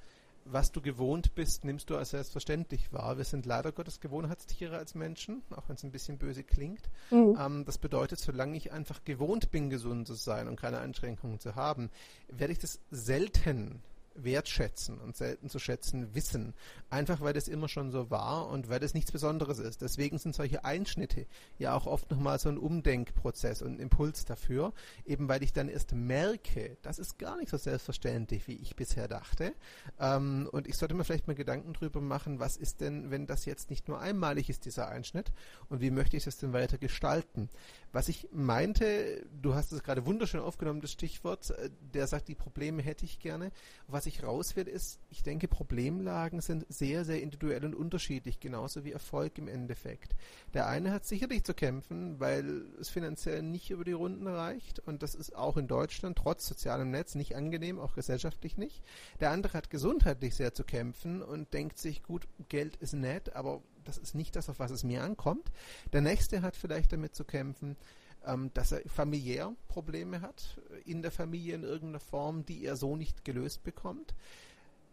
was 0.50 0.72
du 0.72 0.80
gewohnt 0.80 1.34
bist, 1.34 1.64
nimmst 1.64 1.90
du 1.90 1.96
als 1.96 2.10
selbstverständlich 2.10 2.92
wahr. 2.92 3.16
Wir 3.16 3.24
sind 3.24 3.46
leider 3.46 3.72
Gottes 3.72 4.00
Gewohnheitstiere 4.00 4.76
als 4.76 4.94
Menschen, 4.94 5.42
auch 5.50 5.68
wenn 5.68 5.76
es 5.76 5.82
ein 5.82 5.90
bisschen 5.90 6.18
böse 6.18 6.44
klingt. 6.44 6.90
Mhm. 7.10 7.36
Ähm, 7.38 7.64
das 7.64 7.78
bedeutet, 7.78 8.18
solange 8.18 8.56
ich 8.56 8.72
einfach 8.72 9.04
gewohnt 9.04 9.50
bin, 9.50 9.70
gesund 9.70 10.06
zu 10.06 10.14
sein 10.14 10.48
und 10.48 10.56
keine 10.56 10.78
Einschränkungen 10.78 11.40
zu 11.40 11.54
haben, 11.54 11.90
werde 12.28 12.52
ich 12.52 12.58
das 12.58 12.80
selten 12.90 13.82
wertschätzen 14.24 14.98
und 14.98 15.16
selten 15.16 15.48
zu 15.48 15.58
schätzen 15.58 16.14
wissen. 16.14 16.54
Einfach 16.90 17.20
weil 17.20 17.32
das 17.32 17.48
immer 17.48 17.68
schon 17.68 17.90
so 17.90 18.10
war 18.10 18.48
und 18.48 18.68
weil 18.68 18.80
das 18.80 18.94
nichts 18.94 19.12
Besonderes 19.12 19.58
ist. 19.58 19.82
Deswegen 19.82 20.18
sind 20.18 20.34
solche 20.34 20.64
Einschnitte 20.64 21.26
ja 21.58 21.74
auch 21.74 21.86
oft 21.86 22.10
nochmal 22.10 22.38
so 22.38 22.48
ein 22.48 22.58
Umdenkprozess 22.58 23.62
und 23.62 23.74
ein 23.74 23.80
Impuls 23.80 24.24
dafür, 24.24 24.72
eben 25.04 25.28
weil 25.28 25.42
ich 25.42 25.52
dann 25.52 25.68
erst 25.68 25.92
merke, 25.92 26.76
das 26.82 26.98
ist 26.98 27.18
gar 27.18 27.36
nicht 27.36 27.50
so 27.50 27.56
selbstverständlich, 27.56 28.46
wie 28.48 28.56
ich 28.56 28.76
bisher 28.76 29.08
dachte. 29.08 29.52
Ähm, 29.98 30.48
und 30.52 30.66
ich 30.66 30.76
sollte 30.76 30.94
mir 30.94 31.04
vielleicht 31.04 31.26
mal 31.26 31.34
Gedanken 31.34 31.72
drüber 31.72 32.00
machen, 32.00 32.38
was 32.38 32.56
ist 32.56 32.80
denn, 32.80 33.10
wenn 33.10 33.26
das 33.26 33.44
jetzt 33.44 33.70
nicht 33.70 33.88
nur 33.88 34.00
einmalig 34.00 34.50
ist, 34.50 34.64
dieser 34.64 34.88
Einschnitt, 34.88 35.32
und 35.68 35.80
wie 35.80 35.90
möchte 35.90 36.16
ich 36.16 36.24
das 36.24 36.38
denn 36.38 36.52
weiter 36.52 36.78
gestalten? 36.78 37.48
Was 37.92 38.08
ich 38.08 38.28
meinte, 38.32 39.24
du 39.40 39.54
hast 39.54 39.72
es 39.72 39.82
gerade 39.82 40.04
wunderschön 40.04 40.40
aufgenommen, 40.40 40.80
das 40.80 40.92
Stichwort, 40.92 41.50
äh, 41.50 41.70
der 41.94 42.06
sagt, 42.06 42.28
die 42.28 42.34
Probleme 42.34 42.82
hätte 42.82 43.04
ich 43.04 43.18
gerne. 43.18 43.50
Was 43.86 44.06
ich 44.06 44.22
raus 44.22 44.56
will, 44.56 44.68
ist, 44.68 45.00
ich 45.10 45.22
denke, 45.22 45.48
Problemlagen 45.48 46.40
sind 46.40 46.66
sehr, 46.68 47.04
sehr 47.04 47.22
individuell 47.22 47.64
und 47.64 47.74
unterschiedlich, 47.74 48.40
genauso 48.40 48.84
wie 48.84 48.92
Erfolg 48.92 49.38
im 49.38 49.48
Endeffekt. 49.48 50.14
Der 50.52 50.66
eine 50.66 50.92
hat 50.92 51.06
sicherlich 51.06 51.44
zu 51.44 51.54
kämpfen, 51.54 52.20
weil 52.20 52.62
es 52.80 52.90
finanziell 52.90 53.42
nicht 53.42 53.70
über 53.70 53.84
die 53.84 53.92
Runden 53.92 54.26
reicht 54.26 54.80
und 54.80 55.02
das 55.02 55.14
ist 55.14 55.34
auch 55.34 55.56
in 55.56 55.66
Deutschland 55.66 56.18
trotz 56.18 56.46
sozialem 56.46 56.90
Netz 56.90 57.14
nicht 57.14 57.36
angenehm, 57.36 57.78
auch 57.78 57.94
gesellschaftlich 57.94 58.58
nicht. 58.58 58.82
Der 59.20 59.30
andere 59.30 59.54
hat 59.54 59.70
gesundheitlich 59.70 60.34
sehr 60.34 60.52
zu 60.52 60.64
kämpfen 60.64 61.22
und 61.22 61.52
denkt 61.54 61.78
sich, 61.78 62.02
gut, 62.02 62.28
Geld 62.48 62.76
ist 62.76 62.92
nett, 62.92 63.34
aber 63.34 63.62
das 63.88 63.98
ist 63.98 64.14
nicht 64.14 64.36
das, 64.36 64.48
auf 64.48 64.58
was 64.58 64.70
es 64.70 64.84
mir 64.84 65.02
ankommt. 65.02 65.50
Der 65.92 66.02
nächste 66.02 66.42
hat 66.42 66.56
vielleicht 66.56 66.92
damit 66.92 67.14
zu 67.14 67.24
kämpfen, 67.24 67.76
ähm, 68.24 68.50
dass 68.54 68.72
er 68.72 68.82
familiär 68.88 69.54
Probleme 69.66 70.20
hat, 70.20 70.60
in 70.84 71.02
der 71.02 71.10
Familie 71.10 71.54
in 71.54 71.62
irgendeiner 71.62 72.00
Form, 72.00 72.44
die 72.44 72.64
er 72.64 72.76
so 72.76 72.96
nicht 72.96 73.24
gelöst 73.24 73.64
bekommt. 73.64 74.14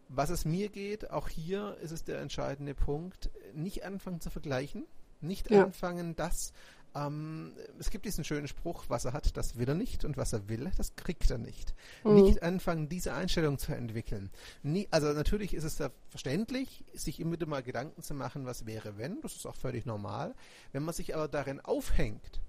Was 0.08 0.30
es 0.30 0.46
mir 0.46 0.70
geht, 0.70 1.12
auch 1.12 1.28
hier 1.28 1.78
ist 1.82 1.92
es 1.92 2.04
der 2.04 2.22
entscheidende 2.22 2.76
Punkt, 2.76 3.30
nicht 3.54 3.84
anfangen 3.84 4.22
zu 4.22 4.30
vergleichen, 4.30 4.86
nicht 5.20 5.50
ja. 5.52 5.64
anfangen, 5.64 6.16
das 6.16 6.54
ähm, 6.96 7.54
es 7.78 7.90
gibt 7.90 8.06
diesen 8.06 8.24
schönen 8.24 8.48
Spruch, 8.48 8.86
was 8.88 9.06
er 9.06 9.14
hat, 9.14 9.36
das 9.36 9.58
will 9.58 9.68
er 9.68 9.76
nicht 9.76 10.06
und 10.06 10.16
was 10.16 10.32
er 10.32 10.48
will, 10.48 10.72
das 10.78 10.96
kriegt 10.96 11.30
er 11.30 11.38
nicht. 11.38 11.76
Mhm. 12.04 12.16
Nicht 12.16 12.42
anfangen, 12.42 12.88
diese 12.88 13.14
Einstellung 13.14 13.58
zu 13.58 13.76
entwickeln. 13.76 14.32
Nie, 14.64 14.88
also 14.92 15.12
natürlich 15.12 15.54
ist 15.54 15.66
es 15.66 15.76
da 15.76 15.92
verständlich, 16.10 16.86
sich 16.94 17.20
immer 17.20 17.34
wieder 17.34 17.48
mal 17.48 17.64
Gedanken 17.64 18.02
zu 18.02 18.14
machen, 18.14 18.46
was 18.46 18.66
wäre, 18.66 18.98
wenn, 18.98 19.22
das 19.22 19.36
ist 19.36 19.46
auch 19.46 19.56
völlig 19.56 19.86
normal. 19.86 20.34
Wenn 20.72 20.84
man 20.84 20.94
sich 20.94 21.14
aber 21.14 21.28
darin 21.28 21.60
aufhängt 21.60 22.42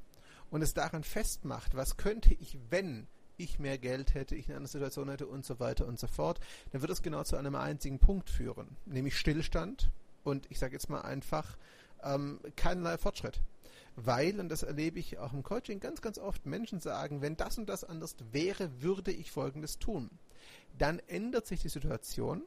und 0.51 0.63
es 0.63 0.75
daran 0.75 1.03
festmacht, 1.03 1.75
was 1.75 1.97
könnte 1.97 2.33
ich, 2.35 2.57
wenn 2.71 3.09
ich 3.39 3.59
mehr 3.59 3.79
Geld 3.79 4.15
hätte, 4.15 4.37
ich 4.37 4.49
in 4.49 4.55
einer 4.55 4.69
Situation 4.69 5.11
hätte 5.11 5.27
und 5.27 5.45
so 5.45 5.59
weiter 5.59 5.87
und 5.87 5.99
so 5.99 6.07
fort, 6.07 6.39
dann 6.71 6.81
wird 6.83 6.93
es 6.93 7.03
genau 7.03 7.25
zu 7.25 7.37
einem 7.37 7.57
einzigen 7.57 7.99
Punkt 7.99 8.31
führen, 8.31 8.77
nämlich 8.87 9.19
Stillstand 9.19 9.91
und 10.23 10.51
ich 10.51 10.59
sage 10.61 10.73
jetzt 10.73 10.89
mal 10.89 11.03
einfach 11.03 11.59
ähm, 12.03 12.41
keinerlei 12.55 12.97
Fortschritt 12.97 13.41
weil, 13.97 14.39
und 14.41 14.49
das 14.49 14.63
erlebe 14.63 14.99
ich 14.99 15.19
auch 15.19 15.33
im 15.33 15.43
Coaching 15.43 15.81
ganz, 15.81 16.03
ganz 16.03 16.19
oft, 16.19 16.47
Menschen 16.47 16.81
sagen, 16.81 17.23
wenn 17.23 17.37
das 17.37 17.59
und 17.59 17.69
das 17.69 17.83
anders 17.83 18.17
wäre, 18.31 18.83
würde 18.83 19.11
ich 19.11 19.33
Folgendes 19.33 19.79
tun. 19.79 20.11
Dann 20.79 21.01
ändert 21.07 21.47
sich 21.47 21.63
die 21.63 21.69
Situation 21.69 22.43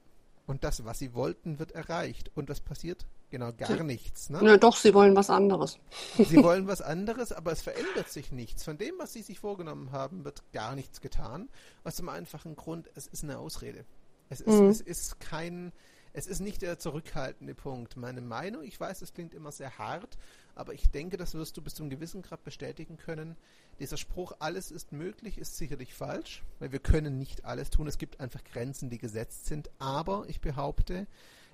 und 0.46 0.64
das, 0.64 0.86
was 0.86 1.00
sie 1.00 1.14
wollten, 1.14 1.60
wird 1.60 1.74
erreicht. 1.74 2.32
Und 2.36 2.50
was 2.50 2.60
passiert? 2.60 3.06
Genau, 3.30 3.52
gar 3.54 3.84
nichts. 3.84 4.30
Ne? 4.30 4.44
Ja, 4.44 4.58
doch, 4.58 4.76
sie 4.76 4.94
wollen 4.94 5.16
was 5.16 5.30
anderes. 5.30 5.78
Sie 6.18 6.44
wollen 6.44 6.68
was 6.68 6.82
anderes, 6.82 7.32
aber 7.32 7.52
es 7.52 7.62
verändert 7.62 8.10
sich 8.10 8.32
nichts. 8.32 8.64
Von 8.64 8.78
dem, 8.78 8.96
was 8.98 9.14
sie 9.14 9.22
sich 9.22 9.40
vorgenommen 9.40 9.92
haben, 9.92 10.26
wird 10.26 10.42
gar 10.52 10.76
nichts 10.76 11.02
getan. 11.02 11.50
Aus 11.84 11.98
dem 11.98 12.10
einfachen 12.10 12.56
Grund, 12.56 12.90
es 12.96 13.06
ist 13.06 13.24
eine 13.24 13.38
Ausrede. 13.38 13.86
Es 14.30 14.42
ist, 14.42 14.60
mhm. 14.60 14.70
es 14.70 14.82
ist 14.82 15.20
kein, 15.20 15.72
es 16.14 16.26
ist 16.26 16.40
nicht 16.40 16.64
der 16.64 16.80
zurückhaltende 16.80 17.54
Punkt. 17.54 17.98
Meine 17.98 18.22
Meinung, 18.22 18.64
ich 18.64 18.80
weiß, 18.80 19.04
es 19.04 19.14
klingt 19.14 19.36
immer 19.36 19.52
sehr 19.52 19.78
hart, 19.78 20.18
aber 20.60 20.74
ich 20.74 20.92
denke, 20.92 21.16
das 21.16 21.36
wirst 21.36 21.56
du 21.56 21.62
bis 21.62 21.76
zu 21.76 21.84
einem 21.84 21.90
gewissen 21.90 22.22
Grad 22.22 22.44
bestätigen 22.44 22.98
können. 22.98 23.38
Dieser 23.80 23.96
Spruch, 23.96 24.34
alles 24.40 24.72
ist 24.72 24.92
möglich, 24.92 25.38
ist 25.38 25.56
sicherlich 25.56 25.94
falsch, 25.94 26.44
weil 26.60 26.74
wir 26.74 26.80
können 26.80 27.18
nicht 27.18 27.46
alles 27.46 27.70
tun. 27.70 27.88
Es 27.88 27.98
gibt 27.98 28.20
einfach 28.20 28.44
Grenzen, 28.44 28.90
die 28.90 28.98
gesetzt 28.98 29.46
sind. 29.46 29.70
Aber 29.80 30.26
ich 30.28 30.42
behaupte, 30.42 31.08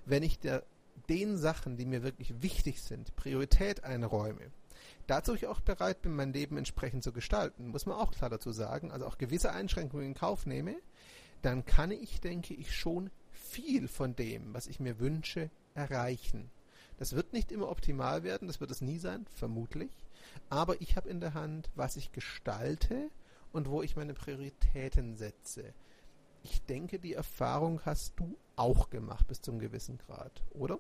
wenn 0.08 0.24
ich 0.24 0.40
der, 0.40 0.64
den 1.08 1.38
Sachen, 1.38 1.78
die 1.78 1.86
mir 1.86 2.02
wirklich 2.02 2.42
wichtig 2.42 2.82
sind, 2.82 3.16
Priorität 3.16 3.84
einräume, 3.84 4.52
dazu 5.06 5.36
ich 5.36 5.46
auch 5.46 5.62
bereit 5.62 6.02
bin, 6.02 6.16
mein 6.16 6.34
Leben 6.34 6.58
entsprechend 6.58 7.04
zu 7.04 7.12
gestalten, 7.12 7.68
muss 7.68 7.86
man 7.86 7.98
auch 7.98 8.12
klar 8.12 8.32
dazu 8.32 8.52
sagen, 8.52 8.92
also 8.92 9.06
auch 9.06 9.20
gewisse 9.20 9.52
Einschränkungen 9.52 10.08
in 10.08 10.14
Kauf 10.16 10.48
nehme, 10.48 10.76
dann 11.44 11.64
kann 11.64 11.92
ich, 11.92 12.22
denke 12.22 12.56
ich, 12.56 12.76
schon 12.76 13.12
viel 13.32 13.88
von 13.88 14.16
dem, 14.16 14.56
was 14.56 14.66
ich 14.66 14.80
mir 14.80 15.00
wünsche, 15.00 15.52
erreichen. 15.76 16.50
Das 16.98 17.16
wird 17.16 17.34
nicht 17.34 17.52
immer 17.52 17.70
optimal 17.70 18.24
werden, 18.24 18.48
das 18.48 18.62
wird 18.62 18.72
es 18.72 18.82
nie 18.82 19.00
sein, 19.00 19.26
vermutlich. 19.34 19.92
Aber 20.50 20.80
ich 20.82 20.96
habe 20.96 21.10
in 21.10 21.20
der 21.20 21.34
Hand, 21.34 21.70
was 21.76 21.98
ich 21.98 22.12
gestalte 22.12 23.10
und 23.52 23.70
wo 23.70 23.82
ich 23.82 23.96
meine 23.96 24.14
Prioritäten 24.14 25.16
setze. 25.16 25.64
Ich 26.44 26.62
denke, 26.64 27.00
die 27.00 27.14
Erfahrung 27.14 27.82
hast 27.86 28.14
du 28.20 28.38
auch 28.56 28.90
gemacht 28.90 29.28
bis 29.28 29.42
zum 29.42 29.60
gewissen 29.60 29.98
Grad, 29.98 30.44
oder? 30.54 30.80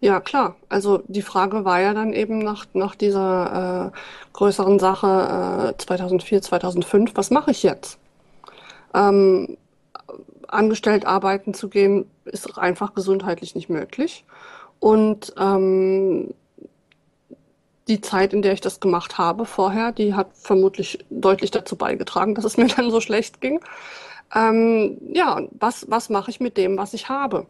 Ja, 0.00 0.20
klar. 0.20 0.56
Also 0.68 1.02
die 1.08 1.22
Frage 1.22 1.64
war 1.64 1.80
ja 1.80 1.92
dann 1.92 2.14
eben 2.14 2.38
nach, 2.38 2.66
nach 2.72 2.94
dieser 2.94 3.92
äh, 3.92 3.98
größeren 4.32 4.78
Sache 4.78 5.74
äh, 5.74 5.78
2004, 5.78 6.42
2005, 6.42 7.12
was 7.14 7.30
mache 7.30 7.50
ich 7.50 7.62
jetzt? 7.62 7.98
Ähm, 8.94 9.58
angestellt 10.48 11.06
arbeiten 11.06 11.54
zu 11.54 11.68
gehen, 11.68 12.10
ist 12.24 12.58
einfach 12.58 12.94
gesundheitlich 12.94 13.54
nicht 13.54 13.68
möglich. 13.68 14.24
Und 14.80 15.34
ähm, 15.38 16.34
die 17.86 18.00
Zeit, 18.00 18.32
in 18.32 18.42
der 18.42 18.52
ich 18.52 18.60
das 18.60 18.80
gemacht 18.80 19.18
habe 19.18 19.44
vorher, 19.44 19.92
die 19.92 20.14
hat 20.14 20.28
vermutlich 20.34 21.04
deutlich 21.10 21.50
dazu 21.50 21.76
beigetragen, 21.76 22.34
dass 22.34 22.44
es 22.44 22.56
mir 22.56 22.68
dann 22.76 22.90
so 22.90 23.00
schlecht 23.00 23.40
ging. 23.40 23.60
Ähm, 24.34 24.98
ja, 25.12 25.42
was, 25.52 25.90
was 25.90 26.08
mache 26.08 26.30
ich 26.30 26.40
mit 26.40 26.56
dem, 26.56 26.78
was 26.78 26.94
ich 26.94 27.08
habe? 27.08 27.46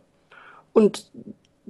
Und 0.73 1.11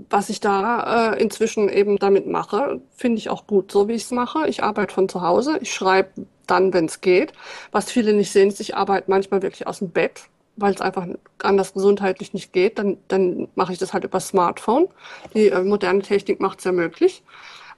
was 0.09 0.31
ich 0.31 0.40
da 0.40 1.12
äh, 1.12 1.23
inzwischen 1.23 1.68
eben 1.68 1.99
damit 1.99 2.27
mache, 2.27 2.81
finde 2.96 3.18
ich 3.18 3.29
auch 3.29 3.46
gut, 3.46 3.70
so 3.70 3.88
wie 3.88 3.94
ich 3.94 4.05
es 4.05 4.11
mache. 4.12 4.49
Ich 4.49 4.62
arbeite 4.62 4.94
von 4.94 5.09
zu 5.09 5.20
Hause, 5.20 5.59
ich 5.61 5.75
schreibe 5.75 6.27
dann, 6.46 6.73
wenn 6.73 6.87
es 6.87 7.01
geht. 7.01 7.33
Was 7.70 7.90
viele 7.90 8.12
nicht 8.12 8.33
sehen, 8.33 8.49
ist, 8.49 8.61
ich 8.61 8.77
arbeite 8.77 9.11
manchmal 9.11 9.42
wirklich 9.42 9.66
aus 9.66 9.81
dem 9.81 9.90
Bett, 9.90 10.23
weil 10.61 10.75
es 10.75 10.81
einfach 10.81 11.07
anders 11.38 11.73
gesundheitlich 11.73 12.33
nicht 12.35 12.53
geht. 12.53 12.79
Dann, 12.79 12.99
dann 13.09 13.49
mache 13.55 13.73
ich 13.73 13.79
das 13.79 13.92
halt 13.92 14.05
über 14.05 14.20
Smartphone. 14.20 14.88
Die 15.35 15.49
äh, 15.49 15.62
moderne 15.62 16.03
Technik 16.03 16.40
macht 16.40 16.59
es 16.59 16.64
ja 16.64 16.73
möglich. 16.73 17.23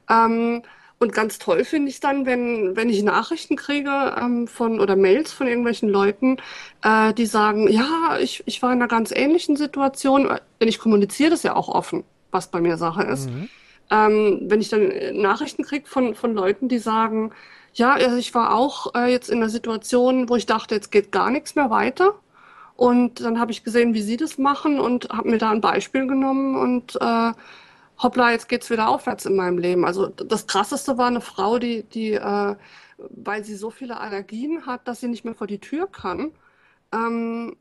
Ähm, 0.08 0.62
und 1.02 1.12
ganz 1.12 1.40
toll 1.40 1.64
finde 1.64 1.88
ich 1.88 1.98
dann, 1.98 2.26
wenn, 2.26 2.76
wenn 2.76 2.88
ich 2.88 3.02
Nachrichten 3.02 3.56
kriege 3.56 4.14
ähm, 4.20 4.46
von 4.46 4.78
oder 4.78 4.94
Mails 4.94 5.32
von 5.32 5.48
irgendwelchen 5.48 5.88
Leuten, 5.88 6.36
äh, 6.84 7.12
die 7.12 7.26
sagen, 7.26 7.66
ja, 7.66 8.18
ich, 8.20 8.44
ich 8.46 8.62
war 8.62 8.72
in 8.72 8.78
einer 8.78 8.86
ganz 8.86 9.10
ähnlichen 9.10 9.56
Situation, 9.56 10.28
denn 10.60 10.68
ich 10.68 10.78
kommuniziere 10.78 11.30
das 11.30 11.42
ja 11.42 11.56
auch 11.56 11.68
offen, 11.68 12.04
was 12.30 12.52
bei 12.52 12.60
mir 12.60 12.76
Sache 12.76 13.02
ist. 13.02 13.28
Mhm. 13.28 13.48
Ähm, 13.90 14.40
wenn 14.44 14.60
ich 14.60 14.68
dann 14.68 14.92
Nachrichten 15.14 15.64
kriege 15.64 15.88
von, 15.88 16.14
von 16.14 16.34
Leuten, 16.34 16.68
die 16.68 16.78
sagen, 16.78 17.32
ja, 17.74 17.94
also 17.94 18.16
ich 18.16 18.32
war 18.32 18.54
auch 18.54 18.94
äh, 18.94 19.10
jetzt 19.10 19.28
in 19.28 19.38
einer 19.38 19.48
Situation, 19.48 20.28
wo 20.28 20.36
ich 20.36 20.46
dachte, 20.46 20.76
jetzt 20.76 20.92
geht 20.92 21.10
gar 21.10 21.30
nichts 21.30 21.56
mehr 21.56 21.70
weiter. 21.70 22.14
Und 22.76 23.20
dann 23.20 23.38
habe 23.38 23.52
ich 23.52 23.64
gesehen, 23.64 23.94
wie 23.94 24.02
sie 24.02 24.16
das 24.16 24.38
machen 24.38 24.80
und 24.80 25.08
habe 25.10 25.30
mir 25.30 25.38
da 25.38 25.50
ein 25.50 25.60
Beispiel 25.60 26.06
genommen 26.06 26.56
und 26.56 26.96
äh, 27.00 27.32
hoppla, 28.02 28.32
jetzt 28.32 28.48
geht's 28.48 28.70
wieder 28.70 28.88
aufwärts 28.88 29.26
in 29.26 29.36
meinem 29.36 29.58
Leben. 29.58 29.84
Also 29.84 30.06
das 30.08 30.46
Krasseste 30.46 30.98
war 30.98 31.06
eine 31.06 31.20
Frau, 31.20 31.58
die, 31.58 31.84
die 31.84 32.14
äh, 32.14 32.56
weil 33.10 33.44
sie 33.44 33.56
so 33.56 33.70
viele 33.70 33.98
Allergien 34.00 34.66
hat, 34.66 34.86
dass 34.88 35.00
sie 35.00 35.08
nicht 35.08 35.24
mehr 35.24 35.34
vor 35.34 35.46
die 35.46 35.58
Tür 35.58 35.86
kann, 35.90 36.32
ähm, 36.92 37.56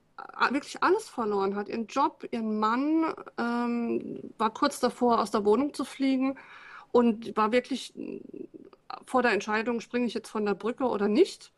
wirklich 0.51 0.83
alles 0.83 1.09
verloren 1.09 1.55
hat. 1.55 1.69
Ihren 1.69 1.87
Job, 1.87 2.27
ihren 2.31 2.59
Mann, 2.59 3.13
ähm, 3.37 4.19
war 4.37 4.53
kurz 4.53 4.79
davor, 4.79 5.19
aus 5.19 5.31
der 5.31 5.45
Wohnung 5.45 5.73
zu 5.73 5.85
fliegen 5.85 6.37
und 6.91 7.35
war 7.37 7.51
wirklich 7.51 7.93
vor 9.05 9.21
der 9.21 9.31
Entscheidung, 9.31 9.79
springe 9.81 10.05
ich 10.05 10.13
jetzt 10.13 10.29
von 10.29 10.45
der 10.45 10.55
Brücke 10.55 10.85
oder 10.85 11.07
nicht. 11.07 11.51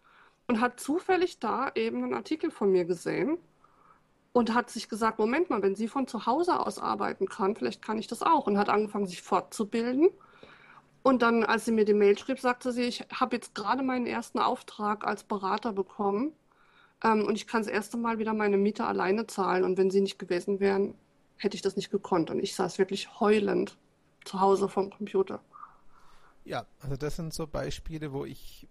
Und 0.54 0.62
hat 0.62 0.80
zufällig 0.80 1.40
da 1.40 1.72
eben 1.74 2.04
einen 2.04 2.14
Artikel 2.14 2.52
von 2.52 2.72
mir 2.72 2.86
gesehen 2.86 3.40
und 4.34 4.54
hat 4.54 4.70
sich 4.70 4.88
gesagt, 4.88 5.18
Moment 5.18 5.50
mal, 5.50 5.64
wenn 5.64 5.76
sie 5.76 5.88
von 5.88 6.06
zu 6.06 6.28
Hause 6.28 6.60
aus 6.60 6.78
arbeiten 6.78 7.28
kann, 7.28 7.56
vielleicht 7.56 7.82
kann 7.82 7.98
ich 7.98 8.06
das 8.06 8.22
auch. 8.22 8.46
Und 8.46 8.60
hat 8.60 8.70
angefangen, 8.70 9.08
sich 9.08 9.24
fortzubilden. 9.24 10.10
Und 11.02 11.24
dann, 11.24 11.44
als 11.44 11.66
sie 11.66 11.72
mir 11.72 11.86
die 11.86 11.96
Mail 11.96 12.16
schrieb, 12.20 12.40
sagte 12.40 12.72
sie, 12.72 12.84
ich 12.84 13.04
habe 13.12 13.36
jetzt 13.36 13.56
gerade 13.56 13.82
meinen 13.82 14.06
ersten 14.06 14.38
Auftrag 14.38 15.08
als 15.08 15.24
Berater 15.24 15.74
bekommen 15.74 16.34
ähm, 17.04 17.26
und 17.26 17.36
ich 17.36 17.48
kann 17.48 17.64
das 17.64 17.72
erste 17.72 17.98
Mal 17.98 18.20
wieder 18.20 18.36
meine 18.36 18.58
Miete 18.58 18.86
alleine 18.86 19.26
zahlen. 19.26 19.64
Und 19.64 19.80
wenn 19.80 19.90
sie 19.90 20.02
nicht 20.02 20.20
gewesen 20.20 20.60
wären, 20.60 20.94
hätte 21.38 21.56
ich 21.56 21.64
das 21.64 21.76
nicht 21.76 21.90
gekonnt. 21.90 22.30
Und 22.30 22.40
ich 22.42 22.54
saß 22.54 22.78
wirklich 22.78 23.20
heulend 23.20 23.76
zu 24.24 24.40
Hause 24.40 24.70
vom 24.70 24.92
Computer. 24.92 25.42
Ja, 26.46 26.68
also 26.80 26.96
das 26.96 27.16
sind 27.16 27.34
so 27.34 27.48
Beispiele, 27.48 28.14
wo 28.14 28.24
ich, 28.24 28.68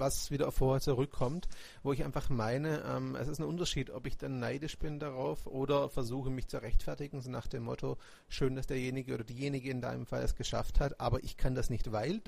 was 0.00 0.30
wieder 0.30 0.50
vorher 0.50 0.80
zurückkommt, 0.80 1.48
wo 1.82 1.92
ich 1.92 2.04
einfach 2.04 2.28
meine, 2.28 2.82
ähm, 2.84 3.16
es 3.16 3.28
ist 3.28 3.38
ein 3.38 3.44
Unterschied, 3.44 3.90
ob 3.90 4.06
ich 4.06 4.16
dann 4.16 4.40
neidisch 4.40 4.78
bin 4.78 4.98
darauf 4.98 5.46
oder 5.46 5.88
versuche 5.88 6.30
mich 6.30 6.48
zu 6.48 6.60
rechtfertigen, 6.60 7.20
so 7.20 7.30
nach 7.30 7.46
dem 7.46 7.64
Motto, 7.64 7.98
schön, 8.28 8.56
dass 8.56 8.66
derjenige 8.66 9.14
oder 9.14 9.24
diejenige 9.24 9.70
in 9.70 9.80
deinem 9.80 10.06
Fall 10.06 10.22
es 10.22 10.34
geschafft 10.34 10.80
hat, 10.80 11.00
aber 11.00 11.22
ich 11.22 11.36
kann 11.36 11.54
das 11.54 11.70
nicht, 11.70 11.92
weil, 11.92 12.20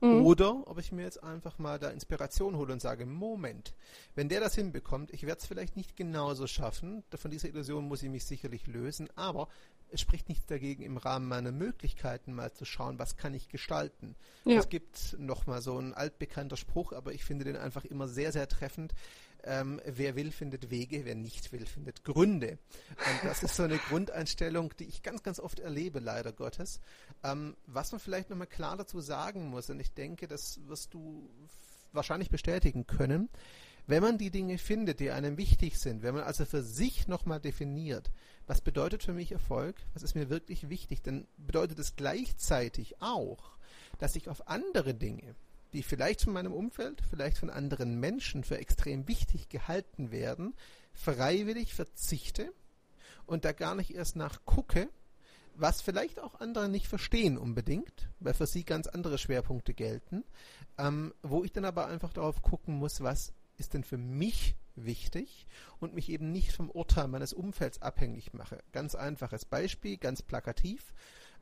mhm. 0.00 0.22
oder 0.24 0.68
ob 0.68 0.78
ich 0.78 0.92
mir 0.92 1.02
jetzt 1.02 1.22
einfach 1.22 1.58
mal 1.58 1.78
da 1.78 1.88
Inspiration 1.88 2.56
hole 2.56 2.72
und 2.72 2.80
sage, 2.80 3.06
Moment, 3.06 3.74
wenn 4.14 4.28
der 4.28 4.40
das 4.40 4.54
hinbekommt, 4.54 5.12
ich 5.12 5.26
werde 5.26 5.40
es 5.40 5.46
vielleicht 5.46 5.76
nicht 5.76 5.96
genauso 5.96 6.46
schaffen, 6.46 7.02
von 7.14 7.30
dieser 7.30 7.48
Illusion 7.48 7.88
muss 7.88 8.02
ich 8.02 8.10
mich 8.10 8.24
sicherlich 8.24 8.66
lösen, 8.66 9.08
aber 9.16 9.48
es 9.96 10.00
spricht 10.02 10.28
nichts 10.28 10.46
dagegen, 10.46 10.82
im 10.82 10.96
Rahmen 10.96 11.26
meiner 11.26 11.52
Möglichkeiten 11.52 12.32
mal 12.32 12.52
zu 12.52 12.64
schauen, 12.64 12.98
was 12.98 13.16
kann 13.16 13.34
ich 13.34 13.48
gestalten. 13.48 14.14
Ja. 14.44 14.58
Es 14.58 14.68
gibt 14.68 15.16
nochmal 15.18 15.60
so 15.60 15.78
ein 15.78 15.94
altbekannter 15.94 16.56
Spruch, 16.56 16.92
aber 16.92 17.12
ich 17.12 17.24
finde 17.24 17.44
den 17.44 17.56
einfach 17.56 17.84
immer 17.84 18.06
sehr, 18.06 18.30
sehr 18.30 18.48
treffend. 18.48 18.94
Ähm, 19.42 19.80
wer 19.84 20.16
will, 20.16 20.32
findet 20.32 20.70
Wege, 20.70 21.04
wer 21.04 21.14
nicht 21.14 21.52
will, 21.52 21.66
findet 21.66 22.04
Gründe. 22.04 22.58
Und 22.90 23.28
das 23.28 23.42
ist 23.42 23.56
so 23.56 23.62
eine 23.62 23.78
Grundeinstellung, 23.78 24.74
die 24.78 24.84
ich 24.84 25.02
ganz, 25.02 25.22
ganz 25.22 25.40
oft 25.40 25.60
erlebe, 25.60 26.00
leider 26.00 26.32
Gottes. 26.32 26.80
Ähm, 27.22 27.56
was 27.66 27.92
man 27.92 28.00
vielleicht 28.00 28.28
nochmal 28.28 28.48
klar 28.48 28.76
dazu 28.76 29.00
sagen 29.00 29.48
muss, 29.48 29.70
und 29.70 29.80
ich 29.80 29.92
denke, 29.94 30.26
das 30.26 30.60
wirst 30.66 30.94
du 30.94 31.30
wahrscheinlich 31.92 32.30
bestätigen 32.30 32.86
können, 32.86 33.30
wenn 33.86 34.02
man 34.02 34.18
die 34.18 34.30
Dinge 34.30 34.58
findet, 34.58 35.00
die 35.00 35.10
einem 35.10 35.36
wichtig 35.36 35.78
sind, 35.78 36.02
wenn 36.02 36.14
man 36.14 36.24
also 36.24 36.44
für 36.44 36.62
sich 36.62 37.06
nochmal 37.06 37.40
definiert, 37.40 38.10
was 38.46 38.60
bedeutet 38.60 39.02
für 39.02 39.12
mich 39.12 39.32
Erfolg, 39.32 39.76
was 39.94 40.02
ist 40.02 40.14
mir 40.14 40.30
wirklich 40.30 40.68
wichtig, 40.68 41.02
dann 41.02 41.26
bedeutet 41.36 41.78
es 41.78 41.96
gleichzeitig 41.96 43.00
auch, 43.02 43.56
dass 43.98 44.16
ich 44.16 44.28
auf 44.28 44.48
andere 44.48 44.94
Dinge, 44.94 45.34
die 45.72 45.82
vielleicht 45.82 46.22
von 46.22 46.32
meinem 46.32 46.52
Umfeld, 46.52 47.02
vielleicht 47.10 47.38
von 47.38 47.50
anderen 47.50 47.98
Menschen 47.98 48.44
für 48.44 48.58
extrem 48.58 49.08
wichtig 49.08 49.48
gehalten 49.48 50.10
werden, 50.10 50.54
freiwillig 50.92 51.74
verzichte 51.74 52.52
und 53.26 53.44
da 53.44 53.52
gar 53.52 53.74
nicht 53.74 53.94
erst 53.94 54.16
nachgucke, 54.16 54.88
was 55.54 55.80
vielleicht 55.80 56.20
auch 56.20 56.40
andere 56.40 56.68
nicht 56.68 56.86
verstehen 56.86 57.38
unbedingt, 57.38 58.08
weil 58.20 58.34
für 58.34 58.46
sie 58.46 58.64
ganz 58.64 58.86
andere 58.86 59.18
Schwerpunkte 59.18 59.74
gelten, 59.74 60.24
ähm, 60.78 61.14
wo 61.22 61.44
ich 61.44 61.52
dann 61.52 61.64
aber 61.64 61.86
einfach 61.86 62.12
darauf 62.12 62.42
gucken 62.42 62.76
muss, 62.76 63.00
was 63.00 63.32
ist 63.56 63.74
denn 63.74 63.84
für 63.84 63.96
mich 63.96 64.54
wichtig 64.76 65.46
und 65.80 65.94
mich 65.94 66.08
eben 66.08 66.32
nicht 66.32 66.52
vom 66.52 66.70
Urteil 66.70 67.08
meines 67.08 67.32
Umfelds 67.32 67.82
abhängig 67.82 68.32
mache. 68.32 68.62
Ganz 68.72 68.94
einfaches 68.94 69.44
Beispiel, 69.44 69.96
ganz 69.96 70.22
plakativ. 70.22 70.92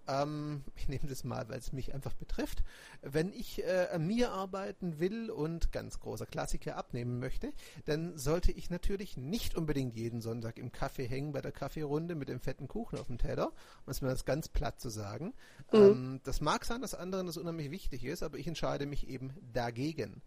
Ähm, 0.06 0.64
ich 0.76 0.88
nehme 0.88 1.06
das 1.08 1.24
mal, 1.24 1.48
weil 1.48 1.58
es 1.58 1.72
mich 1.72 1.94
einfach 1.94 2.14
betrifft. 2.14 2.62
Wenn 3.02 3.32
ich 3.32 3.62
äh, 3.64 3.88
an 3.92 4.06
mir 4.06 4.32
arbeiten 4.32 4.98
will 4.98 5.30
und 5.30 5.72
ganz 5.72 6.00
großer 6.00 6.26
Klassiker 6.26 6.76
abnehmen 6.76 7.18
möchte, 7.18 7.52
dann 7.86 8.16
sollte 8.18 8.52
ich 8.52 8.70
natürlich 8.70 9.16
nicht 9.16 9.54
unbedingt 9.54 9.94
jeden 9.94 10.20
Sonntag 10.20 10.58
im 10.58 10.72
Kaffee 10.72 11.06
hängen 11.06 11.32
bei 11.32 11.40
der 11.40 11.52
Kaffeerunde 11.52 12.14
mit 12.14 12.28
dem 12.28 12.40
fetten 12.40 12.68
Kuchen 12.68 12.98
auf 12.98 13.06
dem 13.06 13.18
Teller, 13.18 13.48
um 13.48 13.90
es 13.90 14.00
mir 14.00 14.08
das 14.08 14.24
ganz 14.24 14.48
platt 14.48 14.80
zu 14.80 14.88
sagen. 14.88 15.34
Mhm. 15.72 15.78
Ähm, 15.78 16.20
das 16.24 16.40
mag 16.40 16.64
sein, 16.64 16.82
dass 16.82 16.94
anderen 16.94 17.26
das 17.26 17.36
unheimlich 17.36 17.70
wichtig 17.70 18.04
ist, 18.04 18.22
aber 18.22 18.38
ich 18.38 18.46
entscheide 18.46 18.86
mich 18.86 19.08
eben 19.08 19.32
dagegen. 19.52 20.22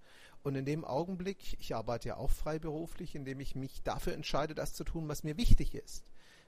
Und 0.48 0.56
in 0.56 0.64
dem 0.64 0.86
Augenblick, 0.86 1.58
ich 1.60 1.76
arbeite 1.76 2.08
ja 2.08 2.16
auch 2.16 2.32
freiberuflich, 2.32 3.16
indem 3.16 3.42
ich 3.42 3.56
mich 3.56 3.84
dafür 3.84 4.14
entscheide, 4.14 4.56
das 4.56 4.74
zu 4.74 4.86
tun, 4.86 5.10
was 5.10 5.26
mir 5.26 5.36
wichtig 5.36 5.76
ist, 5.76 6.06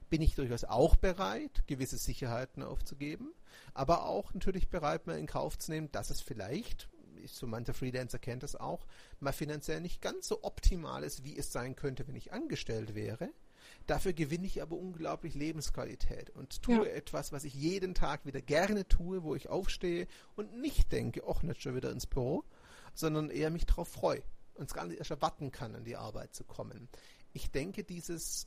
bin 0.08 0.22
ich 0.22 0.34
durchaus 0.34 0.64
auch 0.64 0.96
bereit, 0.96 1.64
gewisse 1.66 1.98
Sicherheiten 1.98 2.62
aufzugeben, 2.62 3.34
aber 3.74 4.06
auch 4.06 4.32
natürlich 4.32 4.70
bereit, 4.70 5.06
mal 5.06 5.18
in 5.18 5.26
Kauf 5.26 5.58
zu 5.58 5.70
nehmen, 5.70 5.92
dass 5.92 6.08
es 6.08 6.22
vielleicht, 6.22 6.88
so 7.26 7.46
mancher 7.46 7.74
Freelancer 7.74 8.18
kennt 8.18 8.42
das 8.42 8.56
auch, 8.56 8.86
mal 9.18 9.34
finanziell 9.34 9.82
nicht 9.82 10.00
ganz 10.00 10.28
so 10.28 10.44
optimal 10.44 11.04
ist, 11.04 11.22
wie 11.22 11.36
es 11.36 11.52
sein 11.52 11.76
könnte, 11.76 12.08
wenn 12.08 12.16
ich 12.16 12.32
angestellt 12.32 12.94
wäre. 12.94 13.28
Dafür 13.86 14.14
gewinne 14.14 14.46
ich 14.46 14.62
aber 14.62 14.76
unglaublich 14.76 15.34
Lebensqualität 15.34 16.30
und 16.30 16.62
tue 16.62 16.86
ja. 16.86 16.94
etwas, 16.94 17.32
was 17.32 17.44
ich 17.44 17.52
jeden 17.52 17.94
Tag 17.94 18.24
wieder 18.24 18.40
gerne 18.40 18.88
tue, 18.88 19.22
wo 19.24 19.34
ich 19.34 19.50
aufstehe 19.50 20.06
und 20.36 20.56
nicht 20.58 20.90
denke, 20.90 21.22
ach, 21.28 21.42
nicht 21.42 21.60
schon 21.60 21.76
wieder 21.76 21.90
ins 21.90 22.06
Büro, 22.06 22.44
sondern 22.94 23.30
eher 23.30 23.50
mich 23.50 23.66
darauf 23.66 23.88
freue 23.88 24.22
und 24.54 24.68
es 24.68 24.74
gar 24.74 24.86
nicht 24.86 24.98
erst 24.98 25.10
erwarten 25.10 25.50
kann, 25.50 25.74
an 25.74 25.84
die 25.84 25.96
Arbeit 25.96 26.34
zu 26.34 26.44
kommen. 26.44 26.88
Ich 27.32 27.50
denke, 27.50 27.84
dieses 27.84 28.46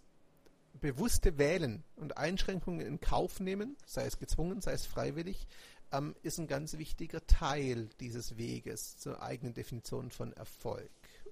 bewusste 0.80 1.38
Wählen 1.38 1.84
und 1.96 2.18
Einschränkungen 2.18 2.86
in 2.86 3.00
Kauf 3.00 3.40
nehmen, 3.40 3.78
sei 3.86 4.06
es 4.06 4.18
gezwungen, 4.18 4.62
sei 4.62 4.74
es 4.74 4.86
freiwillig, 4.86 5.48
ähm, 5.92 6.16
ist 6.24 6.40
ein 6.40 6.48
ganz 6.48 6.78
wichtiger 6.78 7.26
Teil 7.28 7.90
dieses 8.00 8.38
Weges 8.38 8.98
zur 8.98 9.22
eigenen 9.22 9.54
Definition 9.54 10.10
von 10.10 10.34
Erfolg, 10.34 10.90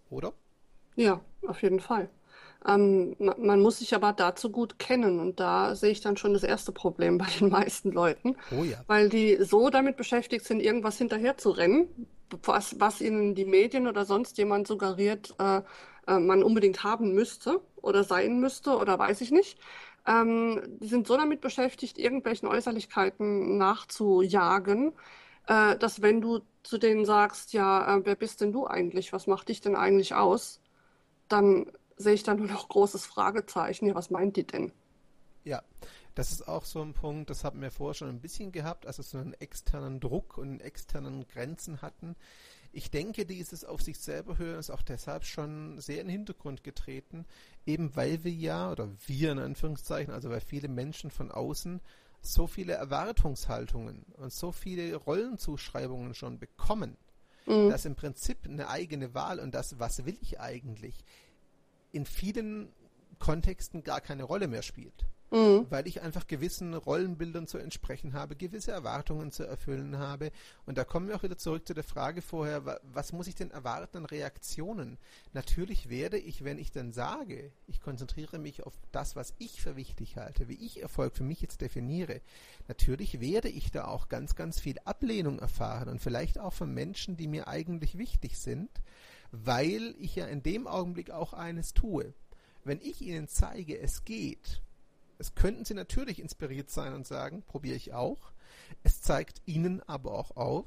oder? 0.09 0.33
Ja, 0.95 1.21
auf 1.47 1.61
jeden 1.61 1.79
Fall. 1.79 2.09
Ähm, 2.67 3.15
man 3.17 3.59
muss 3.59 3.79
sich 3.79 3.95
aber 3.95 4.13
dazu 4.13 4.51
gut 4.51 4.77
kennen 4.77 5.19
und 5.19 5.39
da 5.39 5.75
sehe 5.75 5.91
ich 5.91 6.01
dann 6.01 6.17
schon 6.17 6.33
das 6.33 6.43
erste 6.43 6.71
Problem 6.71 7.17
bei 7.17 7.27
den 7.39 7.49
meisten 7.49 7.91
Leuten, 7.91 8.35
oh 8.51 8.63
ja. 8.63 8.83
weil 8.87 9.09
die 9.09 9.37
so 9.43 9.69
damit 9.69 9.97
beschäftigt 9.97 10.45
sind, 10.45 10.59
irgendwas 10.59 10.97
hinterher 10.97 11.37
zu 11.37 11.49
rennen, 11.49 12.07
was, 12.43 12.79
was 12.79 13.01
ihnen 13.01 13.35
die 13.35 13.45
Medien 13.45 13.87
oder 13.87 14.05
sonst 14.05 14.37
jemand 14.37 14.67
suggeriert, 14.67 15.35
äh, 15.39 15.61
äh, 16.07 16.19
man 16.19 16.43
unbedingt 16.43 16.83
haben 16.83 17.13
müsste 17.13 17.61
oder 17.81 18.03
sein 18.03 18.39
müsste 18.39 18.77
oder 18.77 18.97
weiß 18.97 19.21
ich 19.21 19.31
nicht. 19.31 19.59
Ähm, 20.07 20.61
die 20.79 20.87
sind 20.87 21.07
so 21.07 21.15
damit 21.15 21.41
beschäftigt, 21.41 21.97
irgendwelchen 21.97 22.47
Äußerlichkeiten 22.47 23.57
nachzujagen, 23.57 24.93
äh, 25.47 25.77
dass 25.77 26.01
wenn 26.01 26.21
du 26.21 26.39
zu 26.63 26.77
denen 26.77 27.05
sagst, 27.05 27.53
ja, 27.53 27.97
äh, 27.97 28.01
wer 28.05 28.15
bist 28.15 28.41
denn 28.41 28.51
du 28.51 28.67
eigentlich? 28.67 29.13
Was 29.13 29.27
macht 29.27 29.49
dich 29.49 29.61
denn 29.61 29.75
eigentlich 29.75 30.13
aus? 30.15 30.59
Dann 31.27 31.71
sehe 31.97 32.13
ich 32.13 32.23
dann 32.23 32.37
nur 32.37 32.47
noch 32.47 32.69
großes 32.69 33.05
Fragezeichen. 33.05 33.87
Ja, 33.87 33.95
was 33.95 34.09
meint 34.09 34.37
die 34.37 34.45
denn? 34.45 34.71
Ja, 35.43 35.61
das 36.15 36.31
ist 36.31 36.47
auch 36.47 36.65
so 36.65 36.81
ein 36.81 36.93
Punkt, 36.93 37.29
das 37.29 37.43
haben 37.43 37.61
wir 37.61 37.71
vorher 37.71 37.93
schon 37.93 38.09
ein 38.09 38.19
bisschen 38.19 38.51
gehabt, 38.51 38.85
also 38.85 39.01
so 39.01 39.17
einen 39.17 39.33
externen 39.33 39.99
Druck 39.99 40.37
und 40.37 40.59
externen 40.59 41.25
Grenzen 41.27 41.81
hatten. 41.81 42.15
Ich 42.73 42.89
denke, 42.89 43.25
dieses 43.25 43.65
auf 43.65 43.81
sich 43.81 43.99
selber 43.99 44.37
hören 44.37 44.59
ist 44.59 44.69
auch 44.69 44.81
deshalb 44.81 45.25
schon 45.25 45.79
sehr 45.79 46.01
in 46.01 46.07
den 46.07 46.17
Hintergrund 46.17 46.63
getreten, 46.63 47.25
eben 47.65 47.95
weil 47.95 48.23
wir 48.23 48.31
ja, 48.31 48.71
oder 48.71 48.89
wir 49.05 49.31
in 49.31 49.39
Anführungszeichen, 49.39 50.13
also 50.13 50.29
weil 50.29 50.41
viele 50.41 50.67
Menschen 50.67 51.11
von 51.11 51.31
außen 51.31 51.81
so 52.21 52.47
viele 52.47 52.73
Erwartungshaltungen 52.73 54.03
und 54.17 54.31
so 54.31 54.51
viele 54.51 54.95
Rollenzuschreibungen 54.95 56.13
schon 56.13 56.39
bekommen, 56.39 56.97
mhm. 57.45 57.69
dass 57.69 57.85
im 57.85 57.95
Prinzip 57.95 58.45
eine 58.45 58.69
eigene 58.69 59.13
Wahl 59.13 59.39
und 59.39 59.53
das, 59.53 59.79
was 59.79 60.05
will 60.05 60.17
ich 60.21 60.39
eigentlich, 60.39 61.03
in 61.91 62.05
vielen 62.05 62.71
Kontexten 63.19 63.83
gar 63.83 64.01
keine 64.01 64.23
Rolle 64.23 64.47
mehr 64.47 64.61
spielt 64.61 65.05
mhm. 65.31 65.65
weil 65.69 65.87
ich 65.87 66.01
einfach 66.01 66.27
gewissen 66.27 66.73
Rollenbildern 66.73 67.47
zu 67.47 67.57
entsprechen 67.57 68.13
habe, 68.13 68.35
gewisse 68.35 68.71
Erwartungen 68.71 69.31
zu 69.31 69.43
erfüllen 69.43 69.97
habe. 69.97 70.31
Und 70.65 70.77
da 70.77 70.83
kommen 70.83 71.07
wir 71.07 71.15
auch 71.15 71.23
wieder 71.23 71.37
zurück 71.37 71.65
zu 71.65 71.73
der 71.73 71.83
Frage 71.83 72.21
vorher, 72.21 72.79
was 72.83 73.13
muss 73.13 73.27
ich 73.27 73.35
denn 73.35 73.51
erwarten 73.51 73.97
an 73.97 74.05
Reaktionen? 74.05 74.97
Natürlich 75.33 75.89
werde 75.89 76.17
ich, 76.17 76.43
wenn 76.43 76.59
ich 76.59 76.71
dann 76.71 76.93
sage, 76.93 77.51
ich 77.67 77.81
konzentriere 77.81 78.37
mich 78.37 78.63
auf 78.63 78.73
das, 78.91 79.15
was 79.15 79.33
ich 79.39 79.61
für 79.61 79.75
wichtig 79.75 80.17
halte, 80.17 80.47
wie 80.47 80.65
ich 80.65 80.81
Erfolg 80.81 81.15
für 81.15 81.23
mich 81.23 81.41
jetzt 81.41 81.61
definiere, 81.61 82.21
natürlich 82.67 83.19
werde 83.21 83.49
ich 83.49 83.71
da 83.71 83.85
auch 83.85 84.09
ganz, 84.09 84.35
ganz 84.35 84.59
viel 84.59 84.77
Ablehnung 84.85 85.39
erfahren 85.39 85.89
und 85.89 86.01
vielleicht 86.01 86.39
auch 86.39 86.53
von 86.53 86.73
Menschen, 86.73 87.17
die 87.17 87.27
mir 87.27 87.47
eigentlich 87.47 87.97
wichtig 87.97 88.37
sind, 88.37 88.69
weil 89.31 89.95
ich 89.97 90.15
ja 90.15 90.25
in 90.25 90.43
dem 90.43 90.67
Augenblick 90.67 91.11
auch 91.11 91.33
eines 91.33 91.73
tue. 91.73 92.13
Wenn 92.63 92.81
ich 92.81 93.01
ihnen 93.01 93.27
zeige, 93.27 93.79
es 93.79 94.03
geht, 94.03 94.61
es 95.21 95.35
könnten 95.35 95.65
sie 95.65 95.75
natürlich 95.75 96.19
inspiriert 96.19 96.71
sein 96.71 96.93
und 96.93 97.05
sagen, 97.05 97.43
probiere 97.43 97.75
ich 97.75 97.93
auch. 97.93 98.33
Es 98.83 99.01
zeigt 99.01 99.41
ihnen 99.45 99.81
aber 99.81 100.13
auch 100.13 100.35
auf, 100.35 100.65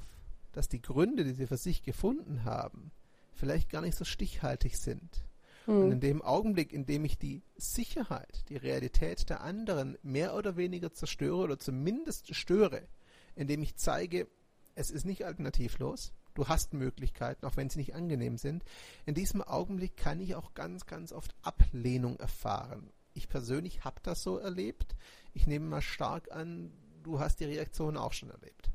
dass 0.53 0.69
die 0.69 0.81
Gründe, 0.81 1.25
die 1.25 1.33
sie 1.33 1.47
für 1.47 1.57
sich 1.57 1.83
gefunden 1.83 2.45
haben, 2.45 2.91
vielleicht 3.33 3.69
gar 3.69 3.81
nicht 3.81 3.97
so 3.97 4.05
stichhaltig 4.05 4.77
sind. 4.77 5.25
Hm. 5.65 5.83
Und 5.83 5.91
in 5.91 5.99
dem 5.99 6.21
Augenblick, 6.21 6.71
in 6.71 6.85
dem 6.85 7.03
ich 7.03 7.17
die 7.17 7.43
Sicherheit, 7.57 8.45
die 8.47 8.55
Realität 8.55 9.29
der 9.29 9.41
anderen 9.41 9.97
mehr 10.03 10.35
oder 10.35 10.55
weniger 10.55 10.93
zerstöre 10.93 11.43
oder 11.43 11.59
zumindest 11.59 12.33
störe, 12.33 12.87
indem 13.35 13.61
ich 13.61 13.75
zeige, 13.75 14.29
es 14.73 14.89
ist 14.89 15.05
nicht 15.05 15.25
alternativlos, 15.25 16.13
du 16.33 16.47
hast 16.47 16.73
Möglichkeiten, 16.73 17.45
auch 17.45 17.57
wenn 17.57 17.69
sie 17.69 17.79
nicht 17.79 17.93
angenehm 17.93 18.37
sind, 18.37 18.63
in 19.05 19.15
diesem 19.15 19.41
Augenblick 19.41 19.97
kann 19.97 20.21
ich 20.21 20.35
auch 20.35 20.53
ganz, 20.53 20.85
ganz 20.85 21.11
oft 21.11 21.35
Ablehnung 21.41 22.17
erfahren 22.21 22.93
ich 23.15 23.29
persönlich 23.29 23.83
habe 23.83 23.99
das 24.03 24.21
so 24.21 24.37
erlebt. 24.37 24.95
Ich 25.33 25.47
nehme 25.47 25.65
mal 25.65 25.81
stark 25.81 26.31
an, 26.31 26.71
du 27.03 27.19
hast 27.19 27.39
die 27.39 27.45
Reaktion 27.45 27.97
auch 27.97 28.13
schon 28.13 28.29
erlebt. 28.29 28.69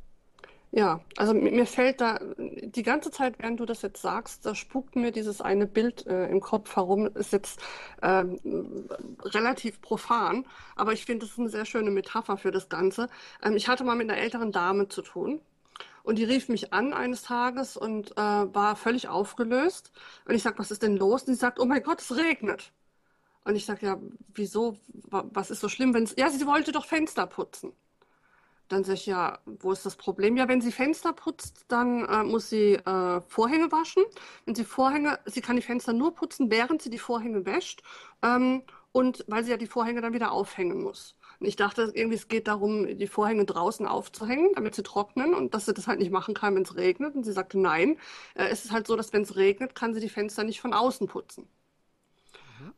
Ja, 0.73 1.01
also 1.17 1.35
mir 1.35 1.67
fällt 1.67 2.01
da 2.01 2.21
die 2.39 2.85
ganze 2.85 3.11
Zeit, 3.11 3.41
während 3.41 3.59
du 3.59 3.67
das 3.67 3.83
jetzt 3.83 4.01
sagst, 4.01 4.47
da 4.47 4.55
spukt 4.55 4.95
mir 4.95 5.11
dieses 5.11 5.41
eine 5.41 5.67
Bild 5.67 6.07
äh, 6.07 6.29
im 6.29 6.41
Kopf 6.41 6.77
herum. 6.77 7.07
Ist 7.15 7.33
jetzt 7.33 7.61
ähm, 8.03 8.39
relativ 9.25 9.81
profan, 9.81 10.47
aber 10.77 10.93
ich 10.93 11.05
finde, 11.05 11.27
es 11.27 11.33
ist 11.33 11.41
eine 11.41 11.49
sehr 11.49 11.65
schöne 11.65 11.91
Metapher 11.91 12.37
für 12.37 12.53
das 12.53 12.69
Ganze. 12.69 13.09
Ähm, 13.43 13.57
ich 13.57 13.67
hatte 13.67 13.83
mal 13.83 13.97
mit 13.97 14.09
einer 14.09 14.21
älteren 14.21 14.53
Dame 14.53 14.89
zu 14.89 15.03
tun. 15.03 15.41
Und 16.03 16.19
die 16.19 16.25
rief 16.25 16.49
mich 16.49 16.73
an 16.73 16.93
eines 16.93 17.23
Tages 17.23 17.77
und 17.77 18.13
äh, 18.13 18.17
war 18.17 18.77
völlig 18.77 19.09
aufgelöst. 19.09 19.93
Und 20.25 20.35
ich 20.35 20.43
sag, 20.43 20.59
was 20.59 20.71
ist 20.71 20.83
denn 20.83 20.97
los? 20.97 21.25
Und 21.25 21.35
sie 21.35 21.41
sagt, 21.41 21.59
oh 21.59 21.67
mein 21.67 21.83
Gott, 21.83 22.01
es 22.01 22.17
regnet. 22.17 22.73
Und 23.51 23.57
ich 23.57 23.67
sage, 23.67 23.85
ja, 23.85 23.99
wieso, 24.33 24.77
was 25.11 25.51
ist 25.51 25.59
so 25.59 25.69
schlimm, 25.69 25.93
wenn 25.93 26.05
es, 26.05 26.15
ja, 26.17 26.31
sie 26.31 26.47
wollte 26.47 26.71
doch 26.71 26.85
Fenster 26.85 27.27
putzen. 27.27 27.73
Dann 28.69 28.85
sage 28.85 28.95
ich, 28.95 29.07
ja, 29.07 29.41
wo 29.45 29.73
ist 29.73 29.85
das 29.85 29.97
Problem? 29.97 30.37
Ja, 30.37 30.47
wenn 30.47 30.61
sie 30.61 30.71
Fenster 30.71 31.13
putzt, 31.13 31.65
dann 31.67 32.05
äh, 32.05 32.23
muss 32.23 32.49
sie 32.49 32.75
äh, 32.75 33.21
Vorhänge 33.23 33.73
waschen. 33.73 34.05
Wenn 34.45 34.55
sie 34.55 34.63
Vorhänge, 34.63 35.19
sie 35.27 35.41
kann 35.41 35.57
die 35.57 35.63
Fenster 35.63 35.93
nur 35.93 36.15
putzen, 36.15 36.49
während 36.49 36.81
sie 36.81 36.91
die 36.91 36.99
Vorhänge 36.99 37.45
wäscht. 37.45 37.83
Ähm, 38.23 38.63
und 38.93 39.25
weil 39.27 39.43
sie 39.43 39.51
ja 39.51 39.57
die 39.57 39.67
Vorhänge 39.67 40.01
dann 40.01 40.13
wieder 40.13 40.31
aufhängen 40.31 40.81
muss. 40.81 41.17
Und 41.41 41.47
ich 41.47 41.57
dachte 41.57 41.91
irgendwie, 41.93 42.19
es 42.19 42.29
geht 42.29 42.47
darum, 42.47 42.87
die 42.99 43.09
Vorhänge 43.09 43.47
draußen 43.47 43.85
aufzuhängen, 43.85 44.53
damit 44.55 44.77
sie 44.77 44.85
trocknen 44.85 45.35
und 45.35 45.55
dass 45.55 45.67
sie 45.67 45.75
das 45.75 45.89
halt 45.89 45.99
nicht 45.99 46.13
machen 46.13 46.35
kann, 46.35 46.55
wenn 46.55 46.63
es 46.63 46.77
regnet. 46.77 47.17
Und 47.17 47.25
sie 47.25 47.33
sagte, 47.33 47.59
nein, 47.59 47.99
äh, 48.37 48.45
es 48.45 48.65
ist 48.65 48.71
halt 48.71 48.87
so, 48.87 48.95
dass 48.95 49.13
wenn 49.13 49.23
es 49.23 49.35
regnet, 49.35 49.75
kann 49.75 49.93
sie 49.93 50.01
die 50.01 50.09
Fenster 50.09 50.45
nicht 50.45 50.61
von 50.61 50.73
außen 50.73 51.09
putzen. 51.09 51.49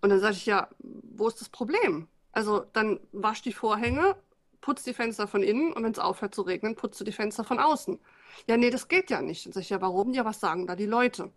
Und 0.01 0.11
dann 0.11 0.21
sage 0.21 0.35
ich, 0.35 0.47
ja, 0.47 0.69
wo 0.79 1.29
ist 1.29 1.41
das 1.41 1.49
Problem? 1.49 2.09
Also 2.33 2.65
dann 2.73 3.01
wasch 3.13 3.43
die 3.43 3.53
Vorhänge, 3.53 4.17
putz 4.61 4.85
die 4.85 4.95
Fenster 4.95 5.29
von 5.29 5.43
innen 5.43 5.73
und 5.73 5.83
wenn 5.83 5.93
es 5.93 5.99
aufhört 5.99 6.35
zu 6.35 6.43
regnen, 6.43 6.77
putzt 6.77 7.01
du 7.01 7.05
die 7.05 7.13
Fenster 7.13 7.45
von 7.45 7.59
außen. 7.59 7.99
Ja, 8.47 8.57
nee, 8.57 8.71
das 8.71 8.89
geht 8.89 9.11
ja 9.11 9.21
nicht. 9.21 9.45
Dann 9.45 9.53
sage 9.53 9.63
ich, 9.63 9.71
ja, 9.71 9.81
warum? 9.81 10.13
Ja, 10.15 10.25
was 10.25 10.41
sagen 10.41 10.67
da 10.67 10.77
die 10.77 10.87
Leute? 10.87 11.31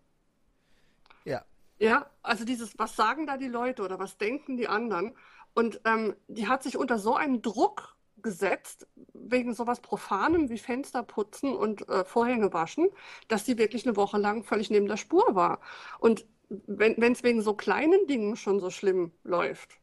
Ja. 1.24 1.44
Ja, 1.78 2.08
also 2.22 2.44
dieses, 2.44 2.78
was 2.78 2.96
sagen 2.96 3.26
da 3.26 3.36
die 3.36 3.48
Leute 3.48 3.82
oder 3.82 3.98
was 3.98 4.16
denken 4.16 4.56
die 4.56 4.68
anderen? 4.68 5.14
Und 5.52 5.80
ähm, 5.84 6.14
die 6.28 6.48
hat 6.48 6.62
sich 6.62 6.76
unter 6.76 6.98
so 6.98 7.14
einen 7.14 7.42
Druck 7.42 7.96
gesetzt, 8.22 8.86
wegen 9.12 9.54
sowas 9.54 9.80
Profanem 9.80 10.48
wie 10.48 10.58
Fenster 10.58 11.02
putzen 11.02 11.54
und 11.54 11.88
äh, 11.88 12.04
Vorhänge 12.04 12.52
waschen, 12.52 12.88
dass 13.28 13.44
sie 13.44 13.58
wirklich 13.58 13.86
eine 13.86 13.96
Woche 13.96 14.18
lang 14.18 14.42
völlig 14.42 14.70
neben 14.70 14.86
der 14.86 14.96
Spur 14.96 15.34
war. 15.34 15.60
Und 15.98 16.24
wenn 16.48 17.12
es 17.12 17.22
wegen 17.22 17.42
so 17.42 17.54
kleinen 17.54 18.06
Dingen 18.06 18.36
schon 18.36 18.60
so 18.60 18.70
schlimm 18.70 19.12
läuft, 19.24 19.78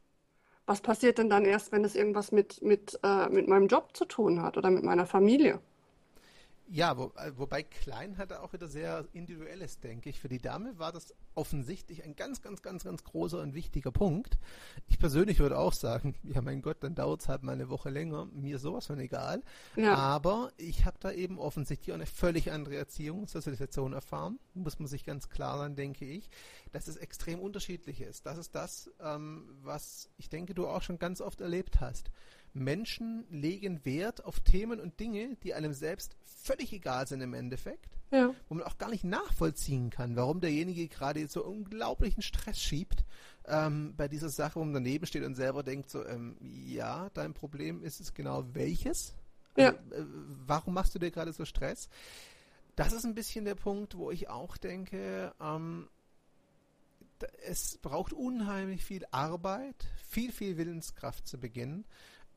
was 0.66 0.80
passiert 0.82 1.18
denn 1.18 1.30
dann 1.30 1.44
erst, 1.46 1.72
wenn 1.72 1.84
es 1.84 1.94
irgendwas 1.96 2.32
mit, 2.32 2.62
mit, 2.62 2.98
äh, 3.04 3.28
mit 3.30 3.48
meinem 3.48 3.68
Job 3.68 3.96
zu 3.96 4.04
tun 4.06 4.42
hat 4.42 4.56
oder 4.58 4.70
mit 4.70 4.84
meiner 4.84 5.06
Familie? 5.06 5.60
Ja, 6.74 6.98
wo, 6.98 7.12
äh, 7.14 7.30
wobei 7.36 7.62
klein 7.62 8.18
hatte 8.18 8.42
auch 8.42 8.52
wieder 8.52 8.66
sehr 8.66 9.06
individuelles, 9.12 9.78
denke 9.78 10.10
ich. 10.10 10.18
Für 10.18 10.26
die 10.26 10.40
Dame 10.40 10.76
war 10.76 10.90
das 10.90 11.14
offensichtlich 11.36 12.02
ein 12.02 12.16
ganz, 12.16 12.42
ganz, 12.42 12.62
ganz, 12.62 12.82
ganz 12.82 13.04
großer 13.04 13.40
und 13.40 13.54
wichtiger 13.54 13.92
Punkt. 13.92 14.38
Ich 14.88 14.98
persönlich 14.98 15.38
würde 15.38 15.56
auch 15.56 15.72
sagen, 15.72 16.16
ja 16.24 16.42
mein 16.42 16.62
Gott, 16.62 16.78
dann 16.80 16.96
dauert 16.96 17.20
es 17.20 17.28
halt 17.28 17.44
mal 17.44 17.52
eine 17.52 17.68
Woche 17.68 17.90
länger, 17.90 18.24
mir 18.24 18.58
sowas 18.58 18.88
von 18.88 18.98
egal. 18.98 19.44
Ja. 19.76 19.94
Aber 19.94 20.50
ich 20.56 20.84
habe 20.84 20.96
da 20.98 21.12
eben 21.12 21.38
offensichtlich 21.38 21.92
auch 21.92 21.94
eine 21.94 22.06
völlig 22.06 22.50
andere 22.50 22.74
Erziehung, 22.74 23.28
Sozialisation 23.28 23.92
erfahren, 23.92 24.40
muss 24.54 24.80
man 24.80 24.88
sich 24.88 25.04
ganz 25.04 25.28
klar 25.28 25.58
sein, 25.58 25.76
denke 25.76 26.04
ich, 26.04 26.28
dass 26.72 26.88
es 26.88 26.96
extrem 26.96 27.38
unterschiedlich 27.38 28.00
ist. 28.00 28.26
Das 28.26 28.36
ist 28.36 28.52
das, 28.56 28.90
ähm, 29.00 29.48
was 29.62 30.10
ich 30.16 30.28
denke, 30.28 30.54
du 30.54 30.66
auch 30.66 30.82
schon 30.82 30.98
ganz 30.98 31.20
oft 31.20 31.40
erlebt 31.40 31.80
hast. 31.80 32.10
Menschen 32.54 33.26
legen 33.30 33.84
Wert 33.84 34.24
auf 34.24 34.40
Themen 34.40 34.80
und 34.80 34.98
Dinge, 35.00 35.36
die 35.42 35.54
einem 35.54 35.72
selbst 35.72 36.16
völlig 36.24 36.72
egal 36.72 37.06
sind 37.06 37.20
im 37.20 37.34
Endeffekt, 37.34 37.98
ja. 38.10 38.34
wo 38.48 38.54
man 38.54 38.64
auch 38.64 38.78
gar 38.78 38.90
nicht 38.90 39.04
nachvollziehen 39.04 39.90
kann, 39.90 40.14
warum 40.14 40.40
derjenige 40.40 40.88
gerade 40.88 41.26
so 41.26 41.44
unglaublichen 41.44 42.22
Stress 42.22 42.60
schiebt 42.60 43.04
ähm, 43.46 43.94
bei 43.96 44.08
dieser 44.08 44.28
Sache, 44.28 44.60
wo 44.60 44.64
man 44.64 44.74
daneben 44.74 45.06
steht 45.06 45.24
und 45.24 45.34
selber 45.34 45.62
denkt 45.62 45.90
so, 45.90 46.06
ähm, 46.06 46.36
ja, 46.40 47.10
dein 47.14 47.34
Problem 47.34 47.82
ist 47.82 48.00
es 48.00 48.14
genau 48.14 48.44
welches? 48.52 49.14
Ja. 49.56 49.68
Also, 49.68 49.78
äh, 49.94 50.06
warum 50.46 50.74
machst 50.74 50.94
du 50.94 50.98
dir 50.98 51.10
gerade 51.10 51.32
so 51.32 51.44
Stress? 51.44 51.88
Das 52.76 52.92
ist 52.92 53.04
ein 53.04 53.14
bisschen 53.14 53.44
der 53.44 53.54
Punkt, 53.54 53.96
wo 53.96 54.10
ich 54.10 54.28
auch 54.28 54.56
denke, 54.56 55.32
ähm, 55.40 55.88
es 57.46 57.78
braucht 57.78 58.12
unheimlich 58.12 58.84
viel 58.84 59.04
Arbeit, 59.10 59.86
viel, 60.08 60.32
viel 60.32 60.56
Willenskraft 60.56 61.26
zu 61.26 61.38
beginnen, 61.38 61.84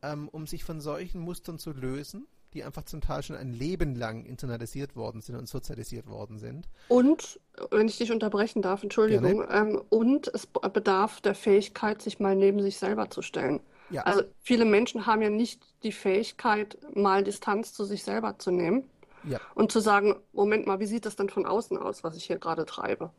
ähm, 0.01 0.29
um 0.29 0.47
sich 0.47 0.63
von 0.63 0.81
solchen 0.81 1.21
Mustern 1.21 1.57
zu 1.59 1.71
lösen, 1.71 2.27
die 2.53 2.63
einfach 2.63 2.83
zum 2.83 3.01
Teil 3.01 3.23
schon 3.23 3.35
ein 3.35 3.51
Leben 3.51 3.95
lang 3.95 4.25
internalisiert 4.25 4.95
worden 4.95 5.21
sind 5.21 5.35
und 5.35 5.47
sozialisiert 5.47 6.07
worden 6.07 6.39
sind. 6.39 6.67
Und, 6.87 7.39
wenn 7.71 7.87
ich 7.87 7.97
dich 7.97 8.11
unterbrechen 8.11 8.61
darf, 8.61 8.83
Entschuldigung, 8.83 9.45
ähm, 9.49 9.81
und 9.89 10.27
es 10.33 10.47
bedarf 10.47 11.21
der 11.21 11.35
Fähigkeit, 11.35 12.01
sich 12.01 12.19
mal 12.19 12.35
neben 12.35 12.61
sich 12.61 12.77
selber 12.77 13.09
zu 13.09 13.21
stellen. 13.21 13.59
Ja. 13.89 14.03
Also 14.03 14.23
viele 14.41 14.65
Menschen 14.65 15.05
haben 15.05 15.21
ja 15.21 15.29
nicht 15.29 15.61
die 15.83 15.91
Fähigkeit, 15.91 16.77
mal 16.93 17.23
Distanz 17.23 17.73
zu 17.73 17.85
sich 17.85 18.03
selber 18.03 18.37
zu 18.37 18.51
nehmen 18.51 18.89
ja. 19.23 19.39
und 19.55 19.71
zu 19.71 19.79
sagen, 19.79 20.15
Moment 20.33 20.67
mal, 20.67 20.79
wie 20.79 20.85
sieht 20.85 21.05
das 21.05 21.15
denn 21.15 21.29
von 21.29 21.45
außen 21.45 21.77
aus, 21.77 22.03
was 22.03 22.17
ich 22.17 22.25
hier 22.25 22.37
gerade 22.37 22.65
treibe? 22.65 23.11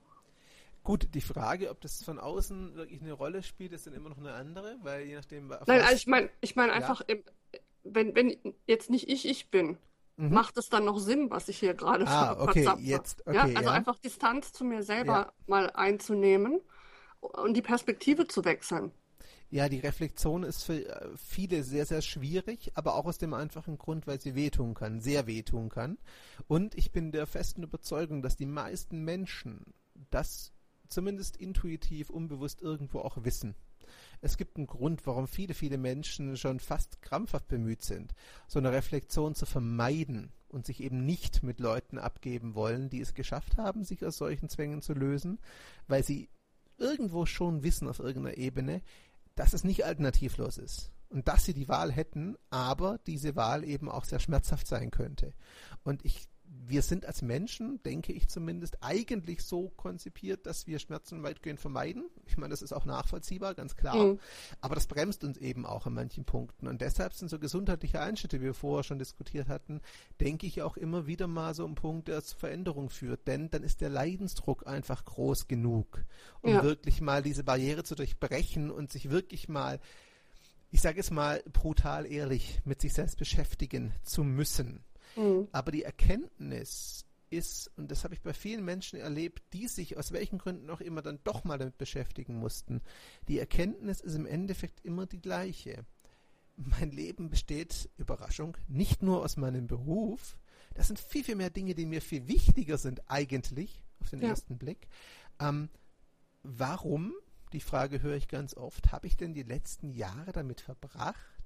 Gut, 0.88 1.08
die 1.12 1.20
Frage, 1.20 1.68
ob 1.68 1.82
das 1.82 2.02
von 2.02 2.18
außen 2.18 2.74
wirklich 2.74 3.02
eine 3.02 3.12
Rolle 3.12 3.42
spielt, 3.42 3.74
ist 3.74 3.86
dann 3.86 3.92
immer 3.92 4.08
noch 4.08 4.16
eine 4.16 4.32
andere, 4.32 4.78
weil 4.80 5.02
je 5.02 5.16
nachdem. 5.16 5.48
Nein, 5.48 5.82
also 5.82 5.94
ich 5.94 6.06
meine, 6.06 6.30
ich 6.40 6.56
meine 6.56 6.72
einfach, 6.72 7.02
ja. 7.06 7.16
wenn, 7.84 8.14
wenn 8.14 8.34
jetzt 8.66 8.88
nicht 8.88 9.06
ich 9.06 9.28
ich 9.28 9.50
bin, 9.50 9.76
mhm. 10.16 10.32
macht 10.32 10.56
es 10.56 10.70
dann 10.70 10.86
noch 10.86 10.98
Sinn, 10.98 11.30
was 11.30 11.50
ich 11.50 11.58
hier 11.58 11.74
gerade 11.74 12.06
ah, 12.06 12.40
okay, 12.40 12.66
jetzt, 12.78 13.20
okay, 13.26 13.36
ja, 13.36 13.42
also 13.42 13.64
ja. 13.64 13.72
einfach 13.72 13.98
Distanz 13.98 14.54
zu 14.54 14.64
mir 14.64 14.82
selber 14.82 15.34
mal 15.46 15.68
einzunehmen 15.68 16.58
und 17.20 17.54
die 17.54 17.60
Perspektive 17.60 18.26
zu 18.26 18.46
wechseln. 18.46 18.90
Ja, 19.50 19.68
die 19.68 19.80
Reflexion 19.80 20.42
ist 20.42 20.64
für 20.64 20.88
äh, 20.88 21.10
viele 21.18 21.64
sehr, 21.64 21.84
sehr 21.84 22.00
schwierig, 22.00 22.72
aber 22.76 22.94
auch 22.94 23.04
aus 23.04 23.18
dem 23.18 23.34
einfachen 23.34 23.76
Grund, 23.76 24.06
weil 24.06 24.22
sie 24.22 24.34
wehtun 24.34 24.72
kann, 24.72 25.00
sehr 25.00 25.26
wehtun 25.26 25.68
kann. 25.68 25.98
Und 26.46 26.74
ich 26.76 26.92
bin 26.92 27.12
der 27.12 27.26
festen 27.26 27.62
Überzeugung, 27.62 28.22
dass 28.22 28.36
die 28.36 28.46
meisten 28.46 29.04
Menschen 29.04 29.74
das 30.10 30.54
zumindest 30.88 31.36
intuitiv, 31.36 32.10
unbewusst 32.10 32.62
irgendwo 32.62 33.00
auch 33.00 33.24
wissen. 33.24 33.54
Es 34.20 34.36
gibt 34.36 34.56
einen 34.56 34.66
Grund, 34.66 35.06
warum 35.06 35.26
viele, 35.26 35.54
viele 35.54 35.78
Menschen 35.78 36.36
schon 36.36 36.60
fast 36.60 37.00
krampfhaft 37.02 37.48
bemüht 37.48 37.82
sind, 37.82 38.14
so 38.46 38.58
eine 38.58 38.72
Reflexion 38.72 39.34
zu 39.34 39.46
vermeiden 39.46 40.32
und 40.48 40.66
sich 40.66 40.82
eben 40.82 41.04
nicht 41.04 41.42
mit 41.42 41.60
Leuten 41.60 41.98
abgeben 41.98 42.54
wollen, 42.54 42.90
die 42.90 43.00
es 43.00 43.14
geschafft 43.14 43.56
haben, 43.56 43.84
sich 43.84 44.04
aus 44.04 44.16
solchen 44.16 44.48
Zwängen 44.48 44.82
zu 44.82 44.92
lösen, 44.92 45.38
weil 45.86 46.02
sie 46.02 46.28
irgendwo 46.78 47.26
schon 47.26 47.62
wissen 47.62 47.88
auf 47.88 47.98
irgendeiner 47.98 48.36
Ebene, 48.36 48.82
dass 49.34 49.52
es 49.52 49.64
nicht 49.64 49.84
alternativlos 49.84 50.58
ist 50.58 50.90
und 51.10 51.28
dass 51.28 51.44
sie 51.44 51.54
die 51.54 51.68
Wahl 51.68 51.92
hätten, 51.92 52.36
aber 52.50 52.98
diese 53.06 53.36
Wahl 53.36 53.64
eben 53.64 53.90
auch 53.90 54.04
sehr 54.04 54.20
schmerzhaft 54.20 54.66
sein 54.66 54.90
könnte. 54.90 55.32
Und 55.82 56.04
ich 56.04 56.28
wir 56.66 56.82
sind 56.82 57.06
als 57.06 57.22
Menschen, 57.22 57.82
denke 57.82 58.12
ich 58.12 58.28
zumindest, 58.28 58.78
eigentlich 58.82 59.42
so 59.42 59.70
konzipiert, 59.70 60.46
dass 60.46 60.66
wir 60.66 60.78
Schmerzen 60.78 61.22
weitgehend 61.22 61.60
vermeiden. 61.60 62.10
Ich 62.26 62.36
meine, 62.36 62.50
das 62.50 62.62
ist 62.62 62.72
auch 62.72 62.84
nachvollziehbar, 62.84 63.54
ganz 63.54 63.76
klar. 63.76 63.96
Mhm. 63.96 64.18
Aber 64.60 64.74
das 64.74 64.86
bremst 64.86 65.24
uns 65.24 65.38
eben 65.38 65.66
auch 65.66 65.86
an 65.86 65.94
manchen 65.94 66.24
Punkten. 66.24 66.66
Und 66.66 66.80
deshalb 66.80 67.14
sind 67.14 67.28
so 67.28 67.38
gesundheitliche 67.38 68.00
Einschnitte, 68.00 68.40
wie 68.40 68.46
wir 68.46 68.54
vorher 68.54 68.84
schon 68.84 68.98
diskutiert 68.98 69.48
hatten, 69.48 69.80
denke 70.20 70.46
ich 70.46 70.62
auch 70.62 70.76
immer 70.76 71.06
wieder 71.06 71.26
mal 71.26 71.54
so 71.54 71.66
ein 71.66 71.74
Punkt, 71.74 72.08
der 72.08 72.22
zur 72.22 72.38
Veränderung 72.38 72.90
führt. 72.90 73.26
Denn 73.26 73.50
dann 73.50 73.62
ist 73.62 73.80
der 73.80 73.90
Leidensdruck 73.90 74.66
einfach 74.66 75.04
groß 75.04 75.48
genug, 75.48 76.04
um 76.42 76.52
ja. 76.52 76.62
wirklich 76.62 77.00
mal 77.00 77.22
diese 77.22 77.44
Barriere 77.44 77.84
zu 77.84 77.94
durchbrechen 77.94 78.70
und 78.70 78.90
sich 78.92 79.10
wirklich 79.10 79.48
mal 79.48 79.80
ich 80.70 80.82
sage 80.82 81.00
es 81.00 81.10
mal 81.10 81.42
brutal 81.50 82.04
ehrlich, 82.04 82.60
mit 82.64 82.82
sich 82.82 82.92
selbst 82.92 83.18
beschäftigen 83.18 83.94
zu 84.02 84.22
müssen. 84.22 84.84
Mhm. 85.18 85.48
Aber 85.52 85.72
die 85.72 85.82
Erkenntnis 85.82 87.04
ist, 87.30 87.70
und 87.76 87.90
das 87.90 88.04
habe 88.04 88.14
ich 88.14 88.22
bei 88.22 88.32
vielen 88.32 88.64
Menschen 88.64 88.98
erlebt, 88.98 89.42
die 89.52 89.68
sich 89.68 89.98
aus 89.98 90.12
welchen 90.12 90.38
Gründen 90.38 90.70
auch 90.70 90.80
immer 90.80 91.02
dann 91.02 91.18
doch 91.24 91.44
mal 91.44 91.58
damit 91.58 91.76
beschäftigen 91.76 92.38
mussten, 92.38 92.80
die 93.26 93.38
Erkenntnis 93.38 94.00
ist 94.00 94.14
im 94.14 94.26
Endeffekt 94.26 94.84
immer 94.84 95.06
die 95.06 95.20
gleiche. 95.20 95.84
Mein 96.56 96.90
Leben 96.90 97.28
besteht, 97.28 97.90
Überraschung, 97.98 98.56
nicht 98.66 99.02
nur 99.02 99.22
aus 99.22 99.36
meinem 99.36 99.66
Beruf. 99.66 100.38
Das 100.74 100.86
sind 100.86 100.98
viel, 100.98 101.24
viel 101.24 101.36
mehr 101.36 101.50
Dinge, 101.50 101.74
die 101.74 101.86
mir 101.86 102.00
viel 102.00 102.26
wichtiger 102.28 102.78
sind 102.78 103.10
eigentlich, 103.10 103.82
auf 104.00 104.10
den 104.10 104.22
ja. 104.22 104.28
ersten 104.28 104.58
Blick. 104.58 104.88
Ähm, 105.40 105.68
warum, 106.42 107.12
die 107.52 107.60
Frage 107.60 108.02
höre 108.02 108.16
ich 108.16 108.28
ganz 108.28 108.54
oft, 108.54 108.90
habe 108.92 109.06
ich 109.06 109.16
denn 109.16 109.34
die 109.34 109.42
letzten 109.42 109.90
Jahre 109.90 110.32
damit 110.32 110.60
verbracht, 110.60 111.37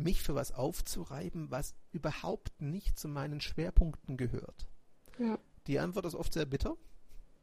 mich 0.00 0.22
für 0.22 0.34
was 0.34 0.52
aufzureiben, 0.52 1.50
was 1.50 1.74
überhaupt 1.92 2.60
nicht 2.60 2.98
zu 2.98 3.08
meinen 3.08 3.40
Schwerpunkten 3.40 4.16
gehört? 4.16 4.68
Ja. 5.18 5.38
Die 5.66 5.78
Antwort 5.78 6.06
ist 6.06 6.14
oft 6.14 6.32
sehr 6.32 6.46
bitter, 6.46 6.76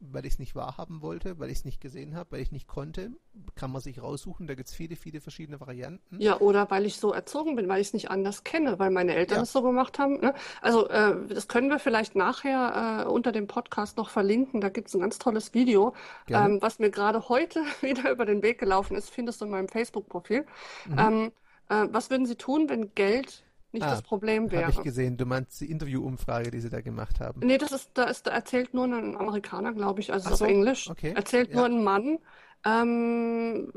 weil 0.00 0.26
ich 0.26 0.34
es 0.34 0.38
nicht 0.38 0.54
wahrhaben 0.54 1.02
wollte, 1.02 1.38
weil 1.38 1.50
ich 1.50 1.58
es 1.58 1.64
nicht 1.64 1.80
gesehen 1.80 2.14
habe, 2.14 2.32
weil 2.32 2.40
ich 2.40 2.52
nicht 2.52 2.68
konnte. 2.68 3.10
Kann 3.54 3.72
man 3.72 3.80
sich 3.80 4.02
raussuchen, 4.02 4.46
da 4.46 4.54
gibt 4.54 4.68
es 4.68 4.74
viele, 4.74 4.96
viele 4.96 5.20
verschiedene 5.20 5.60
Varianten. 5.60 6.20
Ja, 6.20 6.40
oder 6.40 6.70
weil 6.70 6.86
ich 6.86 6.96
so 6.96 7.12
erzogen 7.12 7.56
bin, 7.56 7.68
weil 7.68 7.80
ich 7.80 7.88
es 7.88 7.94
nicht 7.94 8.10
anders 8.10 8.44
kenne, 8.44 8.78
weil 8.78 8.90
meine 8.90 9.14
Eltern 9.14 9.38
ja. 9.38 9.42
es 9.42 9.52
so 9.52 9.62
gemacht 9.62 9.98
haben. 9.98 10.20
Ne? 10.20 10.34
Also 10.60 10.88
äh, 10.88 11.26
das 11.28 11.48
können 11.48 11.68
wir 11.68 11.78
vielleicht 11.78 12.16
nachher 12.16 13.04
äh, 13.06 13.08
unter 13.08 13.32
dem 13.32 13.46
Podcast 13.46 13.96
noch 13.96 14.10
verlinken. 14.10 14.60
Da 14.60 14.68
gibt 14.68 14.88
es 14.88 14.94
ein 14.94 15.00
ganz 15.00 15.18
tolles 15.18 15.54
Video, 15.54 15.94
ähm, 16.28 16.60
was 16.60 16.78
mir 16.78 16.90
gerade 16.90 17.28
heute 17.28 17.62
wieder 17.80 18.10
über 18.10 18.24
den 18.24 18.42
Weg 18.42 18.58
gelaufen 18.58 18.96
ist, 18.96 19.10
findest 19.10 19.40
du 19.40 19.46
in 19.46 19.50
meinem 19.50 19.68
Facebook-Profil. 19.68 20.46
Mhm. 20.86 20.98
Ähm, 20.98 21.32
äh, 21.68 21.86
was 21.90 22.10
würden 22.10 22.26
Sie 22.26 22.36
tun, 22.36 22.68
wenn 22.68 22.94
Geld 22.94 23.44
nicht 23.72 23.84
ah, 23.84 23.90
das 23.90 24.02
Problem 24.02 24.50
wäre? 24.50 24.62
Habe 24.62 24.72
ich 24.72 24.82
gesehen. 24.82 25.16
Du 25.16 25.26
meinst 25.26 25.60
die 25.60 25.70
Interviewumfrage, 25.70 26.50
die 26.50 26.60
Sie 26.60 26.70
da 26.70 26.80
gemacht 26.80 27.20
haben? 27.20 27.40
Nee, 27.44 27.58
das 27.58 27.72
ist, 27.72 27.90
da 27.94 28.04
ist, 28.04 28.26
da 28.26 28.30
erzählt 28.30 28.74
nur 28.74 28.84
ein 28.84 29.16
Amerikaner, 29.16 29.72
glaube 29.72 30.00
ich, 30.00 30.12
also 30.12 30.28
so, 30.28 30.44
auf 30.44 30.50
Englisch. 30.50 30.88
Okay. 30.90 31.12
Erzählt 31.14 31.50
ja. 31.50 31.56
nur 31.56 31.66
ein 31.66 31.84
Mann. 31.84 32.18
Ähm, 32.64 33.72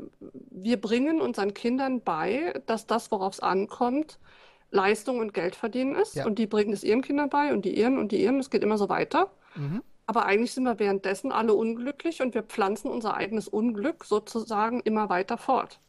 wir 0.50 0.80
bringen 0.80 1.20
unseren 1.20 1.54
Kindern 1.54 2.00
bei, 2.02 2.60
dass 2.66 2.86
das, 2.86 3.10
worauf 3.10 3.34
es 3.34 3.40
ankommt, 3.40 4.18
Leistung 4.70 5.20
und 5.20 5.34
Geld 5.34 5.54
verdienen 5.54 5.94
ist. 5.94 6.16
Ja. 6.16 6.26
Und 6.26 6.38
die 6.38 6.46
bringen 6.46 6.72
es 6.72 6.82
ihren 6.82 7.02
Kindern 7.02 7.28
bei 7.28 7.52
und 7.52 7.64
die 7.64 7.76
ihren 7.76 7.98
und 7.98 8.12
die 8.12 8.22
ihren. 8.22 8.40
Es 8.40 8.50
geht 8.50 8.62
immer 8.62 8.78
so 8.78 8.88
weiter. 8.88 9.30
Mhm. 9.54 9.82
Aber 10.06 10.26
eigentlich 10.26 10.52
sind 10.52 10.64
wir 10.64 10.78
währenddessen 10.78 11.30
alle 11.30 11.54
unglücklich 11.54 12.22
und 12.22 12.34
wir 12.34 12.42
pflanzen 12.42 12.90
unser 12.90 13.14
eigenes 13.14 13.46
Unglück 13.46 14.04
sozusagen 14.04 14.80
immer 14.80 15.08
weiter 15.08 15.38
fort. 15.38 15.80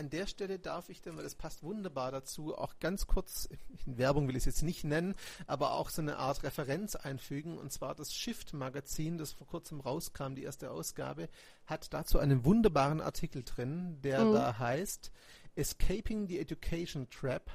An 0.00 0.08
der 0.08 0.26
Stelle 0.26 0.58
darf 0.58 0.88
ich 0.88 1.02
denn, 1.02 1.18
weil 1.18 1.24
das 1.24 1.34
passt 1.34 1.62
wunderbar 1.62 2.10
dazu, 2.10 2.56
auch 2.56 2.78
ganz 2.80 3.06
kurz, 3.06 3.50
in 3.86 3.98
Werbung 3.98 4.28
will 4.28 4.34
ich 4.34 4.44
es 4.44 4.46
jetzt 4.46 4.62
nicht 4.62 4.82
nennen, 4.82 5.14
aber 5.46 5.74
auch 5.74 5.90
so 5.90 6.00
eine 6.00 6.16
Art 6.16 6.42
Referenz 6.42 6.96
einfügen. 6.96 7.58
Und 7.58 7.70
zwar 7.70 7.94
das 7.94 8.14
Shift-Magazin, 8.14 9.18
das 9.18 9.32
vor 9.32 9.46
kurzem 9.46 9.78
rauskam, 9.78 10.36
die 10.36 10.42
erste 10.42 10.70
Ausgabe, 10.70 11.28
hat 11.66 11.92
dazu 11.92 12.18
einen 12.18 12.46
wunderbaren 12.46 13.02
Artikel 13.02 13.42
drin, 13.44 14.00
der 14.00 14.24
mhm. 14.24 14.32
da 14.32 14.58
heißt 14.58 15.12
Escaping 15.54 16.28
the 16.28 16.38
Education 16.38 17.10
Trap 17.10 17.50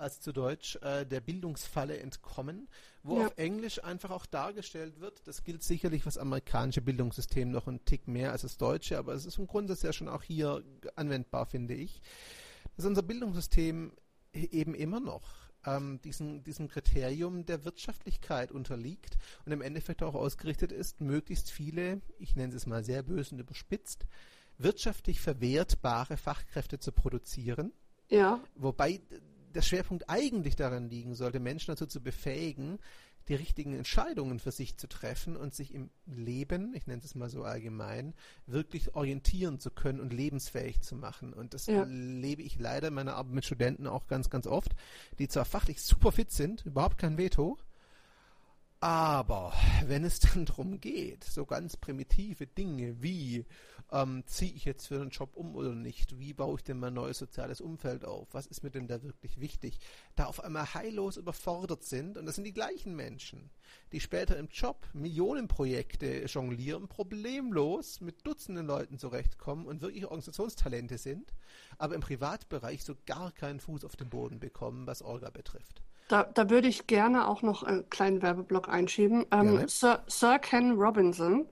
als 0.00 0.20
zu 0.20 0.32
Deutsch 0.32 0.76
äh, 0.82 1.04
der 1.06 1.20
Bildungsfalle 1.20 1.98
entkommen, 1.98 2.68
wo 3.02 3.20
ja. 3.20 3.26
auf 3.26 3.32
Englisch 3.36 3.82
einfach 3.82 4.10
auch 4.10 4.26
dargestellt 4.26 5.00
wird, 5.00 5.26
das 5.26 5.44
gilt 5.44 5.62
sicherlich 5.62 6.02
für 6.02 6.08
das 6.08 6.18
amerikanische 6.18 6.80
Bildungssystem 6.80 7.50
noch 7.50 7.66
ein 7.66 7.84
Tick 7.84 8.08
mehr 8.08 8.32
als 8.32 8.42
das 8.42 8.56
deutsche, 8.56 8.98
aber 8.98 9.14
es 9.14 9.26
ist 9.26 9.38
im 9.38 9.46
Grunde 9.46 9.76
ja 9.80 9.92
schon 9.92 10.08
auch 10.08 10.22
hier 10.22 10.62
anwendbar, 10.96 11.46
finde 11.46 11.74
ich, 11.74 12.00
dass 12.76 12.86
unser 12.86 13.02
Bildungssystem 13.02 13.92
e-, 14.32 14.48
eben 14.50 14.74
immer 14.74 15.00
noch 15.00 15.48
ähm, 15.66 16.00
diesem, 16.02 16.42
diesem 16.44 16.68
Kriterium 16.68 17.44
der 17.46 17.64
Wirtschaftlichkeit 17.64 18.52
unterliegt 18.52 19.18
und 19.44 19.52
im 19.52 19.62
Endeffekt 19.62 20.02
auch 20.02 20.14
ausgerichtet 20.14 20.72
ist, 20.72 21.00
möglichst 21.00 21.50
viele, 21.50 22.00
ich 22.18 22.36
nenne 22.36 22.54
es 22.54 22.66
mal 22.66 22.84
sehr 22.84 23.02
böse 23.02 23.34
und 23.34 23.40
überspitzt, 23.40 24.06
wirtschaftlich 24.58 25.20
verwertbare 25.20 26.16
Fachkräfte 26.16 26.78
zu 26.78 26.92
produzieren. 26.92 27.72
Ja. 28.08 28.40
Wobei 28.54 29.00
der 29.54 29.62
Schwerpunkt 29.62 30.08
eigentlich 30.08 30.56
daran 30.56 30.88
liegen 30.88 31.14
sollte, 31.14 31.40
Menschen 31.40 31.72
dazu 31.72 31.86
zu 31.86 32.00
befähigen, 32.00 32.78
die 33.28 33.34
richtigen 33.34 33.74
Entscheidungen 33.74 34.38
für 34.38 34.52
sich 34.52 34.76
zu 34.78 34.88
treffen 34.88 35.36
und 35.36 35.54
sich 35.54 35.74
im 35.74 35.90
Leben, 36.06 36.72
ich 36.74 36.86
nenne 36.86 37.02
es 37.04 37.14
mal 37.14 37.28
so 37.28 37.44
allgemein, 37.44 38.14
wirklich 38.46 38.94
orientieren 38.94 39.60
zu 39.60 39.70
können 39.70 40.00
und 40.00 40.12
lebensfähig 40.12 40.80
zu 40.80 40.96
machen. 40.96 41.34
Und 41.34 41.52
das 41.52 41.66
ja. 41.66 41.84
lebe 41.84 42.42
ich 42.42 42.58
leider 42.58 42.88
in 42.88 42.94
meiner 42.94 43.16
Arbeit 43.16 43.34
mit 43.34 43.44
Studenten 43.44 43.86
auch 43.86 44.06
ganz, 44.06 44.30
ganz 44.30 44.46
oft, 44.46 44.74
die 45.18 45.28
zwar 45.28 45.44
fachlich 45.44 45.82
super 45.82 46.10
fit 46.10 46.30
sind, 46.30 46.64
überhaupt 46.64 46.96
kein 46.96 47.18
Veto, 47.18 47.58
aber 48.80 49.52
wenn 49.86 50.04
es 50.04 50.20
dann 50.20 50.44
darum 50.44 50.80
geht, 50.80 51.24
so 51.24 51.44
ganz 51.46 51.76
primitive 51.76 52.46
Dinge 52.46 53.02
wie 53.02 53.44
ähm, 53.90 54.24
ziehe 54.26 54.52
ich 54.52 54.64
jetzt 54.64 54.86
für 54.86 55.00
einen 55.00 55.10
Job 55.10 55.30
um 55.34 55.54
oder 55.54 55.74
nicht, 55.74 56.18
wie 56.18 56.34
baue 56.34 56.56
ich 56.56 56.64
denn 56.64 56.78
mein 56.78 56.94
neues 56.94 57.18
soziales 57.18 57.60
Umfeld 57.60 58.04
auf, 58.04 58.28
was 58.32 58.46
ist 58.46 58.62
mir 58.62 58.70
denn 58.70 58.86
da 58.86 59.02
wirklich 59.02 59.40
wichtig, 59.40 59.78
da 60.16 60.26
auf 60.26 60.42
einmal 60.44 60.74
heillos 60.74 61.16
überfordert 61.16 61.84
sind 61.84 62.16
und 62.18 62.26
das 62.26 62.34
sind 62.34 62.44
die 62.44 62.52
gleichen 62.52 62.94
Menschen, 62.94 63.50
die 63.92 64.00
später 64.00 64.36
im 64.36 64.48
Job 64.48 64.86
Millionenprojekte 64.92 66.24
jonglieren, 66.26 66.88
problemlos 66.88 68.00
mit 68.00 68.26
Dutzenden 68.26 68.66
Leuten 68.66 68.98
zurechtkommen 68.98 69.66
und 69.66 69.80
wirklich 69.80 70.04
Organisationstalente 70.04 70.98
sind, 70.98 71.32
aber 71.78 71.94
im 71.94 72.00
Privatbereich 72.00 72.84
so 72.84 72.94
gar 73.06 73.32
keinen 73.32 73.60
Fuß 73.60 73.84
auf 73.84 73.96
den 73.96 74.10
Boden 74.10 74.38
bekommen, 74.38 74.86
was 74.86 75.02
Orga 75.02 75.30
betrifft. 75.30 75.82
Da, 76.08 76.24
da 76.24 76.48
würde 76.48 76.68
ich 76.68 76.86
gerne 76.86 77.28
auch 77.28 77.42
noch 77.42 77.62
einen 77.62 77.88
kleinen 77.90 78.22
Werbeblock 78.22 78.68
einschieben. 78.68 79.26
Ähm, 79.30 79.68
Sir, 79.68 80.02
Sir, 80.06 80.38
Ken 80.38 80.72
Robinson, 80.72 81.46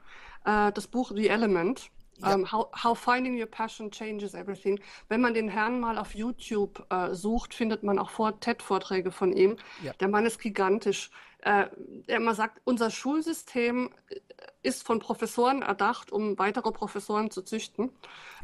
äh, 0.47 0.73
das 0.73 0.87
Buch 0.87 1.13
The 1.15 1.29
Element, 1.29 1.91
ja. 2.19 2.35
um, 2.35 2.41
ähm, 2.41 2.53
how, 2.53 2.69
how, 2.83 2.99
Finding 2.99 3.39
Your 3.41 3.47
Passion 3.47 3.91
Changes 3.91 4.35
Everything. 4.35 4.81
Wenn 5.09 5.21
man 5.21 5.35
den 5.35 5.49
Herrn 5.49 5.81
mal 5.81 5.99
auf 5.99 6.15
YouTube 6.15 6.85
äh, 6.91 7.15
sucht, 7.15 7.55
findet 7.55 7.83
man 7.83 7.99
auch 7.99 8.11
vor 8.11 8.39
TED-Vorträge 8.41 9.11
von 9.11 9.33
ihm. 9.33 9.57
Ja. 9.83 9.93
Der 9.95 10.09
Mann 10.09 10.27
ist 10.27 10.39
gigantisch. 10.39 11.11
Äh, 11.39 11.69
er 12.07 12.17
immer 12.17 12.35
sagt, 12.35 12.61
unser 12.65 12.91
Schulsystem 12.91 13.91
äh, 14.09 14.21
ist 14.63 14.85
von 14.85 14.99
Professoren 14.99 15.63
erdacht, 15.63 16.11
um 16.11 16.39
weitere 16.39 16.73
Professoren 16.73 17.31
zu 17.31 17.43
züchten. 17.43 17.91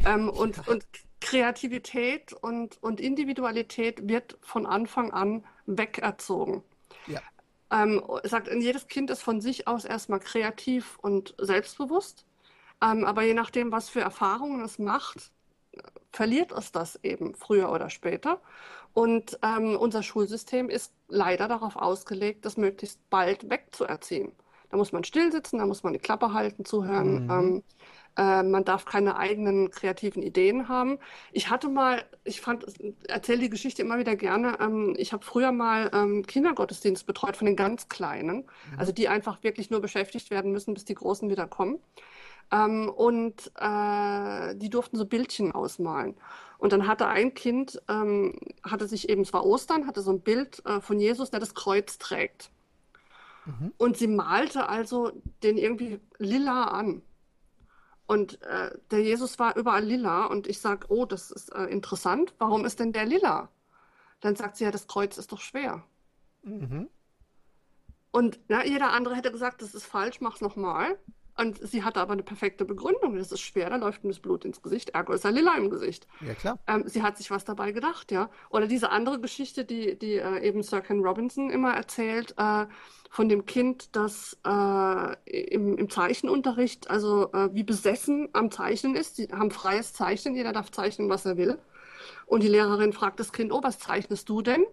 Ähm, 0.05 0.29
und, 0.29 0.68
und 0.68 0.85
Kreativität 1.20 2.33
und, 2.33 2.83
und 2.83 3.01
Individualität 3.01 4.09
wird 4.09 4.39
von 4.43 4.66
Anfang 4.66 5.12
an 5.12 5.45
wegerzogen. 5.66 6.62
Ja. 7.07 7.20
Ähm, 7.70 8.03
sagt, 8.25 8.49
jedes 8.53 8.87
Kind 8.87 9.11
ist 9.11 9.23
von 9.23 9.41
sich 9.41 9.66
aus 9.66 9.85
erstmal 9.85 10.20
kreativ 10.20 10.99
und 11.01 11.35
selbstbewusst, 11.39 12.27
ähm, 12.83 13.05
aber 13.05 13.22
je 13.22 13.35
nachdem, 13.35 13.72
was 13.72 13.89
für 13.89 14.01
Erfahrungen 14.01 14.62
es 14.62 14.78
macht, 14.78 15.30
verliert 16.12 16.53
es 16.53 16.72
das 16.72 16.99
eben 17.03 17.35
früher 17.35 17.70
oder 17.72 17.89
später. 17.89 18.41
Und 18.93 19.39
ähm, 19.43 19.76
unser 19.76 20.03
Schulsystem 20.03 20.68
ist 20.68 20.93
leider 21.09 21.49
darauf 21.49 21.76
ausgelegt, 21.76 22.45
das 22.45 22.59
möglichst 22.59 22.99
bald 23.09 23.49
wegzuerziehen. 23.49 24.33
Da 24.70 24.76
muss 24.76 24.93
man 24.93 25.05
still 25.05 25.33
sitzen, 25.33 25.59
da 25.59 25.66
muss 25.66 25.83
man 25.83 25.93
die 25.93 25.99
Klappe 25.99 26.33
halten, 26.33 26.64
zuhören. 26.64 27.24
Mhm. 27.24 27.30
Ähm, 27.30 27.62
äh, 28.16 28.43
man 28.43 28.64
darf 28.64 28.85
keine 28.85 29.16
eigenen 29.16 29.70
kreativen 29.70 30.22
Ideen 30.22 30.68
haben. 30.68 30.99
Ich 31.33 31.49
hatte 31.49 31.68
mal, 31.68 32.05
ich 32.24 32.43
fand, 32.43 32.66
erzähle 33.09 33.41
die 33.41 33.51
Geschichte 33.51 33.83
immer 33.83 33.99
wieder 33.99 34.16
gerne. 34.16 34.59
Ähm, 34.61 34.95
ich 34.99 35.14
habe 35.14 35.24
früher 35.24 35.53
mal 35.53 35.91
ähm, 35.95 36.26
Kindergottesdienst 36.26 37.07
betreut 37.07 37.37
von 37.37 37.47
den 37.47 37.57
ganz 37.57 37.89
Kleinen, 37.89 38.39
mhm. 38.39 38.78
also 38.78 38.93
die 38.93 39.09
einfach 39.09 39.43
wirklich 39.43 39.70
nur 39.70 39.80
beschäftigt 39.80 40.30
werden 40.30 40.53
müssen, 40.53 40.74
bis 40.74 40.85
die 40.85 40.95
Großen 40.95 41.30
wieder 41.30 41.47
kommen. 41.47 41.78
Ähm, 42.53 42.88
und 42.88 43.50
äh, 43.57 44.55
die 44.57 44.70
durften 44.70 44.96
so 44.96 45.07
Bildchen 45.07 45.53
ausmalen. 45.53 46.14
Und 46.59 46.72
dann 46.72 46.86
hatte 46.86 47.09
ein 47.09 47.34
Kind, 47.34 47.82
ähm, 47.88 48.38
hatte 48.62 48.86
sich 48.86 49.09
eben, 49.09 49.22
es 49.22 49.32
war 49.32 49.44
Ostern, 49.44 49.86
hatte 49.88 50.03
so 50.03 50.12
ein 50.12 50.20
Bild 50.20 50.64
äh, 50.64 50.80
von 50.80 51.00
Jesus, 51.00 51.30
der 51.30 51.40
das 51.40 51.55
Kreuz 51.55 51.98
trägt. 51.98 52.50
Mhm. 53.46 53.72
Und 53.78 53.96
sie 53.96 54.07
malte 54.07 54.68
also 54.68 55.11
den 55.42 55.57
irgendwie 55.57 55.98
lila 56.18 56.64
an. 56.64 57.03
Und 58.07 58.40
äh, 58.42 58.76
der 58.90 59.03
Jesus 59.03 59.38
war 59.38 59.57
überall 59.57 59.84
lila. 59.84 60.26
Und 60.26 60.46
ich 60.46 60.61
sage, 60.61 60.86
oh, 60.90 61.07
das 61.07 61.30
ist 61.30 61.53
äh, 61.55 61.64
interessant. 61.64 62.34
Warum 62.38 62.64
ist 62.64 62.78
denn 62.78 62.92
der 62.92 63.07
lila? 63.07 63.48
Dann 64.20 64.36
sagt 64.36 64.57
sie, 64.57 64.64
ja, 64.64 64.70
das 64.70 64.86
Kreuz 64.86 65.18
ist 65.18 65.32
doch 65.32 65.40
schwer. 65.40 65.82
Mhm. 66.42 66.88
Und 68.12 68.38
na, 68.48 68.64
jeder 68.64 68.92
andere 68.92 69.16
hätte 69.16 69.32
gesagt, 69.32 69.62
das 69.62 69.74
ist 69.74 69.86
falsch, 69.86 70.20
mach's 70.20 70.42
nochmal. 70.42 70.98
Und 71.37 71.59
sie 71.66 71.83
hatte 71.83 72.01
aber 72.01 72.12
eine 72.12 72.22
perfekte 72.22 72.64
Begründung. 72.64 73.16
Das 73.16 73.33
ist 73.33 73.41
schwer, 73.41 73.70
da 73.70 73.76
läuft 73.76 74.05
ihm 74.05 74.11
das 74.11 74.20
Blut 74.20 74.45
ins 74.45 74.61
Gesicht, 74.61 74.91
ergo 74.91 75.12
ist 75.12 75.24
er 75.24 75.33
lila 75.33 75.57
im 75.57 75.70
Gesicht. 75.70 76.07
Ja, 76.20 76.35
klar. 76.35 76.59
Ähm, 76.66 76.85
sie 76.87 77.03
hat 77.03 77.16
sich 77.16 77.30
was 77.30 77.45
dabei 77.45 77.72
gedacht, 77.72 78.12
ja. 78.12 78.30
Oder 78.51 78.66
diese 78.66 78.91
andere 78.91 79.18
Geschichte, 79.18 79.64
die, 79.64 79.99
die 79.99 80.16
äh, 80.16 80.47
eben 80.47 80.62
Sir 80.62 80.83
Ken 80.83 81.01
Robinson 81.01 81.51
immer 81.51 81.72
erzählt, 81.72 82.35
äh, 82.37 82.66
von 83.11 83.28
dem 83.28 83.47
Kind, 83.47 83.95
das 83.97 84.39
äh, 84.47 85.47
im, 85.55 85.76
im 85.76 85.91
Zeichenunterricht, 85.91 86.91
also 86.91 87.33
äh, 87.33 87.49
wie 87.53 87.62
besessen 87.62 88.28
am 88.33 88.51
Zeichnen 88.51 88.95
ist. 88.95 89.16
Sie 89.16 89.28
haben 89.28 89.51
freies 89.51 89.93
Zeichnen, 89.93 90.35
jeder 90.35 90.53
darf 90.53 90.70
zeichnen, 90.70 91.09
was 91.09 91.24
er 91.24 91.37
will. 91.37 91.59
Und 92.26 92.43
die 92.43 92.49
Lehrerin 92.49 92.93
fragt 92.93 93.20
das 93.20 93.33
Kind, 93.33 93.53
oh, 93.53 93.62
was 93.62 93.78
zeichnest 93.78 94.28
du 94.28 94.43
denn? 94.43 94.64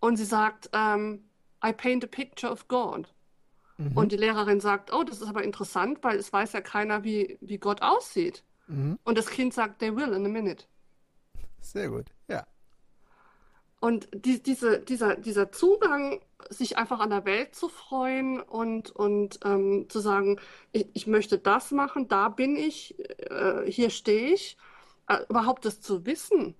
Und 0.00 0.16
sie 0.16 0.24
sagt, 0.24 0.70
ähm, 0.72 1.24
I 1.64 1.72
paint 1.72 2.04
a 2.04 2.06
picture 2.06 2.50
of 2.50 2.68
God. 2.68 3.12
Mhm. 3.80 3.96
Und 3.96 4.12
die 4.12 4.16
Lehrerin 4.16 4.60
sagt, 4.60 4.92
oh, 4.92 5.02
das 5.02 5.20
ist 5.20 5.28
aber 5.28 5.42
interessant, 5.42 5.98
weil 6.02 6.18
es 6.18 6.32
weiß 6.32 6.52
ja 6.52 6.60
keiner, 6.60 7.02
wie, 7.02 7.38
wie 7.40 7.58
Gott 7.58 7.80
aussieht. 7.82 8.44
Mhm. 8.66 8.98
Und 9.04 9.16
das 9.16 9.26
Kind 9.30 9.54
sagt, 9.54 9.78
they 9.78 9.94
will 9.96 10.12
in 10.12 10.26
a 10.26 10.28
minute. 10.28 10.64
Sehr 11.60 11.88
gut, 11.88 12.06
ja. 12.28 12.46
Und 13.80 14.08
die, 14.12 14.42
diese, 14.42 14.78
dieser, 14.78 15.16
dieser 15.16 15.50
Zugang, 15.50 16.20
sich 16.48 16.78
einfach 16.78 17.00
an 17.00 17.10
der 17.10 17.24
Welt 17.24 17.54
zu 17.54 17.68
freuen 17.68 18.40
und, 18.40 18.90
und 18.90 19.40
ähm, 19.44 19.86
zu 19.88 20.00
sagen, 20.00 20.38
ich, 20.72 20.86
ich 20.94 21.06
möchte 21.06 21.38
das 21.38 21.70
machen, 21.70 22.08
da 22.08 22.28
bin 22.28 22.56
ich, 22.56 22.98
äh, 23.30 23.70
hier 23.70 23.90
stehe 23.90 24.32
ich, 24.32 24.56
äh, 25.08 25.18
überhaupt 25.28 25.64
das 25.64 25.80
zu 25.80 26.06
wissen, 26.06 26.54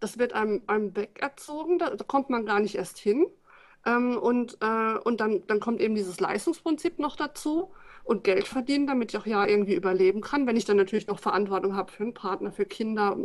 das 0.00 0.18
wird 0.18 0.32
einem, 0.32 0.62
einem 0.66 0.94
wegerzogen, 0.96 1.78
da, 1.78 1.90
da 1.90 2.04
kommt 2.04 2.30
man 2.30 2.46
gar 2.46 2.60
nicht 2.60 2.74
erst 2.74 2.98
hin. 2.98 3.26
Ähm, 3.86 4.16
und 4.18 4.58
äh, 4.60 4.98
und 5.04 5.20
dann, 5.20 5.42
dann 5.46 5.60
kommt 5.60 5.80
eben 5.80 5.94
dieses 5.94 6.20
Leistungsprinzip 6.20 6.98
noch 6.98 7.16
dazu 7.16 7.70
und 8.04 8.24
Geld 8.24 8.48
verdienen, 8.48 8.86
damit 8.86 9.12
ich 9.12 9.18
auch 9.18 9.26
ja 9.26 9.46
irgendwie 9.46 9.74
überleben 9.74 10.20
kann. 10.20 10.46
Wenn 10.46 10.56
ich 10.56 10.64
dann 10.64 10.76
natürlich 10.76 11.06
noch 11.06 11.18
Verantwortung 11.20 11.76
habe 11.76 11.90
für 11.92 12.02
einen 12.04 12.14
Partner, 12.14 12.52
für 12.52 12.66
Kinder, 12.66 13.16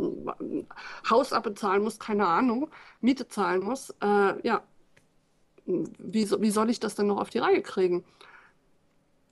Haus 1.09 1.33
abbezahlen 1.33 1.83
muss, 1.83 1.99
keine 1.99 2.27
Ahnung, 2.27 2.69
Miete 3.01 3.27
zahlen 3.27 3.63
muss, 3.63 3.91
äh, 4.01 4.47
ja, 4.47 4.63
wie, 5.65 6.29
wie 6.31 6.49
soll 6.51 6.69
ich 6.69 6.79
das 6.79 6.95
dann 6.95 7.07
noch 7.07 7.19
auf 7.19 7.29
die 7.29 7.39
Reihe 7.39 7.61
kriegen? 7.61 8.03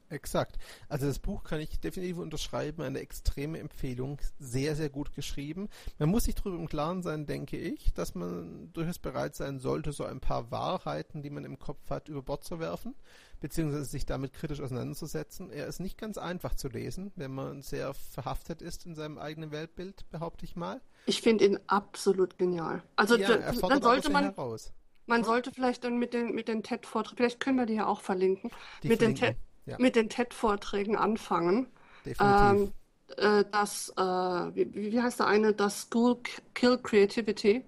Exakt. 0.10 0.58
Also 0.88 1.08
das 1.08 1.20
Buch 1.20 1.44
kann 1.44 1.60
ich 1.60 1.80
definitiv 1.80 2.18
unterschreiben, 2.18 2.84
eine 2.84 3.00
extreme 3.00 3.60
Empfehlung, 3.60 4.20
sehr, 4.40 4.76
sehr 4.76 4.90
gut 4.90 5.14
geschrieben. 5.14 5.70
Man 5.98 6.10
muss 6.10 6.26
sich 6.26 6.36
darüber 6.36 6.58
im 6.58 6.70
Klaren 6.70 7.02
sein, 7.02 7.26
denke 7.26 7.58
ich, 7.58 7.92
dass 7.94 8.14
man 8.14 8.72
durchaus 8.74 9.00
bereit 9.00 9.36
sein 9.36 9.60
sollte, 9.60 9.94
so 9.94 10.06
ein 10.06 10.20
paar 10.20 10.52
Wahrheiten, 10.52 11.24
die 11.24 11.32
man 11.32 11.44
im 11.44 11.58
Kopf 11.58 11.90
hat, 11.90 12.08
über 12.08 12.22
Bord 12.22 12.44
zu 12.44 12.60
werfen, 12.60 12.94
beziehungsweise 13.40 13.86
sich 13.86 14.06
damit 14.06 14.34
kritisch 14.34 14.62
auseinanderzusetzen. 14.62 15.50
Er 15.50 15.66
ist 15.66 15.80
nicht 15.80 15.98
ganz 15.98 16.20
einfach 16.20 16.54
zu 16.54 16.68
lesen, 16.68 17.12
wenn 17.16 17.34
man 17.34 17.64
sehr 17.64 17.94
verhaftet 17.94 18.62
ist 18.62 18.86
in 18.86 18.94
seinem 18.94 19.18
eigenen 19.18 19.52
Weltbild, 19.52 20.08
behaupte 20.12 20.46
ich 20.46 20.56
mal. 20.56 20.82
Ich 21.08 21.22
finde 21.22 21.46
ihn 21.46 21.60
absolut 21.66 22.38
genial. 22.38 22.84
Also 22.96 23.16
ja, 23.16 23.30
er 23.30 23.54
dann 23.54 23.82
sollte 23.82 24.12
man 24.12 24.26
heraus. 24.26 24.72
Man 25.08 25.24
sollte 25.24 25.52
vielleicht 25.52 25.84
dann 25.84 25.98
mit 25.98 26.14
den, 26.14 26.34
mit 26.34 26.48
den 26.48 26.64
TED-Vorträgen, 26.64 27.18
vielleicht 27.18 27.40
können 27.40 27.58
wir 27.58 27.68
die 27.68 27.76
ja 27.76 27.86
auch 27.86 28.02
verlinken, 28.02 28.50
die 28.82 28.88
mit 28.88 29.00
verlinken. 29.00 29.26
den 29.26 29.36
TED 29.36 29.45
ja. 29.66 29.76
mit 29.80 29.96
den 29.96 30.10
TED-Vorträgen 30.10 30.96
anfangen. 30.96 31.68
Definitiv. 32.06 32.22
Ähm, 32.28 32.72
äh, 33.18 33.46
das, 33.52 33.94
äh, 33.98 34.02
wie, 34.02 34.74
wie 34.74 35.02
heißt 35.02 35.20
der 35.20 35.28
eine? 35.28 35.54
Das 35.54 35.84
School 35.84 36.18
Kill 36.54 36.78
Creativity. 36.78 37.64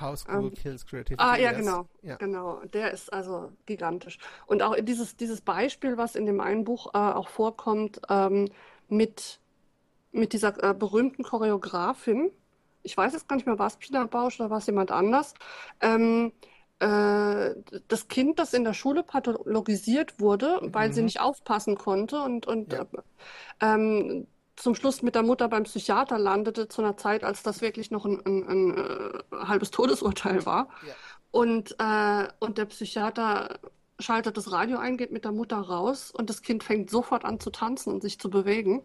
How 0.00 0.18
School 0.18 0.46
ähm, 0.46 0.54
Kills 0.54 0.86
Creativity. 0.86 1.22
Ah, 1.22 1.36
ja, 1.36 1.52
genau. 1.52 1.86
Ja. 2.02 2.16
Genau. 2.16 2.60
Der 2.72 2.90
ist 2.92 3.12
also 3.12 3.52
gigantisch. 3.66 4.18
Und 4.46 4.62
auch 4.62 4.74
dieses, 4.80 5.16
dieses 5.16 5.40
Beispiel, 5.40 5.96
was 5.96 6.14
in 6.14 6.26
dem 6.26 6.40
einen 6.40 6.64
Buch 6.64 6.94
äh, 6.94 6.98
auch 6.98 7.28
vorkommt, 7.28 8.00
ähm, 8.08 8.48
mit, 8.88 9.40
mit 10.10 10.32
dieser 10.32 10.62
äh, 10.62 10.74
berühmten 10.74 11.22
Choreografin. 11.22 12.30
Ich 12.82 12.96
weiß 12.96 13.12
jetzt 13.12 13.28
gar 13.28 13.36
nicht 13.36 13.46
mehr, 13.46 13.58
war 13.58 13.68
es 13.68 13.76
Pina 13.76 14.04
Bausch 14.04 14.40
oder 14.40 14.50
war 14.50 14.58
es 14.58 14.66
jemand 14.66 14.90
anders? 14.90 15.34
Ähm, 15.80 16.32
äh, 16.82 17.54
das 17.86 18.08
Kind, 18.08 18.40
das 18.40 18.52
in 18.52 18.64
der 18.64 18.74
Schule 18.74 19.04
pathologisiert 19.04 20.18
wurde, 20.18 20.58
weil 20.62 20.88
mhm. 20.88 20.92
sie 20.92 21.02
nicht 21.02 21.20
aufpassen 21.20 21.78
konnte 21.78 22.20
und, 22.22 22.46
und 22.46 22.72
ja. 22.72 22.82
äh, 22.82 22.86
ähm, 23.60 24.26
zum 24.56 24.74
Schluss 24.74 25.00
mit 25.00 25.14
der 25.14 25.22
Mutter 25.22 25.48
beim 25.48 25.62
Psychiater 25.62 26.18
landete, 26.18 26.66
zu 26.68 26.82
einer 26.82 26.96
Zeit, 26.96 27.22
als 27.22 27.44
das 27.44 27.60
wirklich 27.60 27.90
noch 27.92 28.04
ein, 28.04 28.20
ein, 28.26 28.48
ein, 28.48 28.72
ein 28.72 29.22
äh, 29.32 29.46
halbes 29.46 29.70
Todesurteil 29.70 30.44
war. 30.44 30.68
Ja. 30.86 30.94
Und, 31.30 31.76
äh, 31.78 32.28
und 32.40 32.58
der 32.58 32.66
Psychiater 32.66 33.60
schaltet 34.00 34.36
das 34.36 34.50
Radio 34.50 34.78
ein, 34.78 34.96
geht 34.96 35.12
mit 35.12 35.24
der 35.24 35.32
Mutter 35.32 35.58
raus 35.58 36.10
und 36.10 36.30
das 36.30 36.42
Kind 36.42 36.64
fängt 36.64 36.90
sofort 36.90 37.24
an 37.24 37.38
zu 37.38 37.50
tanzen 37.50 37.92
und 37.92 38.02
sich 38.02 38.18
zu 38.18 38.28
bewegen. 38.28 38.82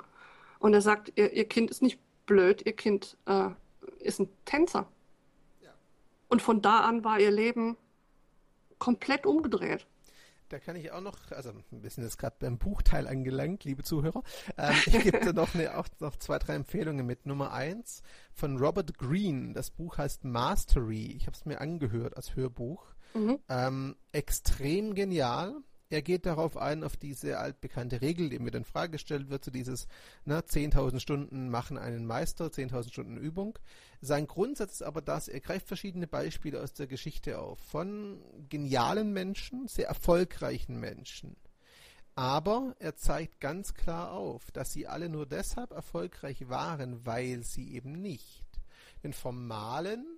Und 0.59 0.73
er 0.73 0.81
sagt, 0.81 1.13
ihr, 1.15 1.33
ihr 1.33 1.45
Kind 1.45 1.71
ist 1.71 1.81
nicht 1.81 1.99
blöd, 2.27 2.63
ihr 2.65 2.75
Kind 2.75 3.17
äh, 3.25 3.49
ist 3.99 4.19
ein 4.19 4.29
Tänzer. 4.45 4.87
Ja. 5.61 5.71
Und 6.29 6.43
von 6.43 6.61
da 6.61 6.81
an 6.81 7.03
war 7.03 7.19
ihr 7.19 7.31
Leben 7.31 7.75
komplett 8.79 9.25
umgedreht. 9.25 9.85
Da 10.49 10.59
kann 10.59 10.77
ich 10.77 10.91
auch 10.91 11.01
noch, 11.01 11.17
also 11.31 11.51
wir 11.71 11.89
sind 11.89 12.05
jetzt 12.05 12.17
gerade 12.17 12.37
beim 12.39 12.57
Buchteil 12.57 13.05
angelangt, 13.05 13.65
liebe 13.65 13.83
Zuhörer. 13.83 14.23
Ähm, 14.57 14.75
ich 14.85 15.03
gebe 15.03 15.19
da 15.19 15.33
noch, 15.33 15.53
eine, 15.53 15.77
auch 15.77 15.87
noch 15.99 16.15
zwei, 16.15 16.39
drei 16.39 16.55
Empfehlungen 16.55 17.05
mit. 17.05 17.25
Nummer 17.25 17.51
eins 17.51 18.01
von 18.33 18.57
Robert 18.57 18.97
Greene. 18.97 19.53
Das 19.53 19.71
Buch 19.71 19.97
heißt 19.97 20.23
Mastery. 20.23 21.11
Ich 21.17 21.27
habe 21.27 21.35
es 21.35 21.45
mir 21.45 21.59
angehört 21.59 22.15
als 22.15 22.35
Hörbuch. 22.35 22.85
Mhm. 23.13 23.39
Ähm, 23.49 23.95
extrem 24.13 24.95
genial 24.95 25.55
er 25.89 26.01
geht 26.01 26.25
darauf 26.25 26.57
ein, 26.57 26.83
auf 26.83 26.97
diese 26.97 27.39
altbekannte 27.39 28.01
Regel, 28.01 28.29
die 28.29 28.39
mir 28.39 28.51
dann 28.51 28.65
Frage 28.65 28.93
gestellt 28.93 29.29
wird, 29.29 29.43
zu 29.43 29.51
dieses 29.51 29.87
ne, 30.25 30.39
10.000 30.39 30.99
Stunden 30.99 31.49
machen 31.49 31.77
einen 31.77 32.05
Meister, 32.05 32.47
10.000 32.47 32.89
Stunden 32.91 33.17
Übung. 33.17 33.57
Sein 34.01 34.27
Grundsatz 34.27 34.73
ist 34.73 34.81
aber 34.81 35.01
das, 35.01 35.27
er 35.27 35.39
greift 35.39 35.67
verschiedene 35.67 36.07
Beispiele 36.07 36.61
aus 36.61 36.73
der 36.73 36.87
Geschichte 36.87 37.39
auf, 37.39 37.59
von 37.59 38.21
genialen 38.49 39.13
Menschen, 39.13 39.67
sehr 39.67 39.87
erfolgreichen 39.87 40.79
Menschen. 40.79 41.37
Aber 42.15 42.75
er 42.79 42.95
zeigt 42.95 43.39
ganz 43.39 43.73
klar 43.73 44.11
auf, 44.11 44.51
dass 44.51 44.73
sie 44.73 44.87
alle 44.87 45.07
nur 45.07 45.25
deshalb 45.25 45.71
erfolgreich 45.71 46.49
waren, 46.49 47.05
weil 47.05 47.43
sie 47.43 47.73
eben 47.73 47.93
nicht 47.93 48.45
den 49.03 49.13
formalen 49.13 50.16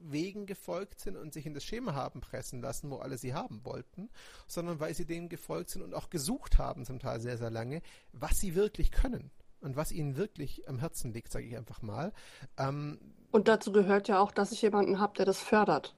Wegen 0.00 0.46
gefolgt 0.46 1.00
sind 1.00 1.16
und 1.16 1.32
sich 1.32 1.46
in 1.46 1.54
das 1.54 1.64
Schema 1.64 1.94
haben 1.94 2.20
pressen 2.20 2.60
lassen, 2.60 2.90
wo 2.90 2.96
alle 2.96 3.18
sie 3.18 3.34
haben 3.34 3.64
wollten, 3.64 4.10
sondern 4.46 4.80
weil 4.80 4.94
sie 4.94 5.04
dem 5.04 5.28
gefolgt 5.28 5.70
sind 5.70 5.82
und 5.82 5.94
auch 5.94 6.10
gesucht 6.10 6.58
haben, 6.58 6.84
zum 6.84 6.98
Teil 6.98 7.20
sehr, 7.20 7.38
sehr 7.38 7.50
lange, 7.50 7.82
was 8.12 8.38
sie 8.38 8.54
wirklich 8.54 8.90
können 8.90 9.30
und 9.60 9.76
was 9.76 9.92
ihnen 9.92 10.16
wirklich 10.16 10.68
am 10.68 10.78
Herzen 10.78 11.12
liegt, 11.12 11.32
sage 11.32 11.46
ich 11.46 11.56
einfach 11.56 11.82
mal. 11.82 12.12
Ähm, 12.56 12.98
und 13.30 13.48
dazu 13.48 13.72
gehört 13.72 14.08
ja 14.08 14.20
auch, 14.20 14.32
dass 14.32 14.52
ich 14.52 14.62
jemanden 14.62 15.00
habe, 15.00 15.14
der 15.16 15.26
das 15.26 15.40
fördert. 15.40 15.94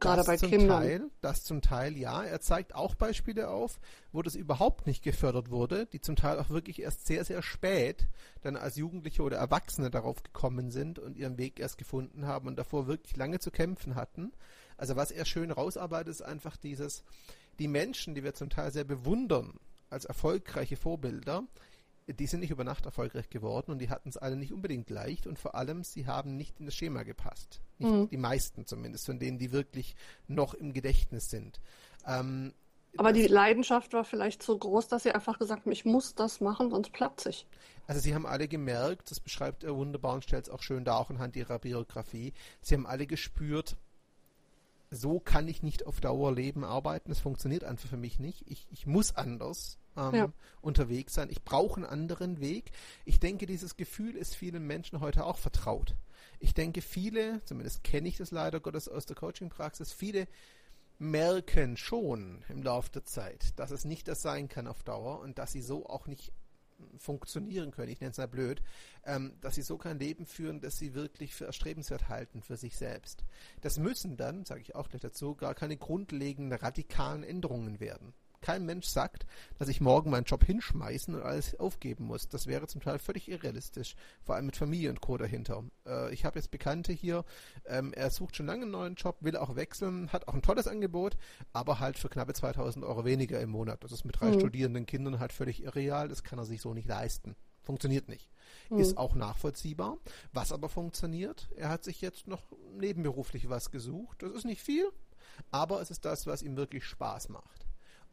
Gerade 0.00 0.18
das 0.18 0.26
bei 0.26 0.36
zum 0.36 0.50
Kindern. 0.50 0.82
Teil, 0.82 1.10
das 1.20 1.44
zum 1.44 1.60
Teil, 1.60 1.96
ja. 1.96 2.22
Er 2.22 2.40
zeigt 2.40 2.74
auch 2.74 2.94
Beispiele 2.94 3.48
auf, 3.48 3.80
wo 4.12 4.22
das 4.22 4.34
überhaupt 4.34 4.86
nicht 4.86 5.02
gefördert 5.02 5.50
wurde, 5.50 5.86
die 5.86 6.00
zum 6.00 6.16
Teil 6.16 6.38
auch 6.38 6.50
wirklich 6.50 6.80
erst 6.82 7.06
sehr, 7.06 7.24
sehr 7.24 7.42
spät 7.42 8.08
dann 8.42 8.56
als 8.56 8.76
Jugendliche 8.76 9.22
oder 9.22 9.38
Erwachsene 9.38 9.90
darauf 9.90 10.22
gekommen 10.22 10.70
sind 10.70 10.98
und 10.98 11.16
ihren 11.16 11.38
Weg 11.38 11.58
erst 11.58 11.78
gefunden 11.78 12.26
haben 12.26 12.48
und 12.48 12.56
davor 12.56 12.86
wirklich 12.86 13.16
lange 13.16 13.38
zu 13.40 13.50
kämpfen 13.50 13.94
hatten. 13.94 14.32
Also 14.76 14.96
was 14.96 15.10
er 15.10 15.24
schön 15.24 15.50
rausarbeitet, 15.50 16.08
ist 16.08 16.22
einfach 16.22 16.56
dieses, 16.56 17.04
die 17.58 17.68
Menschen, 17.68 18.14
die 18.14 18.24
wir 18.24 18.34
zum 18.34 18.50
Teil 18.50 18.70
sehr 18.72 18.84
bewundern 18.84 19.54
als 19.90 20.04
erfolgreiche 20.04 20.76
Vorbilder, 20.76 21.44
die 22.06 22.26
sind 22.26 22.40
nicht 22.40 22.50
über 22.50 22.64
Nacht 22.64 22.84
erfolgreich 22.84 23.30
geworden 23.30 23.70
und 23.70 23.78
die 23.78 23.88
hatten 23.88 24.08
es 24.08 24.16
alle 24.16 24.36
nicht 24.36 24.52
unbedingt 24.52 24.90
leicht 24.90 25.26
und 25.26 25.38
vor 25.38 25.54
allem, 25.54 25.84
sie 25.84 26.06
haben 26.06 26.36
nicht 26.36 26.60
in 26.60 26.66
das 26.66 26.74
Schema 26.74 27.02
gepasst. 27.02 27.60
Nicht 27.78 27.90
mhm. 27.90 28.08
Die 28.10 28.16
meisten 28.16 28.66
zumindest, 28.66 29.06
von 29.06 29.18
denen, 29.18 29.38
die 29.38 29.52
wirklich 29.52 29.96
noch 30.28 30.54
im 30.54 30.72
Gedächtnis 30.72 31.30
sind. 31.30 31.60
Ähm, 32.06 32.52
aber 32.96 33.12
die 33.12 33.26
Leidenschaft 33.26 33.92
war 33.92 34.04
vielleicht 34.04 34.42
so 34.42 34.56
groß, 34.56 34.86
dass 34.88 35.02
sie 35.02 35.12
einfach 35.12 35.38
gesagt 35.38 35.64
haben, 35.64 35.72
ich 35.72 35.84
muss 35.84 36.14
das 36.14 36.40
machen, 36.40 36.70
sonst 36.70 36.92
platze 36.92 37.30
ich. 37.30 37.46
Also 37.86 38.00
sie 38.00 38.14
haben 38.14 38.26
alle 38.26 38.48
gemerkt, 38.48 39.10
das 39.10 39.18
beschreibt 39.18 39.64
er 39.64 39.74
wunderbar 39.74 40.14
und 40.14 40.22
stellt 40.22 40.44
es 40.44 40.50
auch 40.50 40.62
schön 40.62 40.84
dar, 40.84 40.98
auch 40.98 41.10
anhand 41.10 41.36
ihrer 41.36 41.58
Biografie, 41.58 42.32
sie 42.60 42.74
haben 42.74 42.86
alle 42.86 43.06
gespürt, 43.06 43.76
so 44.90 45.18
kann 45.18 45.48
ich 45.48 45.62
nicht 45.62 45.86
auf 45.86 46.00
Dauer 46.00 46.32
leben, 46.32 46.64
arbeiten, 46.64 47.10
es 47.10 47.20
funktioniert 47.20 47.64
einfach 47.64 47.88
für 47.88 47.96
mich 47.96 48.20
nicht, 48.20 48.44
ich, 48.46 48.66
ich 48.70 48.86
muss 48.86 49.16
anders 49.16 49.78
ähm, 49.96 50.14
ja. 50.14 50.32
unterwegs 50.60 51.14
sein. 51.14 51.28
Ich 51.30 51.42
brauche 51.42 51.76
einen 51.76 51.86
anderen 51.86 52.40
Weg. 52.40 52.72
Ich 53.04 53.20
denke, 53.20 53.46
dieses 53.46 53.76
Gefühl 53.76 54.16
ist 54.16 54.34
vielen 54.34 54.66
Menschen 54.66 55.00
heute 55.00 55.24
auch 55.24 55.38
vertraut. 55.38 55.94
Ich 56.40 56.54
denke, 56.54 56.82
viele, 56.82 57.42
zumindest 57.44 57.84
kenne 57.84 58.08
ich 58.08 58.16
das 58.16 58.30
leider 58.30 58.60
Gottes 58.60 58.88
aus 58.88 59.06
der 59.06 59.16
Coaching-Praxis, 59.16 59.92
viele 59.92 60.26
merken 60.98 61.76
schon 61.76 62.44
im 62.48 62.62
Laufe 62.62 62.90
der 62.92 63.04
Zeit, 63.04 63.58
dass 63.58 63.70
es 63.70 63.84
nicht 63.84 64.08
das 64.08 64.22
sein 64.22 64.48
kann 64.48 64.66
auf 64.66 64.82
Dauer 64.82 65.20
und 65.20 65.38
dass 65.38 65.52
sie 65.52 65.62
so 65.62 65.86
auch 65.86 66.06
nicht 66.06 66.32
funktionieren 66.98 67.70
können, 67.70 67.90
ich 67.90 68.00
nenne 68.00 68.10
es 68.10 68.18
mal 68.18 68.28
blöd, 68.28 68.62
ähm, 69.04 69.36
dass 69.40 69.54
sie 69.54 69.62
so 69.62 69.78
kein 69.78 69.98
Leben 69.98 70.26
führen, 70.26 70.60
dass 70.60 70.76
sie 70.76 70.94
wirklich 70.94 71.34
für 71.34 71.46
erstrebenswert 71.46 72.08
halten 72.08 72.42
für 72.42 72.56
sich 72.56 72.76
selbst. 72.76 73.24
Das 73.60 73.78
müssen 73.78 74.16
dann, 74.16 74.44
sage 74.44 74.60
ich 74.60 74.74
auch 74.74 74.88
gleich 74.88 75.02
dazu, 75.02 75.34
gar 75.34 75.54
keine 75.54 75.76
grundlegenden 75.76 76.58
radikalen 76.58 77.22
Änderungen 77.22 77.80
werden 77.80 78.12
kein 78.44 78.66
Mensch 78.66 78.86
sagt, 78.86 79.24
dass 79.58 79.68
ich 79.68 79.80
morgen 79.80 80.10
meinen 80.10 80.24
Job 80.24 80.44
hinschmeißen 80.44 81.14
und 81.14 81.22
alles 81.22 81.58
aufgeben 81.58 82.04
muss. 82.04 82.28
Das 82.28 82.46
wäre 82.46 82.66
zum 82.66 82.82
Teil 82.82 82.98
völlig 82.98 83.26
irrealistisch, 83.30 83.96
vor 84.22 84.34
allem 84.34 84.44
mit 84.44 84.56
Familie 84.56 84.90
und 84.90 85.00
Co. 85.00 85.16
dahinter. 85.16 85.64
Äh, 85.86 86.12
ich 86.12 86.26
habe 86.26 86.38
jetzt 86.38 86.50
Bekannte 86.50 86.92
hier, 86.92 87.24
ähm, 87.64 87.94
er 87.94 88.10
sucht 88.10 88.36
schon 88.36 88.44
lange 88.44 88.62
einen 88.62 88.72
neuen 88.72 88.94
Job, 88.96 89.16
will 89.20 89.38
auch 89.38 89.56
wechseln, 89.56 90.12
hat 90.12 90.28
auch 90.28 90.34
ein 90.34 90.42
tolles 90.42 90.68
Angebot, 90.68 91.16
aber 91.54 91.80
halt 91.80 91.98
für 91.98 92.10
knappe 92.10 92.34
2000 92.34 92.84
Euro 92.84 93.06
weniger 93.06 93.40
im 93.40 93.48
Monat. 93.48 93.82
Das 93.82 93.92
ist 93.92 94.04
mit 94.04 94.20
drei 94.20 94.30
mhm. 94.30 94.40
studierenden 94.40 94.84
Kindern 94.84 95.20
halt 95.20 95.32
völlig 95.32 95.62
irreal, 95.62 96.08
das 96.08 96.22
kann 96.22 96.38
er 96.38 96.44
sich 96.44 96.60
so 96.60 96.74
nicht 96.74 96.86
leisten. 96.86 97.36
Funktioniert 97.62 98.10
nicht. 98.10 98.28
Mhm. 98.68 98.78
Ist 98.78 98.98
auch 98.98 99.14
nachvollziehbar. 99.14 99.96
Was 100.34 100.52
aber 100.52 100.68
funktioniert, 100.68 101.48
er 101.56 101.70
hat 101.70 101.82
sich 101.82 102.02
jetzt 102.02 102.26
noch 102.26 102.42
nebenberuflich 102.78 103.48
was 103.48 103.70
gesucht. 103.70 104.22
Das 104.22 104.32
ist 104.32 104.44
nicht 104.44 104.60
viel, 104.60 104.90
aber 105.50 105.80
es 105.80 105.90
ist 105.90 106.04
das, 106.04 106.26
was 106.26 106.42
ihm 106.42 106.58
wirklich 106.58 106.84
Spaß 106.84 107.30
macht. 107.30 107.63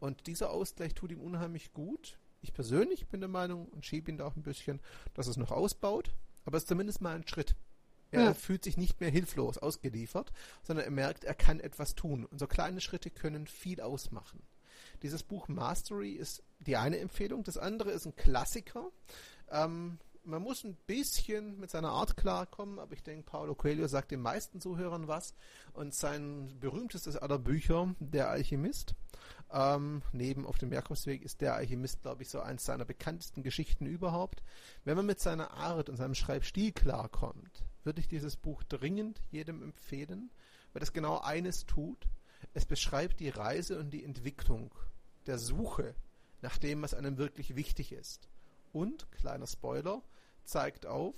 Und 0.02 0.26
dieser 0.26 0.50
Ausgleich 0.50 0.96
tut 0.96 1.12
ihm 1.12 1.22
unheimlich 1.22 1.74
gut. 1.74 2.18
Ich 2.42 2.54
persönlich 2.54 3.08
bin 3.08 3.20
der 3.20 3.30
Meinung 3.30 3.68
und 3.68 3.86
schiebe 3.86 4.10
ihn 4.10 4.18
da 4.18 4.26
auch 4.26 4.36
ein 4.36 4.42
bisschen, 4.42 4.80
dass 5.14 5.28
es 5.28 5.38
noch 5.38 5.52
ausbaut, 5.52 6.12
aber 6.44 6.58
es 6.58 6.64
ist 6.64 6.70
zumindest 6.70 7.02
mal 7.02 7.16
ein 7.16 7.28
Schritt. 7.28 7.56
Er 8.10 8.24
ja. 8.24 8.34
fühlt 8.34 8.64
sich 8.64 8.78
nicht 8.78 9.00
mehr 9.00 9.12
hilflos 9.12 9.60
ausgeliefert, 9.60 10.34
sondern 10.64 10.86
er 10.86 10.92
merkt, 10.92 11.24
er 11.24 11.36
kann 11.36 11.60
etwas 11.60 11.94
tun. 11.94 12.26
Und 12.26 12.40
so 12.40 12.48
kleine 12.48 12.82
Schritte 12.82 13.12
können 13.12 13.46
viel 13.46 13.80
ausmachen. 13.80 14.42
Dieses 15.04 15.22
Buch 15.22 15.48
Mastery 15.48 16.14
ist 16.14 16.44
die 16.60 16.78
eine 16.78 16.98
Empfehlung. 16.98 17.44
Das 17.44 17.60
andere 17.60 17.92
ist 17.92 18.08
ein 18.08 18.16
Klassiker. 18.16 18.92
Ähm, 19.52 20.00
man 20.24 20.42
muss 20.42 20.64
ein 20.64 20.76
bisschen 20.88 21.60
mit 21.60 21.72
seiner 21.72 21.90
Art 21.90 22.18
klarkommen, 22.18 22.80
aber 22.80 22.94
ich 22.94 23.04
denke, 23.04 23.24
Paulo 23.24 23.56
Coelho 23.56 23.88
sagt 23.88 24.12
den 24.12 24.22
meisten 24.22 24.62
Zuhörern 24.62 25.08
was. 25.08 25.34
Und 25.74 25.96
sein 25.96 26.60
berühmtestes 26.60 27.18
aller 27.18 27.40
Bücher, 27.40 27.96
Der 28.00 28.30
Alchemist, 28.30 28.96
ähm, 29.54 30.02
neben 30.12 30.46
Auf 30.46 30.58
dem 30.58 30.72
Jakobsweg 30.72 31.24
ist 31.24 31.42
Der 31.42 31.56
Alchemist, 31.56 32.02
glaube 32.02 32.24
ich, 32.24 32.30
so 32.30 32.40
eins 32.40 32.66
seiner 32.66 32.86
bekanntesten 32.86 33.44
Geschichten 33.44 33.86
überhaupt. 33.86 34.44
Wenn 34.84 34.96
man 34.96 35.06
mit 35.06 35.20
seiner 35.20 35.52
Art 35.52 35.90
und 35.90 35.98
seinem 35.98 36.16
Schreibstil 36.16 36.72
klarkommt, 36.72 37.66
würde 37.84 38.00
ich 38.00 38.08
dieses 38.08 38.38
Buch 38.38 38.64
dringend 38.64 39.22
jedem 39.32 39.62
empfehlen, 39.62 40.32
weil 40.74 40.84
es 40.84 40.94
genau 40.94 41.20
eines 41.20 41.66
tut. 41.66 42.08
Es 42.54 42.66
beschreibt 42.66 43.20
die 43.20 43.30
Reise 43.30 43.80
und 43.80 43.92
die 43.92 44.04
Entwicklung 44.04 44.72
der 45.26 45.38
Suche 45.38 45.96
nach 46.42 46.58
dem, 46.58 46.82
was 46.82 46.94
einem 46.94 47.18
wirklich 47.18 47.56
wichtig 47.56 47.92
ist. 47.92 48.30
Und, 48.74 49.12
kleiner 49.12 49.48
Spoiler, 49.48 50.02
zeigt 50.44 50.86
auf, 50.86 51.16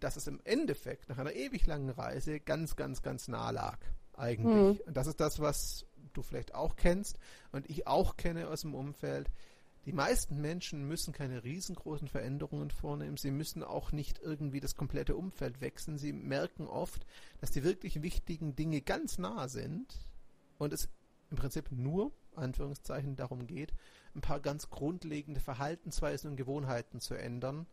dass 0.00 0.16
es 0.16 0.26
im 0.26 0.40
Endeffekt 0.44 1.08
nach 1.08 1.18
einer 1.18 1.32
ewig 1.32 1.66
langen 1.66 1.90
Reise 1.90 2.40
ganz, 2.40 2.76
ganz, 2.76 3.02
ganz 3.02 3.28
nah 3.28 3.50
lag. 3.50 3.78
Eigentlich. 4.14 4.78
Mhm. 4.78 4.86
Und 4.86 4.96
das 4.96 5.06
ist 5.06 5.20
das, 5.20 5.40
was 5.40 5.86
du 6.18 6.22
vielleicht 6.22 6.54
auch 6.54 6.76
kennst 6.76 7.18
und 7.52 7.68
ich 7.70 7.86
auch 7.86 8.16
kenne 8.16 8.48
aus 8.48 8.62
dem 8.62 8.74
Umfeld. 8.74 9.30
Die 9.86 9.92
meisten 9.92 10.40
Menschen 10.40 10.86
müssen 10.86 11.14
keine 11.14 11.44
riesengroßen 11.44 12.08
Veränderungen 12.08 12.70
vornehmen. 12.70 13.16
Sie 13.16 13.30
müssen 13.30 13.62
auch 13.62 13.92
nicht 13.92 14.20
irgendwie 14.22 14.60
das 14.60 14.74
komplette 14.74 15.16
Umfeld 15.16 15.62
wechseln. 15.62 15.96
Sie 15.96 16.12
merken 16.12 16.66
oft, 16.66 17.06
dass 17.40 17.50
die 17.50 17.64
wirklich 17.64 18.02
wichtigen 18.02 18.54
Dinge 18.54 18.82
ganz 18.82 19.16
nah 19.16 19.48
sind 19.48 19.98
und 20.58 20.74
es 20.74 20.90
im 21.30 21.36
Prinzip 21.36 21.70
nur, 21.72 22.12
Anführungszeichen, 22.34 23.16
darum 23.16 23.46
geht, 23.46 23.72
ein 24.14 24.20
paar 24.20 24.40
ganz 24.40 24.70
grundlegende 24.70 25.40
Verhaltensweisen 25.40 26.30
und 26.30 26.36
Gewohnheiten 26.36 27.00
zu 27.00 27.14
ändern. 27.14 27.66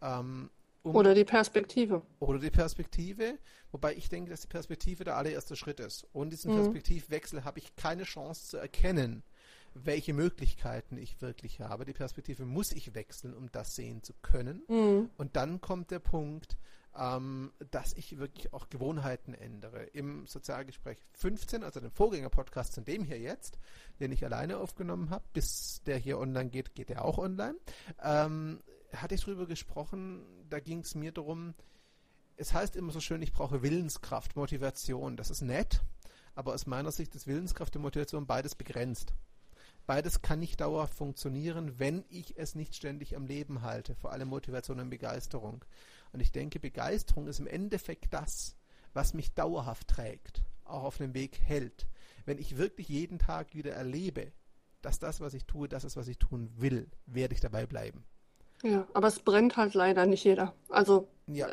Ähm, 0.00 0.50
um 0.84 0.94
oder 0.94 1.14
die 1.14 1.24
Perspektive. 1.24 2.02
Oder 2.20 2.38
die 2.38 2.50
Perspektive, 2.50 3.38
wobei 3.72 3.94
ich 3.94 4.10
denke, 4.10 4.30
dass 4.30 4.42
die 4.42 4.48
Perspektive 4.48 5.02
der 5.02 5.16
allererste 5.16 5.56
Schritt 5.56 5.80
ist. 5.80 6.06
Ohne 6.12 6.30
diesen 6.30 6.52
mhm. 6.52 6.56
Perspektivwechsel 6.56 7.44
habe 7.44 7.58
ich 7.58 7.74
keine 7.74 8.04
Chance 8.04 8.48
zu 8.48 8.56
erkennen, 8.58 9.22
welche 9.72 10.12
Möglichkeiten 10.12 10.98
ich 10.98 11.20
wirklich 11.22 11.60
habe. 11.60 11.86
Die 11.86 11.94
Perspektive 11.94 12.44
muss 12.44 12.70
ich 12.70 12.94
wechseln, 12.94 13.34
um 13.34 13.50
das 13.50 13.74
sehen 13.74 14.02
zu 14.02 14.12
können. 14.20 14.62
Mhm. 14.68 15.10
Und 15.16 15.36
dann 15.36 15.62
kommt 15.62 15.90
der 15.90 16.00
Punkt, 16.00 16.58
ähm, 16.96 17.50
dass 17.70 17.94
ich 17.94 18.18
wirklich 18.18 18.52
auch 18.52 18.68
Gewohnheiten 18.68 19.32
ändere. 19.32 19.84
Im 19.84 20.26
Sozialgespräch 20.26 20.98
15, 21.14 21.64
also 21.64 21.80
dem 21.80 21.90
Vorgänger-Podcast 21.90 22.74
zu 22.74 22.82
dem 22.82 23.04
hier 23.04 23.18
jetzt, 23.18 23.58
den 24.00 24.12
ich 24.12 24.22
alleine 24.22 24.58
aufgenommen 24.58 25.08
habe, 25.08 25.24
bis 25.32 25.82
der 25.86 25.96
hier 25.96 26.18
online 26.18 26.50
geht, 26.50 26.74
geht 26.74 26.90
der 26.90 27.04
auch 27.04 27.18
online, 27.18 27.56
ähm, 28.02 28.60
hatte 29.02 29.14
ich 29.14 29.24
darüber 29.24 29.46
gesprochen, 29.46 30.24
da 30.48 30.60
ging 30.60 30.80
es 30.80 30.94
mir 30.94 31.12
darum, 31.12 31.54
es 32.36 32.52
heißt 32.52 32.76
immer 32.76 32.92
so 32.92 33.00
schön, 33.00 33.22
ich 33.22 33.32
brauche 33.32 33.62
Willenskraft, 33.62 34.36
Motivation. 34.36 35.16
Das 35.16 35.30
ist 35.30 35.42
nett, 35.42 35.82
aber 36.34 36.54
aus 36.54 36.66
meiner 36.66 36.90
Sicht 36.90 37.14
ist 37.14 37.26
Willenskraft 37.26 37.76
und 37.76 37.82
Motivation 37.82 38.26
beides 38.26 38.54
begrenzt. 38.54 39.14
Beides 39.86 40.22
kann 40.22 40.40
nicht 40.40 40.60
dauerhaft 40.60 40.94
funktionieren, 40.94 41.78
wenn 41.78 42.04
ich 42.08 42.38
es 42.38 42.54
nicht 42.54 42.74
ständig 42.74 43.16
am 43.16 43.26
Leben 43.26 43.62
halte, 43.62 43.94
vor 43.94 44.12
allem 44.12 44.28
Motivation 44.28 44.80
und 44.80 44.90
Begeisterung. 44.90 45.64
Und 46.12 46.20
ich 46.20 46.32
denke, 46.32 46.58
Begeisterung 46.58 47.26
ist 47.26 47.38
im 47.38 47.46
Endeffekt 47.46 48.12
das, 48.12 48.56
was 48.94 49.12
mich 49.12 49.34
dauerhaft 49.34 49.88
trägt, 49.88 50.42
auch 50.64 50.84
auf 50.84 50.96
dem 50.96 51.12
Weg 51.14 51.38
hält. 51.40 51.86
Wenn 52.24 52.38
ich 52.38 52.56
wirklich 52.56 52.88
jeden 52.88 53.18
Tag 53.18 53.54
wieder 53.54 53.72
erlebe, 53.72 54.32
dass 54.80 54.98
das, 54.98 55.20
was 55.20 55.34
ich 55.34 55.44
tue, 55.44 55.68
das 55.68 55.84
ist, 55.84 55.96
was 55.96 56.08
ich 56.08 56.18
tun 56.18 56.50
will, 56.56 56.90
werde 57.06 57.34
ich 57.34 57.40
dabei 57.40 57.66
bleiben. 57.66 58.04
Ja, 58.64 58.86
aber 58.94 59.08
es 59.08 59.20
brennt 59.20 59.58
halt 59.58 59.74
leider 59.74 60.06
nicht 60.06 60.24
jeder. 60.24 60.54
Also 60.70 61.06
ja, 61.26 61.48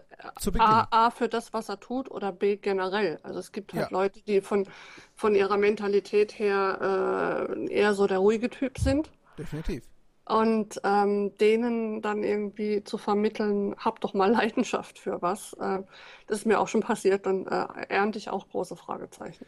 A, 0.60 0.88
A 0.92 1.12
für 1.12 1.28
das, 1.28 1.52
was 1.54 1.68
er 1.68 1.80
tut 1.80 2.10
oder 2.10 2.32
B 2.32 2.56
generell. 2.56 3.20
Also 3.24 3.40
es 3.40 3.52
gibt 3.52 3.74
halt 3.74 3.92
ja. 3.92 3.98
Leute, 3.98 4.22
die 4.22 4.40
von, 4.40 4.66
von 5.14 5.36
ihrer 5.36 5.58
Mentalität 5.58 6.40
her 6.40 7.50
äh, 7.50 7.70
eher 7.70 7.94
so 7.94 8.08
der 8.08 8.20
ruhige 8.20 8.50
Typ 8.50 8.78
sind. 8.78 9.12
Definitiv. 9.38 9.84
Und 10.26 10.80
ähm, 10.86 11.38
denen 11.38 12.02
dann 12.02 12.24
irgendwie 12.24 12.84
zu 12.86 12.98
vermitteln, 12.98 13.76
hab 13.78 14.00
doch 14.00 14.14
mal 14.14 14.32
Leidenschaft 14.32 14.98
für 14.98 15.22
was. 15.22 15.52
Äh, 15.54 15.80
das 16.28 16.40
ist 16.40 16.46
mir 16.46 16.62
auch 16.62 16.70
schon 16.70 16.82
passiert, 16.82 17.26
dann 17.26 17.46
äh, 17.48 17.66
ernte 17.90 18.20
ich 18.20 18.30
auch 18.30 18.48
große 18.48 18.78
Fragezeichen. 18.78 19.46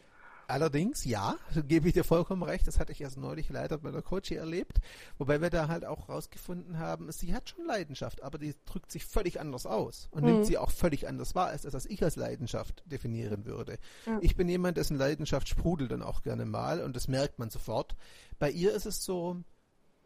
Allerdings, 0.48 1.06
ja, 1.06 1.38
gebe 1.68 1.88
ich 1.88 1.94
dir 1.94 2.04
vollkommen 2.04 2.44
recht, 2.44 2.68
das 2.68 2.80
hatte 2.80 2.92
ich 2.92 3.02
erst 3.02 3.18
neulich 3.18 3.50
leider 3.50 3.78
bei 3.78 3.92
der 3.92 4.02
Coachie 4.02 4.36
erlebt, 4.36 4.80
wobei 5.18 5.42
wir 5.42 5.50
da 5.50 5.68
halt 5.68 5.86
auch 5.86 6.10
rausgefunden 6.10 6.80
haben, 6.80 7.12
sie 7.12 7.34
hat 7.34 7.50
schon 7.50 7.66
Leidenschaft, 7.66 8.24
aber 8.24 8.38
die 8.38 8.56
drückt 8.66 8.92
sich 8.92 9.06
völlig 9.06 9.40
anders 9.40 9.66
aus 9.66 10.08
und 10.12 10.24
mhm. 10.24 10.32
nimmt 10.32 10.46
sie 10.46 10.58
auch 10.58 10.72
völlig 10.72 11.08
anders 11.08 11.36
wahr, 11.36 11.48
als 11.48 11.64
das, 11.64 11.74
was 11.74 11.86
ich 11.86 12.04
als 12.04 12.16
Leidenschaft 12.16 12.84
definieren 12.86 13.46
würde. 13.46 13.78
Ja. 14.06 14.20
Ich 14.22 14.36
bin 14.36 14.48
jemand, 14.50 14.78
dessen 14.78 14.98
Leidenschaft 14.98 15.48
sprudelt 15.48 15.92
dann 15.92 16.04
auch 16.04 16.22
gerne 16.22 16.46
mal 16.46 16.82
und 16.82 16.96
das 16.96 17.08
merkt 17.08 17.40
man 17.40 17.50
sofort. 17.50 17.96
Bei 18.40 18.50
ihr 18.50 18.74
ist 18.74 18.86
es 18.86 19.04
so, 19.04 19.38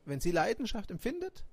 wenn 0.06 0.20
sie 0.20 0.32
Leidenschaft 0.32 0.92
empfindet, 0.92 1.44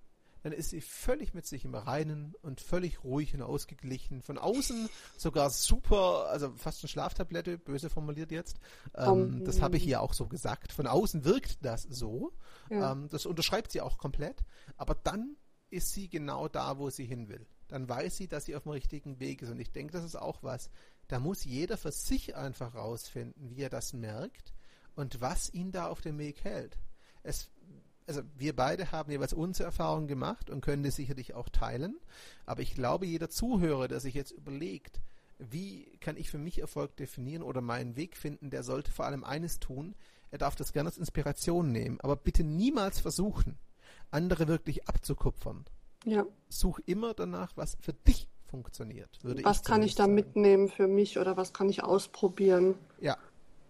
dann 0.45 0.53
ist 0.53 0.71
sie 0.71 0.83
völlig 0.83 1.33
mit 1.33 1.47
sich 1.47 1.65
im 1.65 1.75
Reinen 1.75 2.35
und 2.43 2.61
völlig 2.61 3.03
ruhig 3.03 3.35
und 3.35 3.41
ausgeglichen. 3.41 4.21
Von 4.21 4.37
außen 4.37 4.91
sogar 5.17 5.49
super, 5.49 6.27
also 6.29 6.53
fast 6.55 6.85
eine 6.85 6.91
Schlaftablette, 6.91 7.57
böse 7.57 7.89
formuliert 7.89 8.31
jetzt. 8.31 8.59
Ähm, 8.95 9.09
um, 9.09 9.45
das 9.45 9.63
habe 9.63 9.79
ich 9.79 9.87
ihr 9.87 10.03
auch 10.03 10.13
so 10.13 10.27
gesagt. 10.29 10.71
Von 10.71 10.87
außen 10.87 11.25
wirkt 11.25 11.65
das 11.65 11.85
so. 11.85 12.35
Ja. 12.69 12.93
Ähm, 12.93 13.09
das 13.09 13.25
unterschreibt 13.25 13.73
sie 13.73 13.81
auch 13.81 13.97
komplett. 13.97 14.45
Aber 14.77 14.95
dann 14.95 15.39
ist 15.71 15.95
sie 15.95 16.11
genau 16.11 16.47
da, 16.47 16.77
wo 16.77 16.91
sie 16.91 17.07
hin 17.07 17.31
will. 17.31 17.47
Dann 17.69 17.89
weiß 17.89 18.15
sie, 18.19 18.29
dass 18.29 18.45
sie 18.45 18.55
auf 18.55 18.65
dem 18.65 18.73
richtigen 18.73 19.21
Weg 19.21 19.41
ist. 19.41 19.49
Und 19.49 19.61
ich 19.61 19.73
denke, 19.73 19.95
das 19.95 20.05
ist 20.05 20.17
auch 20.17 20.43
was. 20.43 20.69
Da 21.09 21.21
muss 21.21 21.47
jeder 21.47 21.79
für 21.79 21.91
sich 21.91 22.37
einfach 22.37 22.75
rausfinden, 22.75 23.49
wie 23.49 23.63
er 23.63 23.71
das 23.71 23.95
merkt 23.95 24.53
und 24.95 25.23
was 25.23 25.49
ihn 25.55 25.73
da 25.73 25.87
auf 25.87 26.03
dem 26.03 26.19
Weg 26.19 26.45
hält. 26.45 26.77
Es 27.23 27.49
also 28.07 28.23
wir 28.37 28.55
beide 28.55 28.93
haben 28.93 29.11
jeweils 29.11 29.33
unsere 29.33 29.67
Erfahrungen 29.67 30.09
gemacht 30.09 30.51
und 30.51 30.61
können 30.61 30.83
das 30.83 30.97
sicherlich 30.97 31.35
auch 31.35 31.49
teilen. 31.49 31.99
Aber 32.47 32.63
ich 32.63 32.75
glaube, 32.75 33.07
jeder 33.07 33.31
Zuhörer, 33.31 33.89
der 33.89 34.01
sich 34.01 34.15
jetzt 34.15 34.33
überlegt, 34.33 35.01
wie 35.39 35.87
kann 36.01 36.17
ich 36.17 36.31
für 36.31 36.39
mich 36.39 36.61
Erfolg 36.61 36.97
definieren 36.97 37.43
oder 37.43 37.61
meinen 37.61 37.97
Weg 37.97 38.17
finden, 38.17 38.51
der 38.51 38.63
sollte 38.63 38.93
vor 38.93 39.07
allem 39.07 39.25
eines 39.25 39.59
tun. 39.59 39.95
Er 40.31 40.39
darf 40.39 40.57
das 40.57 40.73
gerne 40.73 40.89
als 40.89 40.99
Inspiration 40.99 41.73
nehmen, 41.73 42.01
aber 42.01 42.17
bitte 42.17 42.45
niemals 42.45 43.01
versuchen, 43.01 43.57
andere 44.11 44.49
wirklich 44.49 44.89
abzukupfern. 44.89 45.65
Ja. 46.05 46.27
Such 46.49 46.81
immer 46.87 47.15
danach, 47.15 47.53
was 47.57 47.77
für 47.81 47.93
dich 47.93 48.29
funktioniert. 48.47 49.19
was 49.23 49.65
kann 49.65 49.83
ich 49.83 49.95
da 49.95 50.05
sagen. 50.05 50.15
mitnehmen 50.15 50.69
für 50.69 50.87
mich 50.87 51.19
oder 51.19 51.37
was 51.37 51.53
kann 51.53 51.69
ich 51.69 51.83
ausprobieren? 51.83 52.75
Ja. 53.01 53.17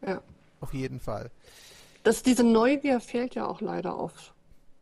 Ja. 0.07 0.22
Auf 0.61 0.74
jeden 0.74 1.01
Fall 1.01 1.30
dass 2.05 2.22
diese 2.22 2.44
Neugier 2.44 3.00
fehlt 3.00 3.34
ja 3.34 3.46
auch 3.46 3.61
leider 3.61 3.98
oft. 3.98 4.34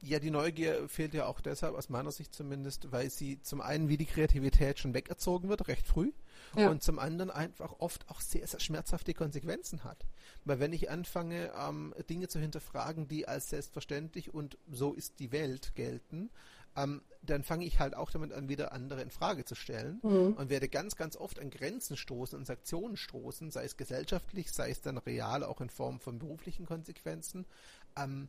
Ja, 0.05 0.19
die 0.19 0.33
Neugier 0.33 0.89
fehlt 0.89 1.15
ja 1.15 1.27
auch 1.27 1.41
deshalb, 1.41 1.77
aus 1.77 1.89
meiner 1.89 2.11
Sicht 2.11 2.35
zumindest, 2.35 2.91
weil 2.91 3.09
sie 3.09 3.41
zum 3.41 3.61
einen 3.61 3.89
wie 3.89 3.97
die 3.97 4.05
Kreativität 4.05 4.81
schon 4.81 4.95
wegerzogen 4.95 5.49
wird, 5.49 5.69
recht 5.69 5.87
früh, 5.87 6.11
ja. 6.57 6.69
und 6.71 6.83
zum 6.83 6.99
anderen 6.99 7.31
einfach 7.31 7.77
oft 7.79 8.11
auch 8.11 8.21
sehr, 8.21 8.45
sehr 8.49 8.59
schmerzhafte 8.59 9.15
Konsequenzen 9.15 9.85
hat. 9.85 10.05
Weil 10.45 10.59
wenn 10.59 10.73
ich 10.73 10.91
anfange, 10.91 11.53
ähm, 11.57 11.95
Dinge 12.11 12.27
zu 12.27 12.41
hinterfragen, 12.41 13.07
die 13.07 13.29
als 13.29 13.51
selbstverständlich 13.51 14.35
und 14.35 14.59
so 14.69 14.93
ist 14.93 15.21
die 15.21 15.31
Welt 15.31 15.77
gelten, 15.77 16.31
ähm, 16.77 17.03
dann 17.23 17.45
fange 17.45 17.65
ich 17.65 17.79
halt 17.79 17.95
auch 17.95 18.11
damit 18.11 18.33
an, 18.33 18.49
wieder 18.49 18.73
andere 18.73 19.03
in 19.03 19.11
Frage 19.11 19.45
zu 19.45 19.55
stellen 19.55 20.01
mhm. 20.03 20.35
und 20.35 20.51
werde 20.51 20.69
ganz, 20.69 20.97
ganz 20.97 21.17
oft 21.17 21.39
an 21.39 21.51
Grenzen 21.51 21.97
stoßen 21.97 22.39
und 22.39 22.47
Sanktionen 22.47 22.97
stoßen, 22.97 23.51
sei 23.51 23.65
es 23.65 23.77
gesellschaftlich, 23.77 24.51
sei 24.53 24.71
es 24.71 24.81
dann 24.81 24.99
real, 24.99 25.45
auch 25.45 25.61
in 25.61 25.71
Form 25.71 26.01
von 26.01 26.19
beruflichen 26.19 26.67
Konsequenzen, 26.67 27.47
ähm, 27.97 28.29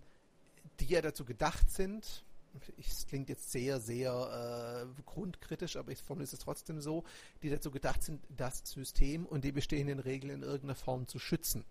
die 0.80 0.86
ja 0.86 1.02
dazu 1.02 1.26
gedacht 1.26 1.72
sind, 1.72 2.24
es 2.78 3.08
klingt 3.08 3.30
jetzt 3.30 3.52
sehr, 3.52 3.80
sehr 3.80 4.86
äh, 4.86 5.02
grundkritisch, 5.06 5.76
aber 5.76 5.92
ich 5.92 6.00
formuliere 6.00 6.32
es 6.32 6.40
trotzdem 6.40 6.82
so, 6.82 7.04
die 7.42 7.50
dazu 7.50 7.72
gedacht 7.72 8.04
sind, 8.04 8.22
das 8.30 8.62
System 8.64 9.26
und 9.26 9.44
die 9.44 9.52
bestehenden 9.52 10.00
Regeln 10.00 10.32
in 10.32 10.44
irgendeiner 10.44 10.76
Form 10.76 11.08
zu 11.08 11.20
schützen. 11.20 11.66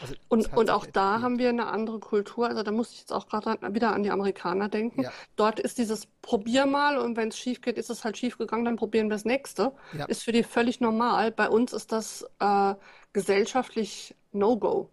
Also 0.00 0.14
und, 0.28 0.56
und 0.56 0.70
auch 0.70 0.86
da 0.86 1.16
geht. 1.16 1.24
haben 1.24 1.38
wir 1.38 1.48
eine 1.48 1.66
andere 1.66 1.98
Kultur. 2.00 2.48
Also 2.48 2.62
da 2.62 2.70
muss 2.70 2.92
ich 2.92 3.00
jetzt 3.00 3.12
auch 3.12 3.26
gerade 3.26 3.74
wieder 3.74 3.92
an 3.92 4.02
die 4.02 4.10
Amerikaner 4.10 4.68
denken. 4.68 5.02
Ja. 5.02 5.12
Dort 5.36 5.60
ist 5.60 5.78
dieses 5.78 6.06
Probier 6.22 6.66
mal 6.66 6.98
und 6.98 7.16
wenn 7.16 7.28
es 7.28 7.38
schief 7.38 7.60
geht, 7.60 7.78
ist 7.78 7.90
es 7.90 8.04
halt 8.04 8.16
schief 8.16 8.38
gegangen, 8.38 8.64
dann 8.64 8.76
probieren 8.76 9.06
wir 9.06 9.14
das 9.14 9.24
nächste. 9.24 9.72
Ja. 9.96 10.04
Ist 10.06 10.22
für 10.22 10.32
die 10.32 10.42
völlig 10.42 10.80
normal. 10.80 11.32
Bei 11.32 11.48
uns 11.48 11.72
ist 11.72 11.92
das 11.92 12.24
äh, 12.38 12.74
gesellschaftlich 13.12 14.14
No-Go. 14.32 14.90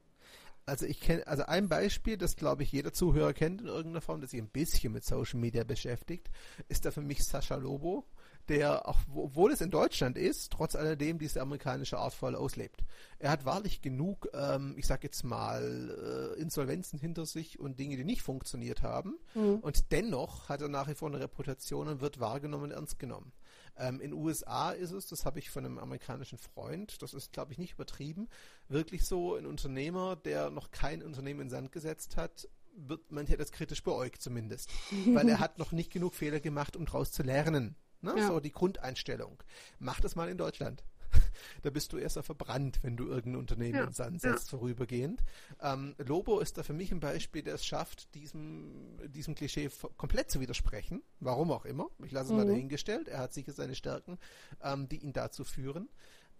Also 0.67 0.87
ich 0.87 0.99
kenne, 0.99 1.27
also 1.27 1.43
ein 1.43 1.69
Beispiel, 1.69 2.17
das 2.17 2.35
glaube 2.35 2.63
ich 2.63 2.71
jeder 2.71 2.91
Zuhörer 2.91 3.33
kennt 3.33 3.61
in 3.61 3.67
irgendeiner 3.67 4.01
Form, 4.01 4.21
das 4.21 4.31
sich 4.31 4.41
ein 4.41 4.49
bisschen 4.49 4.93
mit 4.93 5.05
Social 5.05 5.39
Media 5.39 5.63
beschäftigt, 5.63 6.31
ist 6.69 6.85
da 6.85 6.91
für 6.91 7.01
mich 7.01 7.23
Sascha 7.23 7.55
Lobo 7.55 8.07
der, 8.49 8.87
auch 8.87 8.99
obwohl 9.13 9.51
es 9.51 9.61
in 9.61 9.71
Deutschland 9.71 10.17
ist, 10.17 10.51
trotz 10.51 10.75
alledem 10.75 11.19
diese 11.19 11.41
amerikanische 11.41 11.97
Art 11.97 12.13
voll 12.13 12.35
auslebt. 12.35 12.83
Er 13.19 13.31
hat 13.31 13.45
wahrlich 13.45 13.81
genug, 13.81 14.27
ähm, 14.33 14.75
ich 14.77 14.85
sag 14.85 15.03
jetzt 15.03 15.23
mal, 15.23 16.33
äh, 16.35 16.39
Insolvenzen 16.39 16.99
hinter 16.99 17.25
sich 17.25 17.59
und 17.59 17.79
Dinge, 17.79 17.97
die 17.97 18.03
nicht 18.03 18.21
funktioniert 18.21 18.83
haben. 18.83 19.17
Mhm. 19.33 19.59
Und 19.59 19.91
dennoch 19.91 20.49
hat 20.49 20.61
er 20.61 20.67
nach 20.67 20.87
wie 20.87 20.95
vor 20.95 21.09
eine 21.09 21.19
Reputation 21.19 21.87
und 21.87 22.01
wird 22.01 22.19
wahrgenommen 22.19 22.65
und 22.65 22.71
ernst 22.71 22.99
genommen. 22.99 23.31
Ähm, 23.77 23.99
in 23.99 24.13
USA 24.13 24.71
ist 24.71 24.91
es, 24.91 25.07
das 25.07 25.25
habe 25.25 25.39
ich 25.39 25.49
von 25.49 25.65
einem 25.65 25.79
amerikanischen 25.79 26.37
Freund, 26.37 27.01
das 27.01 27.13
ist, 27.13 27.33
glaube 27.33 27.51
ich, 27.51 27.57
nicht 27.57 27.73
übertrieben, 27.73 28.29
wirklich 28.69 29.05
so 29.05 29.35
ein 29.35 29.45
Unternehmer, 29.45 30.15
der 30.15 30.49
noch 30.49 30.71
kein 30.71 31.03
Unternehmen 31.03 31.41
in 31.41 31.49
Sand 31.49 31.71
gesetzt 31.71 32.15
hat, 32.15 32.47
wird 32.77 33.11
manche 33.11 33.37
das 33.37 33.51
kritisch 33.51 33.83
beäugt 33.83 34.21
zumindest. 34.21 34.69
weil 35.07 35.27
er 35.27 35.39
hat 35.39 35.57
noch 35.57 35.71
nicht 35.71 35.91
genug 35.91 36.13
Fehler 36.13 36.39
gemacht, 36.39 36.75
um 36.75 36.85
daraus 36.85 37.11
zu 37.11 37.23
lernen. 37.23 37.75
Ne? 38.05 38.13
Ja. 38.17 38.27
So 38.27 38.39
die 38.39 38.51
Grundeinstellung. 38.51 39.43
Mach 39.79 39.99
das 39.99 40.15
mal 40.15 40.29
in 40.29 40.37
Deutschland. 40.37 40.83
da 41.63 41.69
bist 41.69 41.91
du 41.93 41.97
erst 41.97 42.19
verbrannt, 42.19 42.79
wenn 42.81 42.97
du 42.97 43.05
irgendein 43.05 43.39
Unternehmen 43.39 43.75
ja. 43.75 43.83
in 43.85 43.93
Sand 43.93 44.21
setzt, 44.21 44.51
ja. 44.51 44.57
vorübergehend. 44.57 45.23
Ähm, 45.61 45.95
Lobo 45.97 46.39
ist 46.39 46.57
da 46.57 46.63
für 46.63 46.73
mich 46.73 46.91
ein 46.91 46.99
Beispiel, 46.99 47.41
der 47.41 47.55
es 47.55 47.65
schafft, 47.65 48.13
diesem, 48.15 48.97
diesem 49.07 49.35
Klischee 49.35 49.69
komplett 49.97 50.31
zu 50.31 50.39
widersprechen. 50.39 51.01
Warum 51.19 51.51
auch 51.51 51.65
immer. 51.65 51.89
Ich 52.03 52.11
lasse 52.11 52.27
es 52.27 52.31
mhm. 52.31 52.37
mal 52.37 52.47
dahingestellt. 52.47 53.07
Er 53.07 53.19
hat 53.19 53.33
sicher 53.33 53.53
seine 53.53 53.75
Stärken, 53.75 54.17
ähm, 54.61 54.87
die 54.87 54.97
ihn 54.97 55.13
dazu 55.13 55.43
führen. 55.43 55.89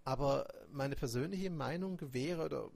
Aber 0.04 0.48
meine 0.70 0.94
persönliche 0.94 1.50
Meinung 1.50 1.98
wäre, 2.12 2.44
oder 2.44 2.70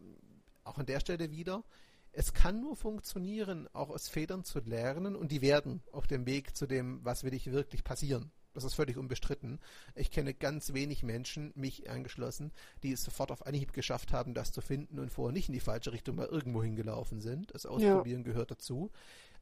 auch 0.64 0.78
an 0.78 0.86
der 0.86 1.00
Stelle 1.00 1.30
wieder, 1.30 1.64
es 2.12 2.32
kann 2.32 2.60
nur 2.60 2.74
funktionieren, 2.74 3.68
auch 3.72 3.88
aus 3.88 4.08
Federn 4.08 4.42
zu 4.42 4.58
lernen 4.60 5.14
und 5.14 5.30
die 5.30 5.42
werden 5.42 5.80
auf 5.92 6.08
dem 6.08 6.26
Weg 6.26 6.56
zu 6.56 6.66
dem, 6.66 7.04
was 7.04 7.22
will 7.22 7.34
ich 7.34 7.52
wirklich 7.52 7.84
passieren. 7.84 8.32
Das 8.52 8.64
ist 8.64 8.74
völlig 8.74 8.96
unbestritten. 8.96 9.60
Ich 9.94 10.10
kenne 10.10 10.34
ganz 10.34 10.72
wenig 10.72 11.02
Menschen, 11.02 11.52
mich 11.54 11.88
eingeschlossen, 11.88 12.52
die 12.82 12.92
es 12.92 13.04
sofort 13.04 13.30
auf 13.30 13.46
Anhieb 13.46 13.72
geschafft 13.72 14.12
haben, 14.12 14.34
das 14.34 14.52
zu 14.52 14.60
finden 14.60 14.98
und 14.98 15.10
vorher 15.10 15.32
nicht 15.32 15.48
in 15.48 15.54
die 15.54 15.60
falsche 15.60 15.92
Richtung 15.92 16.16
mal 16.16 16.26
irgendwo 16.26 16.62
hingelaufen 16.62 17.20
sind. 17.20 17.54
Das 17.54 17.66
Ausprobieren 17.66 18.22
ja. 18.22 18.32
gehört 18.32 18.50
dazu. 18.50 18.90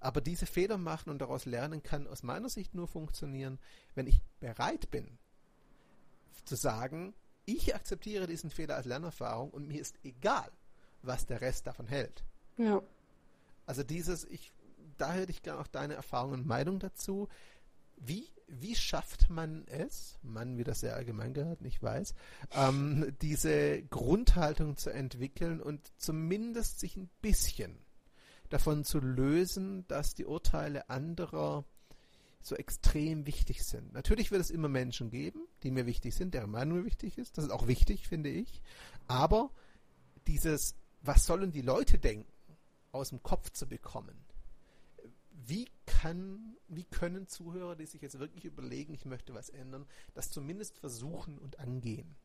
Aber 0.00 0.20
diese 0.20 0.46
Fehler 0.46 0.78
machen 0.78 1.10
und 1.10 1.18
daraus 1.20 1.44
lernen 1.44 1.82
kann 1.82 2.06
aus 2.06 2.22
meiner 2.22 2.48
Sicht 2.48 2.74
nur 2.74 2.86
funktionieren, 2.86 3.58
wenn 3.94 4.06
ich 4.06 4.20
bereit 4.40 4.90
bin 4.90 5.18
zu 6.48 6.56
sagen, 6.56 7.14
ich 7.44 7.74
akzeptiere 7.74 8.26
diesen 8.26 8.50
Fehler 8.50 8.76
als 8.76 8.86
Lernerfahrung 8.86 9.50
und 9.50 9.68
mir 9.68 9.80
ist 9.80 9.96
egal, 10.02 10.50
was 11.02 11.26
der 11.26 11.40
Rest 11.40 11.66
davon 11.66 11.86
hält. 11.86 12.24
Ja. 12.56 12.82
Also 13.66 13.82
dieses, 13.82 14.24
ich, 14.24 14.52
da 14.96 15.12
hätte 15.12 15.30
ich 15.30 15.42
gerne 15.42 15.60
auch 15.60 15.66
deine 15.66 15.94
Erfahrung 15.94 16.32
und 16.32 16.46
Meinung 16.46 16.78
dazu. 16.78 17.28
Wie, 18.00 18.28
wie 18.46 18.74
schafft 18.74 19.30
man 19.30 19.66
es, 19.66 20.18
Mann, 20.22 20.56
wie 20.56 20.64
das 20.64 20.80
sehr 20.80 20.94
allgemein 20.94 21.34
gehört, 21.34 21.60
ich 21.62 21.82
weiß, 21.82 22.14
ähm, 22.52 23.14
diese 23.20 23.82
Grundhaltung 23.82 24.76
zu 24.76 24.90
entwickeln 24.90 25.60
und 25.60 25.92
zumindest 25.98 26.80
sich 26.80 26.96
ein 26.96 27.10
bisschen 27.20 27.78
davon 28.48 28.84
zu 28.84 29.00
lösen, 29.00 29.86
dass 29.88 30.14
die 30.14 30.24
Urteile 30.24 30.88
anderer 30.88 31.64
so 32.40 32.56
extrem 32.56 33.26
wichtig 33.26 33.64
sind. 33.64 33.92
Natürlich 33.92 34.30
wird 34.30 34.40
es 34.40 34.50
immer 34.50 34.68
Menschen 34.68 35.10
geben, 35.10 35.40
die 35.62 35.70
mir 35.70 35.86
wichtig 35.86 36.14
sind, 36.14 36.34
deren 36.34 36.50
Meinung 36.50 36.78
mir 36.78 36.84
wichtig 36.84 37.18
ist. 37.18 37.36
Das 37.36 37.44
ist 37.44 37.50
auch 37.50 37.66
wichtig, 37.66 38.08
finde 38.08 38.30
ich. 38.30 38.62
Aber 39.06 39.50
dieses, 40.26 40.74
was 41.02 41.26
sollen 41.26 41.52
die 41.52 41.62
Leute 41.62 41.98
denken, 41.98 42.30
aus 42.92 43.10
dem 43.10 43.22
Kopf 43.22 43.50
zu 43.50 43.66
bekommen, 43.66 44.16
wie 45.46 45.68
kann, 45.86 46.56
wie 46.68 46.84
können 46.84 47.28
Zuhörer, 47.28 47.76
die 47.76 47.86
sich 47.86 48.02
jetzt 48.02 48.18
wirklich 48.18 48.44
überlegen, 48.44 48.92
ich 48.94 49.04
möchte 49.04 49.34
was 49.34 49.50
ändern, 49.50 49.86
das 50.14 50.30
zumindest 50.30 50.78
versuchen 50.78 51.38
und 51.38 51.58
angehen? 51.58 52.16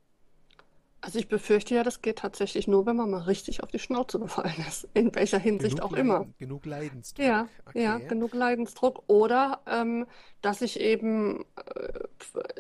Also 1.05 1.19
ich 1.19 1.27
befürchte 1.27 1.75
ja, 1.75 1.83
das 1.83 2.01
geht 2.01 2.19
tatsächlich 2.19 2.65
nur, 2.65 2.85
wenn 2.85 2.95
man 2.95 3.11
mal 3.11 3.23
richtig 3.23 3.61
auf 3.61 3.69
die 3.69 3.79
Schnauze 3.79 4.19
gefallen 4.19 4.55
ist, 4.69 4.87
in 4.93 5.13
welcher 5.13 5.37
Hinsicht 5.37 5.75
genug 5.75 5.85
auch 5.85 5.91
Leiden, 5.91 6.05
immer. 6.05 6.27
Genug 6.39 6.65
Leidensdruck. 6.65 7.25
Ja, 7.25 7.49
okay. 7.65 7.83
ja, 7.83 7.97
genug 7.97 8.33
Leidensdruck. 8.33 9.03
Oder 9.07 9.59
ähm, 9.67 10.05
dass 10.41 10.61
ich 10.61 10.79
eben 10.79 11.43
äh, 11.57 11.99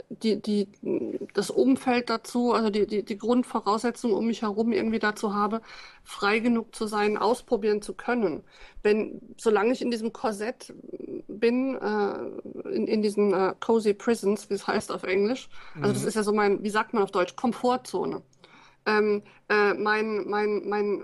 die, 0.09 0.41
die, 0.41 0.67
das 1.33 1.51
Umfeld 1.51 2.09
dazu, 2.09 2.51
also 2.51 2.69
die, 2.69 2.85
die, 2.85 3.03
die 3.03 3.17
Grundvoraussetzungen 3.17 4.13
um 4.13 4.27
mich 4.27 4.41
herum 4.41 4.73
irgendwie 4.73 4.99
dazu 4.99 5.33
habe, 5.33 5.61
frei 6.03 6.39
genug 6.39 6.75
zu 6.75 6.85
sein, 6.85 7.17
ausprobieren 7.17 7.81
zu 7.81 7.93
können. 7.93 8.43
Wenn, 8.81 9.21
solange 9.37 9.71
ich 9.71 9.81
in 9.81 9.89
diesem 9.89 10.11
Korsett 10.11 10.73
bin, 11.29 11.77
äh, 11.77 12.75
in, 12.75 12.87
in 12.87 13.01
diesen 13.01 13.33
äh, 13.33 13.55
cozy 13.61 13.93
prisons, 13.93 14.49
wie 14.49 14.55
es 14.55 14.67
heißt 14.67 14.91
auf 14.91 15.03
Englisch, 15.03 15.47
also 15.75 15.87
mhm. 15.87 15.93
das 15.93 16.03
ist 16.03 16.15
ja 16.15 16.23
so 16.23 16.33
mein, 16.33 16.61
wie 16.61 16.69
sagt 16.69 16.93
man 16.93 17.03
auf 17.03 17.11
Deutsch, 17.11 17.37
Komfortzone 17.37 18.21
ähm, 18.85 19.23
äh, 19.49 19.73
mein, 19.73 20.27
mein, 20.29 20.67
mein, 20.67 21.03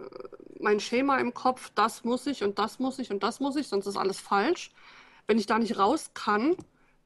mein 0.59 0.79
Schema 0.79 1.17
im 1.17 1.33
Kopf, 1.33 1.71
das 1.75 2.03
muss 2.03 2.27
ich 2.27 2.43
und 2.43 2.59
das 2.59 2.79
muss 2.79 2.99
ich 2.99 3.11
und 3.11 3.23
das 3.23 3.39
muss 3.39 3.55
ich, 3.55 3.67
sonst 3.67 3.87
ist 3.87 3.97
alles 3.97 4.19
falsch. 4.19 4.71
Wenn 5.27 5.37
ich 5.37 5.45
da 5.45 5.59
nicht 5.59 5.77
raus 5.77 6.11
kann, 6.13 6.55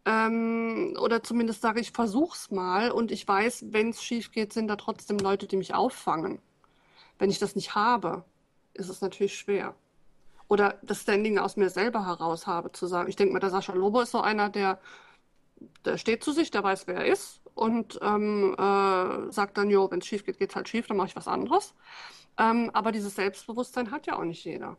ähm, 0.05 0.97
oder 0.99 1.23
zumindest 1.23 1.61
sage 1.61 1.79
ich, 1.79 1.91
versuch's 1.91 2.51
mal 2.51 2.91
und 2.91 3.11
ich 3.11 3.27
weiß, 3.27 3.65
wenn 3.69 3.89
es 3.89 4.03
schief 4.03 4.31
geht, 4.31 4.53
sind 4.53 4.67
da 4.67 4.75
trotzdem 4.75 5.17
Leute, 5.17 5.47
die 5.47 5.57
mich 5.57 5.73
auffangen. 5.73 6.39
Wenn 7.19 7.29
ich 7.29 7.39
das 7.39 7.55
nicht 7.55 7.75
habe, 7.75 8.25
ist 8.73 8.89
es 8.89 9.01
natürlich 9.01 9.37
schwer. 9.37 9.75
Oder 10.49 10.79
das 10.83 11.01
Standing 11.01 11.37
aus 11.37 11.55
mir 11.55 11.69
selber 11.69 12.05
heraus 12.05 12.47
habe, 12.47 12.71
zu 12.71 12.87
sagen, 12.87 13.09
ich 13.09 13.15
denke 13.15 13.33
mir, 13.33 13.39
der 13.39 13.49
Sascha 13.49 13.73
Lobo 13.73 14.01
ist 14.01 14.11
so 14.11 14.21
einer, 14.21 14.49
der, 14.49 14.79
der 15.85 15.97
steht 15.97 16.23
zu 16.23 16.31
sich, 16.31 16.51
der 16.51 16.63
weiß, 16.63 16.87
wer 16.87 16.95
er 16.95 17.05
ist 17.05 17.42
und 17.55 17.99
ähm, 18.01 18.55
äh, 18.57 19.31
sagt 19.31 19.57
dann, 19.57 19.69
jo, 19.69 19.89
wenn 19.91 19.99
es 19.99 20.07
schief 20.07 20.25
geht, 20.25 20.39
geht's 20.39 20.55
halt 20.55 20.69
schief, 20.69 20.87
dann 20.87 20.97
mache 20.97 21.07
ich 21.07 21.15
was 21.15 21.27
anderes. 21.27 21.73
Ähm, 22.37 22.71
aber 22.73 22.91
dieses 22.91 23.15
Selbstbewusstsein 23.15 23.91
hat 23.91 24.07
ja 24.07 24.17
auch 24.17 24.23
nicht 24.23 24.43
jeder. 24.43 24.77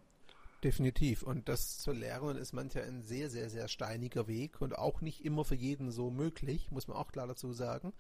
Definitiv. 0.65 1.23
Und 1.23 1.49
das 1.51 1.79
zu 1.79 1.93
lernen 1.93 2.39
ist 2.39 2.55
manchmal 2.55 2.85
ein 2.85 3.03
sehr, 3.03 3.29
sehr, 3.29 3.51
sehr 3.51 3.69
steiniger 3.69 4.27
Weg 4.27 4.63
und 4.63 4.77
auch 4.79 5.03
nicht 5.03 5.25
immer 5.25 5.45
für 5.45 5.55
jeden 5.55 5.91
so 5.91 6.11
möglich, 6.11 6.71
muss 6.71 6.89
man 6.89 6.97
auch 6.97 7.13
klar 7.13 7.27
dazu 7.27 7.53
sagen. 7.53 7.93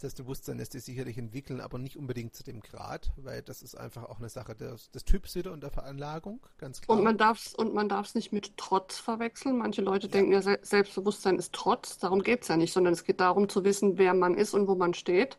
Das 0.00 0.14
Bewusstsein 0.14 0.58
lässt 0.58 0.72
sich 0.72 0.84
sicherlich 0.84 1.18
entwickeln, 1.18 1.60
aber 1.60 1.78
nicht 1.78 1.96
unbedingt 1.96 2.34
zu 2.34 2.44
dem 2.44 2.60
Grad, 2.60 3.10
weil 3.16 3.42
das 3.42 3.62
ist 3.62 3.76
einfach 3.76 4.04
auch 4.04 4.18
eine 4.18 4.28
Sache 4.28 4.54
des, 4.54 4.90
des 4.92 5.04
Typs 5.04 5.34
wieder 5.34 5.52
und 5.52 5.60
der 5.60 5.70
Veranlagung, 5.70 6.40
ganz 6.56 6.80
klar. 6.80 6.96
Und 6.96 7.04
man 7.04 7.18
darf 7.18 7.44
es 7.44 7.54
und 7.54 7.74
man 7.74 7.88
darf 7.88 8.06
es 8.06 8.14
nicht 8.14 8.32
mit 8.32 8.56
Trotz 8.56 8.98
verwechseln. 8.98 9.58
Manche 9.58 9.82
Leute 9.82 10.06
ja. 10.06 10.12
denken 10.12 10.32
ja, 10.32 10.40
Selbstbewusstsein 10.40 11.36
ist 11.36 11.52
Trotz. 11.52 11.98
Darum 11.98 12.22
geht 12.22 12.42
es 12.42 12.48
ja 12.48 12.56
nicht, 12.56 12.72
sondern 12.72 12.92
es 12.92 13.04
geht 13.04 13.20
darum 13.20 13.48
zu 13.48 13.64
wissen, 13.64 13.98
wer 13.98 14.14
man 14.14 14.34
ist 14.34 14.54
und 14.54 14.68
wo 14.68 14.76
man 14.76 14.94
steht 14.94 15.36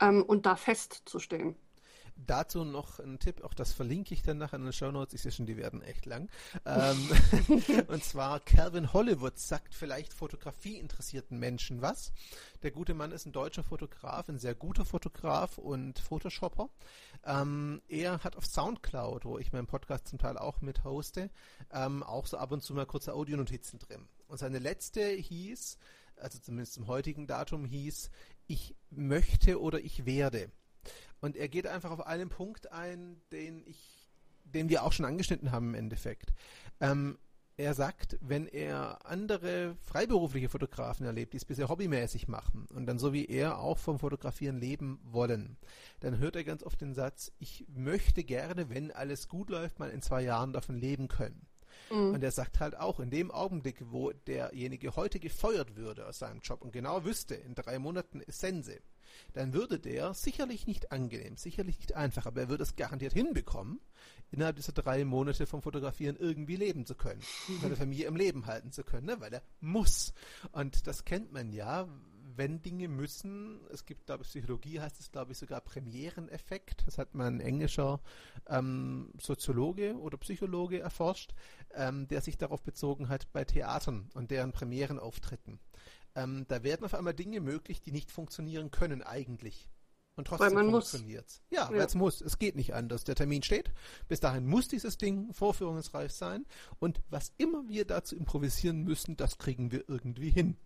ähm, 0.00 0.22
und 0.22 0.46
da 0.46 0.56
festzustehen. 0.56 1.56
Dazu 2.16 2.64
noch 2.64 2.98
ein 2.98 3.18
Tipp, 3.18 3.44
auch 3.44 3.52
das 3.52 3.72
verlinke 3.72 4.14
ich 4.14 4.22
dann 4.22 4.38
nachher 4.38 4.56
in 4.56 4.64
den 4.64 4.72
Show 4.72 4.90
Notes. 4.90 5.12
Ich 5.12 5.22
sehe 5.22 5.32
schon, 5.32 5.44
die 5.44 5.58
werden 5.58 5.82
echt 5.82 6.06
lang. 6.06 6.30
ähm, 6.64 7.10
und 7.88 8.02
zwar 8.02 8.40
Calvin 8.40 8.94
Hollywood 8.94 9.38
sagt 9.38 9.74
vielleicht 9.74 10.14
Fotografie 10.14 10.78
interessierten 10.78 11.38
Menschen 11.38 11.82
was. 11.82 12.12
Der 12.62 12.70
gute 12.70 12.94
Mann 12.94 13.12
ist 13.12 13.26
ein 13.26 13.32
deutscher 13.32 13.62
Fotograf, 13.62 14.28
ein 14.30 14.38
sehr 14.38 14.54
guter 14.54 14.86
Fotograf 14.86 15.58
und 15.58 15.98
Photoshopper. 15.98 16.70
Ähm, 17.24 17.82
er 17.86 18.24
hat 18.24 18.36
auf 18.36 18.46
Soundcloud, 18.46 19.26
wo 19.26 19.38
ich 19.38 19.52
meinen 19.52 19.66
Podcast 19.66 20.08
zum 20.08 20.18
Teil 20.18 20.38
auch 20.38 20.62
mit 20.62 20.84
hoste, 20.84 21.30
ähm, 21.70 22.02
auch 22.02 22.26
so 22.26 22.38
ab 22.38 22.50
und 22.50 22.62
zu 22.62 22.72
mal 22.72 22.86
kurze 22.86 23.12
Audionotizen 23.12 23.78
drin. 23.78 24.08
Und 24.26 24.38
seine 24.38 24.58
letzte 24.58 25.06
hieß, 25.06 25.76
also 26.16 26.38
zumindest 26.38 26.74
zum 26.74 26.86
heutigen 26.86 27.26
Datum 27.26 27.66
hieß, 27.66 28.10
ich 28.46 28.74
möchte 28.90 29.60
oder 29.60 29.80
ich 29.80 30.06
werde. 30.06 30.50
Und 31.20 31.36
er 31.36 31.48
geht 31.48 31.66
einfach 31.66 31.90
auf 31.90 32.06
einen 32.06 32.28
Punkt 32.28 32.72
ein, 32.72 33.20
den 33.32 33.62
ich, 33.66 34.10
den 34.44 34.68
wir 34.68 34.84
auch 34.84 34.92
schon 34.92 35.06
angeschnitten 35.06 35.52
haben 35.52 35.68
im 35.68 35.74
Endeffekt. 35.74 36.32
Ähm, 36.80 37.18
er 37.58 37.72
sagt, 37.72 38.18
wenn 38.20 38.46
er 38.46 39.06
andere 39.06 39.76
freiberufliche 39.82 40.50
Fotografen 40.50 41.06
erlebt, 41.06 41.32
die 41.32 41.38
es 41.38 41.46
bisher 41.46 41.68
hobbymäßig 41.68 42.28
machen 42.28 42.66
und 42.74 42.84
dann 42.84 42.98
so 42.98 43.14
wie 43.14 43.24
er 43.24 43.58
auch 43.58 43.78
vom 43.78 43.98
Fotografieren 43.98 44.58
leben 44.58 45.00
wollen, 45.04 45.56
dann 46.00 46.18
hört 46.18 46.36
er 46.36 46.44
ganz 46.44 46.62
oft 46.62 46.80
den 46.82 46.92
Satz, 46.92 47.32
ich 47.38 47.64
möchte 47.74 48.24
gerne, 48.24 48.68
wenn 48.68 48.90
alles 48.90 49.28
gut 49.28 49.48
läuft, 49.48 49.78
mal 49.78 49.88
in 49.88 50.02
zwei 50.02 50.22
Jahren 50.22 50.52
davon 50.52 50.76
leben 50.76 51.08
können. 51.08 51.46
Mhm. 51.90 52.14
Und 52.14 52.22
er 52.22 52.30
sagt 52.30 52.60
halt 52.60 52.76
auch, 52.76 53.00
in 53.00 53.08
dem 53.10 53.30
Augenblick, 53.30 53.82
wo 53.90 54.12
derjenige 54.12 54.94
heute 54.94 55.18
gefeuert 55.18 55.76
würde 55.76 56.06
aus 56.06 56.18
seinem 56.18 56.40
Job 56.40 56.62
und 56.62 56.72
genau 56.72 57.04
wüsste, 57.04 57.36
in 57.36 57.54
drei 57.54 57.78
Monaten 57.78 58.20
ist 58.20 58.40
Sense, 58.40 58.78
dann 59.32 59.52
würde 59.52 59.78
der 59.78 60.14
sicherlich 60.14 60.66
nicht 60.66 60.92
angenehm, 60.92 61.36
sicherlich 61.36 61.78
nicht 61.78 61.94
einfach, 61.94 62.26
aber 62.26 62.42
er 62.42 62.48
würde 62.48 62.62
es 62.62 62.76
garantiert 62.76 63.12
hinbekommen, 63.12 63.80
innerhalb 64.30 64.56
dieser 64.56 64.72
drei 64.72 65.04
Monate 65.04 65.46
vom 65.46 65.62
Fotografieren 65.62 66.16
irgendwie 66.16 66.56
leben 66.56 66.86
zu 66.86 66.94
können, 66.94 67.22
seine 67.62 67.76
Familie 67.76 68.06
im 68.06 68.16
Leben 68.16 68.46
halten 68.46 68.72
zu 68.72 68.84
können, 68.84 69.06
ne? 69.06 69.20
weil 69.20 69.32
er 69.32 69.42
muss. 69.60 70.12
Und 70.52 70.86
das 70.86 71.04
kennt 71.04 71.32
man 71.32 71.52
ja, 71.52 71.88
wenn 72.36 72.60
Dinge 72.60 72.88
müssen, 72.88 73.60
es 73.70 73.86
gibt, 73.86 74.06
glaube 74.06 74.22
ich, 74.22 74.28
Psychologie 74.28 74.80
heißt 74.80 75.00
es, 75.00 75.10
glaube 75.10 75.32
ich, 75.32 75.38
sogar 75.38 75.60
Premiereneffekt. 75.60 76.86
Das 76.86 76.98
hat 76.98 77.14
mal 77.14 77.28
ein 77.28 77.40
englischer 77.40 78.00
ähm, 78.48 79.10
Soziologe 79.18 79.96
oder 79.98 80.18
Psychologe 80.18 80.80
erforscht, 80.80 81.34
ähm, 81.74 82.08
der 82.08 82.20
sich 82.20 82.36
darauf 82.36 82.62
bezogen 82.62 83.08
hat 83.08 83.32
bei 83.32 83.44
Theatern 83.44 84.10
und 84.14 84.30
deren 84.30 84.52
Premierenauftritten. 84.52 85.58
Ähm, 86.16 86.46
da 86.48 86.64
werden 86.64 86.84
auf 86.84 86.94
einmal 86.94 87.14
Dinge 87.14 87.40
möglich, 87.40 87.80
die 87.80 87.92
nicht 87.92 88.10
funktionieren 88.10 88.70
können 88.72 89.02
eigentlich. 89.02 89.68
Und 90.16 90.28
trotzdem 90.28 90.70
funktioniert 90.70 91.28
es. 91.28 91.42
Ja, 91.50 91.64
ja. 91.64 91.70
weil 91.70 91.80
es 91.86 91.94
muss. 91.94 92.22
Es 92.22 92.38
geht 92.38 92.56
nicht 92.56 92.72
anders. 92.72 93.04
Der 93.04 93.14
Termin 93.14 93.42
steht. 93.42 93.70
Bis 94.08 94.18
dahin 94.18 94.46
muss 94.46 94.66
dieses 94.66 94.96
Ding 94.96 95.30
vorführungsreif 95.34 96.10
sein. 96.10 96.46
Und 96.78 97.02
was 97.10 97.32
immer 97.36 97.68
wir 97.68 97.84
dazu 97.84 98.16
improvisieren 98.16 98.82
müssen, 98.82 99.18
das 99.18 99.36
kriegen 99.36 99.70
wir 99.72 99.84
irgendwie 99.88 100.30
hin. 100.30 100.56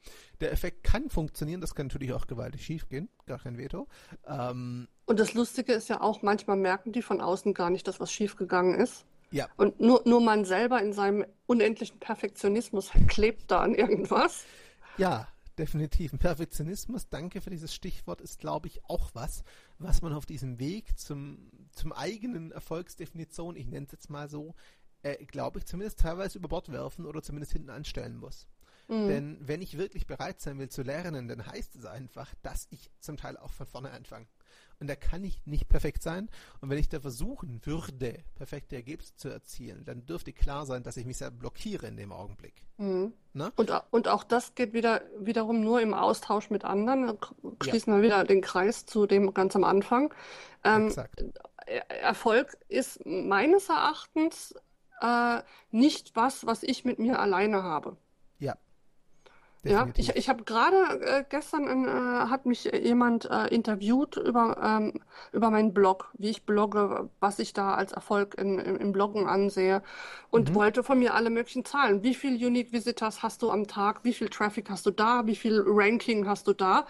Der 0.41 0.53
Effekt 0.53 0.85
kann 0.85 1.11
funktionieren. 1.11 1.61
Das 1.61 1.75
kann 1.75 1.89
natürlich 1.89 2.13
auch 2.13 2.29
gewaltig 2.29 2.65
schiefgehen. 2.65 3.09
Gar 3.27 3.41
kein 3.41 3.59
Veto. 3.59 3.89
Ähm, 4.25 4.87
und 5.07 5.19
das 5.19 5.35
Lustige 5.35 5.73
ist 5.73 5.89
ja 5.89 6.01
auch, 6.01 6.23
manchmal 6.23 6.57
merken 6.57 6.93
die 6.93 7.03
von 7.03 7.21
außen 7.21 7.53
gar 7.53 7.71
nicht, 7.71 7.89
dass 7.89 7.99
was 7.99 8.13
schiefgegangen 8.13 8.79
ist. 8.79 9.05
Ja. 9.33 9.49
Und 9.57 9.81
nur, 9.81 10.03
nur 10.07 10.21
man 10.21 10.45
selber 10.45 10.81
in 10.81 10.93
seinem 10.93 11.25
unendlichen 11.47 11.99
Perfektionismus 11.99 12.91
klebt 13.09 13.51
da 13.51 13.61
an 13.63 13.75
irgendwas. 13.75 14.45
Ja, 14.97 15.27
definitiv. 15.61 16.13
Perfektionismus, 16.19 17.09
danke 17.09 17.41
für 17.41 17.51
dieses 17.51 17.75
Stichwort, 17.75 18.21
ist, 18.21 18.41
glaube 18.41 18.69
ich, 18.69 18.85
auch 18.85 19.11
was, 19.15 19.45
was 19.79 20.03
man 20.03 20.13
auf 20.13 20.27
diesem 20.27 20.59
Weg 20.59 20.99
zum, 20.99 21.51
zum 21.73 21.93
eigenen 21.93 22.51
Erfolgsdefinition, 22.51 23.57
ich 23.57 23.67
nenne 23.67 23.87
es 23.87 23.93
jetzt 23.93 24.11
mal 24.11 24.29
so, 24.29 24.55
äh, 25.03 25.25
glaube 25.25 25.61
ich, 25.61 25.67
zumindest 25.67 26.01
teilweise 26.01 26.39
über 26.39 26.49
Bord 26.49 26.71
werfen 26.73 27.07
oder 27.07 27.23
zumindest 27.23 27.53
hinten 27.53 27.71
anstellen 27.71 28.17
muss. 28.17 28.49
Mhm. 28.89 29.09
Denn 29.09 29.39
wenn 29.41 29.63
ich 29.63 29.79
wirklich 29.79 30.07
bereit 30.07 30.41
sein 30.41 30.59
will 30.59 30.69
zu 30.69 30.83
lernen, 30.83 31.29
dann 31.29 31.47
heißt 31.47 31.77
es 31.77 31.85
einfach, 31.85 32.35
dass 32.43 32.67
ich 32.71 32.91
zum 32.99 33.17
Teil 33.17 33.37
auch 33.37 33.53
von 33.53 33.67
vorne 33.67 33.93
anfange. 33.93 34.27
Und 34.81 34.89
da 34.89 34.97
kann 34.97 35.23
ich 35.25 35.47
nicht 35.47 35.69
perfekt 35.69 36.03
sein. 36.03 36.31
Und 36.61 36.71
wenn 36.71 36.79
ich 36.79 36.89
da 36.89 37.01
versuchen 37.01 37.61
würde, 37.65 38.25
perfekte 38.35 38.77
Ergebnisse 38.77 39.15
zu 39.17 39.29
erzielen, 39.29 39.85
dann 39.85 40.07
dürfte 40.07 40.33
klar 40.33 40.65
sein, 40.65 40.83
dass 40.83 40.97
ich 40.97 41.05
mich 41.05 41.19
sehr 41.19 41.31
blockiere 41.31 41.87
in 41.87 41.97
dem 41.97 42.13
Augenblick. 42.13 42.55
Mhm. 42.79 43.13
Und, 43.57 43.73
und 43.91 44.09
auch 44.09 44.25
das 44.25 44.55
geht 44.55 44.73
wieder 44.73 45.03
wiederum 45.19 45.61
nur 45.61 45.81
im 45.83 45.93
Austausch 45.93 46.49
mit 46.49 46.65
anderen. 46.65 47.19
Schließen 47.63 47.93
ja. 47.93 47.99
wir 47.99 48.05
wieder 48.05 48.25
den 48.25 48.41
Kreis 48.41 48.87
zu 48.87 49.07
dem 49.07 49.35
ganz 49.35 49.55
am 49.55 49.65
Anfang. 49.65 50.15
Ähm, 50.65 50.89
Exakt. 50.89 51.23
Erfolg 52.03 52.57
ist 52.69 53.05
meines 53.05 53.69
Erachtens 53.69 54.55
äh, 55.01 55.43
nicht 55.71 56.17
was, 56.17 56.47
was 56.47 56.63
ich 56.63 56.85
mit 56.85 56.99
mir 56.99 57.21
alleine 57.21 57.63
habe. 57.63 57.97
Ja. 58.39 58.57
Definitiv. 59.63 60.07
Ja, 60.07 60.13
ich, 60.15 60.17
ich 60.17 60.29
habe 60.31 60.45
gerade 60.45 61.05
äh, 61.05 61.25
gestern 61.29 61.85
äh, 61.85 61.91
hat 62.31 62.47
mich 62.47 62.65
jemand 62.65 63.27
äh, 63.27 63.49
interviewt 63.49 64.17
über 64.17 64.57
ähm, 64.63 65.01
über 65.33 65.51
meinen 65.51 65.75
Blog, 65.75 66.11
wie 66.17 66.31
ich 66.31 66.47
blogge, 66.47 67.11
was 67.21 67.39
ich 67.39 67.53
da 67.53 67.75
als 67.75 67.93
Erfolg 67.93 68.37
in, 68.37 68.59
in, 68.59 68.77
im 68.77 68.93
Bloggen 68.93 69.27
ansehe 69.27 69.83
und 70.31 70.51
mhm. 70.51 70.55
wollte 70.55 70.83
von 70.83 70.99
mir 70.99 71.13
alle 71.13 71.29
möglichen 71.29 71.67
Zahlen. 71.67 72.03
Wie 72.03 72.15
viel 72.15 72.35
Unique 72.35 72.73
Visitors 72.73 73.23
hast 73.23 73.43
du 73.43 73.51
am 73.51 73.67
Tag? 73.67 74.03
Wie 74.03 74.15
viel 74.15 74.31
Traffic 74.31 74.71
hast 74.71 74.87
du 74.87 74.91
da? 74.93 75.27
Wie 75.27 75.37
viel 75.37 75.63
Ranking 75.67 76.27
hast 76.27 76.47
du 76.47 76.55
da? 76.55 76.87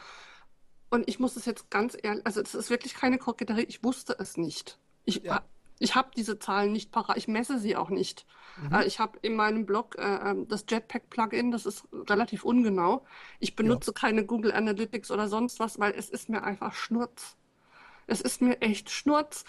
Und 0.90 1.08
ich 1.08 1.18
muss 1.18 1.34
es 1.34 1.46
jetzt 1.46 1.70
ganz 1.70 1.96
ehrlich, 2.00 2.24
also 2.24 2.40
es 2.40 2.54
ist 2.54 2.70
wirklich 2.70 2.94
keine 2.94 3.18
Koketterie. 3.18 3.64
Ich 3.68 3.82
wusste 3.82 4.14
es 4.18 4.36
nicht. 4.36 4.78
Ich 5.04 5.22
ja. 5.24 5.42
Ich 5.80 5.94
habe 5.94 6.10
diese 6.14 6.38
Zahlen 6.38 6.72
nicht 6.72 6.92
parat, 6.92 7.16
ich 7.16 7.26
messe 7.26 7.58
sie 7.58 7.74
auch 7.74 7.88
nicht. 7.88 8.26
Mhm. 8.62 8.74
Äh, 8.74 8.86
ich 8.86 9.00
habe 9.00 9.18
in 9.22 9.34
meinem 9.34 9.66
Blog 9.66 9.96
äh, 9.98 10.30
ähm, 10.30 10.46
das 10.46 10.66
Jetpack-Plugin, 10.68 11.50
das 11.50 11.66
ist 11.66 11.88
relativ 12.08 12.44
ungenau. 12.44 13.04
Ich 13.40 13.56
benutze 13.56 13.90
ja. 13.90 13.94
keine 13.94 14.24
Google 14.24 14.52
Analytics 14.52 15.10
oder 15.10 15.26
sonst 15.26 15.58
was, 15.58 15.80
weil 15.80 15.92
es 15.96 16.10
ist 16.10 16.28
mir 16.28 16.44
einfach 16.44 16.74
Schnurz. 16.74 17.36
Es 18.10 18.20
ist 18.20 18.42
mir 18.42 18.60
echt 18.60 18.90
Schnurz. 18.90 19.44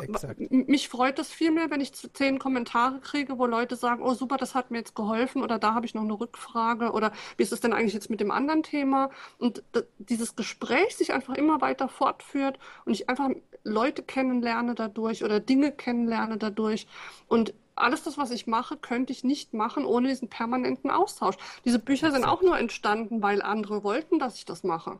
Exakt. 0.00 0.40
Mich 0.50 0.88
freut 0.88 1.18
es 1.18 1.30
viel 1.30 1.50
mehr, 1.50 1.70
wenn 1.70 1.82
ich 1.82 1.92
zehn 1.92 2.38
Kommentare 2.38 2.98
kriege, 3.00 3.38
wo 3.38 3.44
Leute 3.44 3.76
sagen, 3.76 4.02
oh 4.02 4.14
super, 4.14 4.38
das 4.38 4.54
hat 4.54 4.70
mir 4.70 4.78
jetzt 4.78 4.94
geholfen 4.94 5.42
oder 5.42 5.58
da 5.58 5.74
habe 5.74 5.84
ich 5.84 5.94
noch 5.94 6.02
eine 6.02 6.18
Rückfrage 6.18 6.92
oder 6.92 7.12
wie 7.36 7.42
ist 7.42 7.52
es 7.52 7.60
denn 7.60 7.74
eigentlich 7.74 7.92
jetzt 7.92 8.08
mit 8.08 8.20
dem 8.20 8.30
anderen 8.30 8.62
Thema? 8.62 9.10
Und 9.36 9.62
dieses 9.98 10.34
Gespräch 10.34 10.96
sich 10.96 11.12
einfach 11.12 11.34
immer 11.34 11.60
weiter 11.60 11.90
fortführt 11.90 12.58
und 12.86 12.94
ich 12.94 13.10
einfach 13.10 13.28
Leute 13.66 14.02
kennenlerne 14.02 14.74
dadurch 14.74 15.24
oder 15.24 15.40
Dinge 15.40 15.72
kennenlerne 15.72 16.38
dadurch 16.38 16.86
und 17.28 17.54
alles 17.74 18.04
das, 18.04 18.16
was 18.16 18.30
ich 18.30 18.46
mache, 18.46 18.76
könnte 18.78 19.12
ich 19.12 19.22
nicht 19.22 19.52
machen 19.52 19.84
ohne 19.84 20.08
diesen 20.08 20.28
permanenten 20.28 20.90
Austausch. 20.90 21.36
Diese 21.66 21.78
Bücher 21.78 22.10
sind 22.10 22.24
auch 22.24 22.40
nur 22.40 22.58
entstanden, 22.58 23.20
weil 23.20 23.42
andere 23.42 23.84
wollten, 23.84 24.18
dass 24.18 24.36
ich 24.36 24.46
das 24.46 24.64
mache 24.64 24.98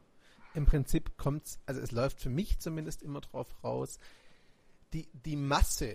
im 0.56 0.64
Prinzip 0.64 1.16
kommt's, 1.18 1.60
also 1.66 1.80
es 1.80 1.92
läuft 1.92 2.20
für 2.20 2.30
mich 2.30 2.58
zumindest 2.58 3.02
immer 3.02 3.20
drauf 3.20 3.46
raus, 3.62 3.98
die, 4.92 5.08
die 5.12 5.36
Masse 5.36 5.92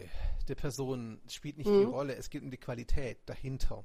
der 0.48 0.56
Personen 0.56 1.20
spielt 1.28 1.58
nicht 1.58 1.70
mhm. 1.70 1.80
die 1.80 1.86
Rolle, 1.86 2.16
es 2.16 2.30
geht 2.30 2.44
um 2.44 2.52
die 2.52 2.58
Qualität 2.58 3.18
dahinter. 3.26 3.84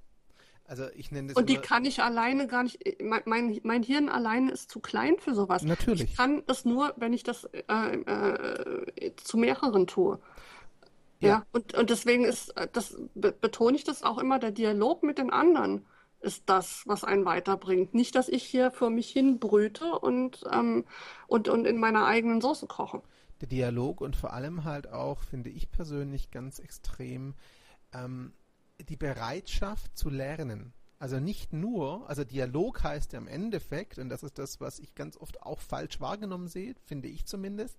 Also 0.69 0.85
ich 0.95 1.11
nenne 1.11 1.29
das 1.29 1.37
Und 1.37 1.49
die 1.49 1.59
kann 1.59 1.85
ich 1.85 2.03
alleine 2.03 2.47
gar 2.47 2.65
nicht, 2.65 2.79
mein, 3.01 3.23
mein, 3.25 3.61
mein 3.63 3.83
Hirn 3.83 4.09
alleine 4.09 4.51
ist 4.51 4.71
zu 4.71 4.81
klein 4.81 5.17
für 5.19 5.35
sowas. 5.35 5.63
Natürlich. 5.63 6.03
Ich 6.03 6.17
kann 6.17 6.43
das 6.47 6.65
nur, 6.65 6.93
wenn 6.97 7.13
ich 7.13 7.23
das 7.23 7.45
äh, 7.45 7.63
äh, 7.69 9.15
zu 9.17 9.37
mehreren 9.37 9.87
tue. 9.87 10.19
Ja. 11.21 11.29
ja, 11.29 11.47
und, 11.53 11.75
und 11.75 11.89
deswegen 11.91 12.25
ist, 12.25 12.53
das 12.73 12.97
betone 13.15 13.77
ich 13.77 13.85
das 13.85 14.03
auch 14.03 14.19
immer, 14.19 14.39
der 14.39 14.51
Dialog 14.51 15.03
mit 15.03 15.19
den 15.19 15.31
anderen 15.31 15.87
ist 16.21 16.45
das, 16.47 16.83
was 16.87 17.05
einen 17.05 17.25
weiterbringt. 17.25 17.95
Nicht, 17.95 18.15
dass 18.15 18.29
ich 18.29 18.43
hier 18.43 18.71
für 18.71 18.91
mich 18.91 19.11
hin 19.11 19.39
brüte 19.39 19.99
und, 19.99 20.45
ähm, 20.53 20.85
und, 21.27 21.49
und 21.49 21.67
in 21.67 21.79
meiner 21.79 22.07
eigenen 22.07 22.41
Soße 22.41 22.67
koche. 22.67 23.03
Der 23.41 23.49
Dialog 23.49 24.01
und 24.01 24.17
vor 24.17 24.33
allem 24.33 24.65
halt 24.65 24.91
auch, 24.91 25.23
finde 25.23 25.51
ich 25.51 25.71
persönlich 25.71 26.31
ganz 26.31 26.59
extrem, 26.59 27.35
ähm, 27.93 28.33
die 28.89 28.97
Bereitschaft 28.97 29.97
zu 29.97 30.11
lernen. 30.11 30.73
Also 30.99 31.21
nicht 31.21 31.53
nur, 31.53 32.09
also 32.09 32.25
Dialog 32.25 32.83
heißt 32.83 33.13
ja 33.13 33.19
im 33.19 33.29
Endeffekt, 33.29 33.99
und 33.99 34.09
das 34.09 34.23
ist 34.23 34.39
das, 34.39 34.63
was 34.63 34.79
ich 34.79 34.95
ganz 34.95 35.19
oft 35.19 35.43
auch 35.43 35.61
falsch 35.61 36.01
wahrgenommen 36.01 36.49
sehe, 36.49 36.75
finde 36.87 37.09
ich 37.09 37.27
zumindest, 37.27 37.79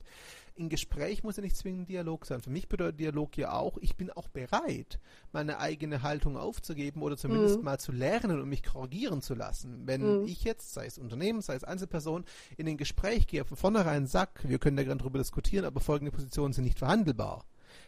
in 0.54 0.70
Gespräch 0.70 1.24
muss 1.24 1.38
ja 1.38 1.41
nicht 1.41 1.58
zwingend 1.58 1.89
Dialog 1.89 2.28
sein. 2.28 2.41
Für 2.41 2.52
mich 2.52 2.70
bedeutet 2.70 3.00
Dialog 3.00 3.36
ja 3.38 3.54
auch, 3.54 3.78
ich 3.80 3.95
bin 3.95 4.12
auch 4.12 4.28
bereit, 4.28 5.00
meine 5.32 5.60
eigene 5.60 6.04
Haltung 6.04 6.38
aufzugeben 6.38 7.02
oder 7.02 7.18
zumindest 7.18 7.58
mhm. 7.58 7.64
mal 7.64 7.80
zu 7.80 7.91
lernen 7.91 8.39
und 8.39 8.50
mich 8.50 8.62
korrigieren 8.62 9.24
zu 9.24 9.34
lassen. 9.34 9.88
Wenn 9.88 10.22
mhm. 10.22 10.28
ich 10.28 10.43
jetzt, 10.43 10.76
sei 10.76 10.86
es 10.86 11.00
Unternehmen, 11.00 11.41
sei 11.41 11.56
es 11.56 11.64
Einzelperson, 11.64 12.24
in 12.56 12.68
ein 12.68 12.78
Gespräch 12.78 13.26
gehe, 13.26 13.45
von 13.45 13.58
vornherein 13.58 14.06
sag, 14.06 14.48
wir 14.48 14.60
können 14.60 14.78
da 14.78 14.84
gerne 14.84 15.02
drüber 15.02 15.18
diskutieren, 15.18 15.66
aber 15.66 15.80
folgende 15.80 16.12
Positionen 16.12 16.54
sind 16.54 16.66
nicht 16.66 16.78
verhandelbar 16.78 17.45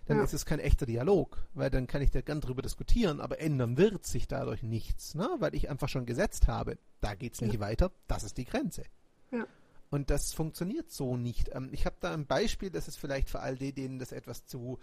dann 0.10 0.18
ja. 0.18 0.24
ist 0.24 0.34
es 0.34 0.44
kein 0.48 0.58
echter 0.58 0.88
Dialog, 0.88 1.38
weil 1.54 1.70
dann 1.70 1.86
kann 1.86 2.02
ich 2.02 2.10
da 2.10 2.22
gern 2.22 2.42
drüber 2.42 2.64
diskutieren, 2.64 3.22
aber 3.22 3.40
ändern 3.40 3.78
wird 3.78 4.08
sich 4.08 4.28
dadurch 4.28 4.64
nichts, 4.64 5.14
ne? 5.14 5.30
weil 5.38 5.54
ich 5.54 5.70
einfach 5.70 5.88
schon 5.88 6.08
gesetzt 6.08 6.48
habe, 6.48 6.80
da 7.00 7.14
geht's 7.14 7.42
nicht 7.42 7.54
ja. 7.54 7.60
weiter, 7.60 7.92
das 8.08 8.24
ist 8.24 8.40
die 8.40 8.46
Grenze. 8.46 8.86
Ja. 9.30 9.46
Und 9.92 10.10
das 10.10 10.34
funktioniert 10.34 10.92
so 10.92 11.16
nicht. 11.16 11.52
Ähm, 11.54 11.70
ich 11.72 11.86
habe 11.86 11.96
da 12.00 12.12
ein 12.12 12.26
Beispiel, 12.26 12.72
das 12.72 12.88
ist 12.88 12.98
vielleicht 12.98 13.30
für 13.30 13.40
all 13.40 13.56
die, 13.56 13.72
denen 13.72 14.00
das 14.00 14.12
etwas 14.12 14.48
zu 14.48 14.80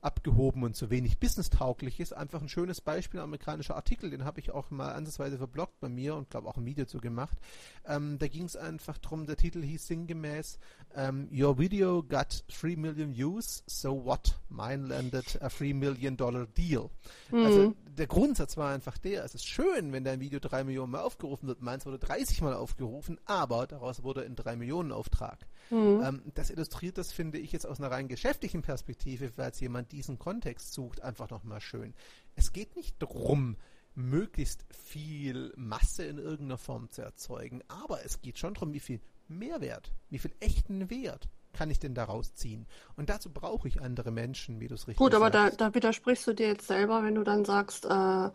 abgehoben 0.00 0.62
und 0.62 0.74
zu 0.74 0.90
wenig 0.90 1.18
businesstauglich 1.18 2.00
ist. 2.00 2.12
Einfach 2.12 2.40
ein 2.40 2.48
schönes 2.48 2.80
Beispiel, 2.80 3.20
ein 3.20 3.24
amerikanischer 3.24 3.76
Artikel, 3.76 4.10
den 4.10 4.24
habe 4.24 4.40
ich 4.40 4.50
auch 4.50 4.70
mal 4.70 4.92
ansatzweise 4.92 5.38
verblockt 5.38 5.80
bei 5.80 5.88
mir 5.88 6.14
und 6.14 6.30
glaube 6.30 6.48
auch 6.48 6.56
ein 6.56 6.64
Video 6.64 6.86
zu 6.86 6.98
gemacht. 6.98 7.38
Ähm, 7.86 8.18
da 8.18 8.28
ging 8.28 8.44
es 8.44 8.56
einfach 8.56 8.98
drum, 8.98 9.26
der 9.26 9.36
Titel 9.36 9.62
hieß 9.62 9.86
sinngemäß 9.86 10.58
ähm, 10.94 11.28
Your 11.32 11.58
video 11.58 12.02
got 12.02 12.44
3 12.60 12.76
million 12.76 13.14
views, 13.14 13.62
so 13.66 14.04
what? 14.04 14.38
Mine 14.48 14.88
landed 14.88 15.40
a 15.40 15.48
3 15.48 15.74
million 15.74 16.16
dollar 16.16 16.46
deal. 16.46 16.90
Mhm. 17.30 17.44
Also 17.44 17.74
der 17.86 18.06
Grundsatz 18.06 18.56
war 18.56 18.72
einfach 18.72 18.98
der, 18.98 19.24
es 19.24 19.34
ist 19.34 19.46
schön, 19.46 19.92
wenn 19.92 20.04
dein 20.04 20.20
Video 20.20 20.40
3 20.40 20.64
Millionen 20.64 20.92
Mal 20.92 21.02
aufgerufen 21.02 21.46
wird, 21.46 21.62
meins 21.62 21.86
wurde 21.86 21.98
30 21.98 22.40
Mal 22.42 22.54
aufgerufen, 22.54 23.18
aber 23.24 23.66
daraus 23.66 24.02
wurde 24.02 24.24
ein 24.24 24.36
3 24.36 24.56
Millionen 24.56 24.92
Auftrag. 24.92 25.46
Mhm. 25.70 26.02
Ähm, 26.02 26.22
das 26.34 26.50
illustriert 26.50 26.98
das, 26.98 27.12
finde 27.12 27.38
ich, 27.38 27.52
jetzt 27.52 27.66
aus 27.66 27.78
einer 27.78 27.90
rein 27.90 28.08
geschäftlichen 28.08 28.62
Perspektive, 28.62 29.30
falls 29.30 29.60
jemand 29.60 29.92
diesen 29.92 30.18
Kontext 30.18 30.72
sucht, 30.72 31.02
einfach 31.02 31.30
nochmal 31.30 31.60
schön. 31.60 31.94
Es 32.34 32.52
geht 32.52 32.76
nicht 32.76 33.00
darum, 33.00 33.56
möglichst 33.94 34.64
viel 34.70 35.52
Masse 35.56 36.04
in 36.04 36.18
irgendeiner 36.18 36.58
Form 36.58 36.90
zu 36.90 37.02
erzeugen, 37.02 37.62
aber 37.68 38.04
es 38.04 38.20
geht 38.20 38.38
schon 38.38 38.54
darum, 38.54 38.72
wie 38.72 38.80
viel 38.80 39.00
Mehrwert, 39.28 39.92
wie 40.10 40.18
viel 40.18 40.32
echten 40.40 40.90
Wert 40.90 41.28
kann 41.52 41.70
ich 41.70 41.78
denn 41.78 41.94
daraus 41.94 42.34
ziehen? 42.34 42.66
Und 42.96 43.10
dazu 43.10 43.30
brauche 43.30 43.66
ich 43.68 43.80
andere 43.80 44.10
Menschen, 44.10 44.60
wie 44.60 44.68
du 44.68 44.74
es 44.74 44.86
richtig 44.86 44.98
Gut, 44.98 45.14
aber 45.14 45.30
da, 45.30 45.50
da 45.50 45.74
widersprichst 45.74 46.26
du 46.26 46.32
dir 46.32 46.48
jetzt 46.48 46.66
selber, 46.66 47.02
wenn 47.02 47.16
du 47.16 47.24
dann 47.24 47.44
sagst, 47.44 47.86
äh, 47.86 48.30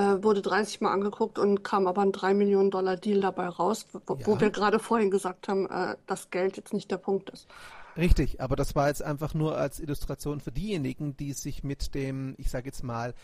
wurde 0.00 0.42
30 0.42 0.80
Mal 0.80 0.92
angeguckt 0.92 1.38
und 1.38 1.62
kam 1.62 1.86
aber 1.86 2.02
ein 2.02 2.12
3 2.12 2.34
Millionen 2.34 2.70
Dollar 2.70 2.96
Deal 2.96 3.20
dabei 3.20 3.48
raus, 3.48 3.86
wo, 4.06 4.14
ja. 4.14 4.26
wo 4.26 4.40
wir 4.40 4.50
gerade 4.50 4.78
vorhin 4.78 5.10
gesagt 5.10 5.48
haben, 5.48 5.68
äh, 5.68 5.96
dass 6.06 6.30
Geld 6.30 6.56
jetzt 6.56 6.72
nicht 6.72 6.90
der 6.90 6.98
Punkt 6.98 7.30
ist. 7.30 7.48
Richtig, 7.96 8.40
aber 8.40 8.56
das 8.56 8.74
war 8.74 8.88
jetzt 8.88 9.02
einfach 9.02 9.34
nur 9.34 9.56
als 9.56 9.78
Illustration 9.78 10.40
für 10.40 10.50
diejenigen, 10.50 11.16
die 11.16 11.32
sich 11.32 11.62
mit 11.62 11.94
dem, 11.94 12.34
ich 12.38 12.50
sage 12.50 12.66
jetzt 12.66 12.82
mal, 12.82 13.14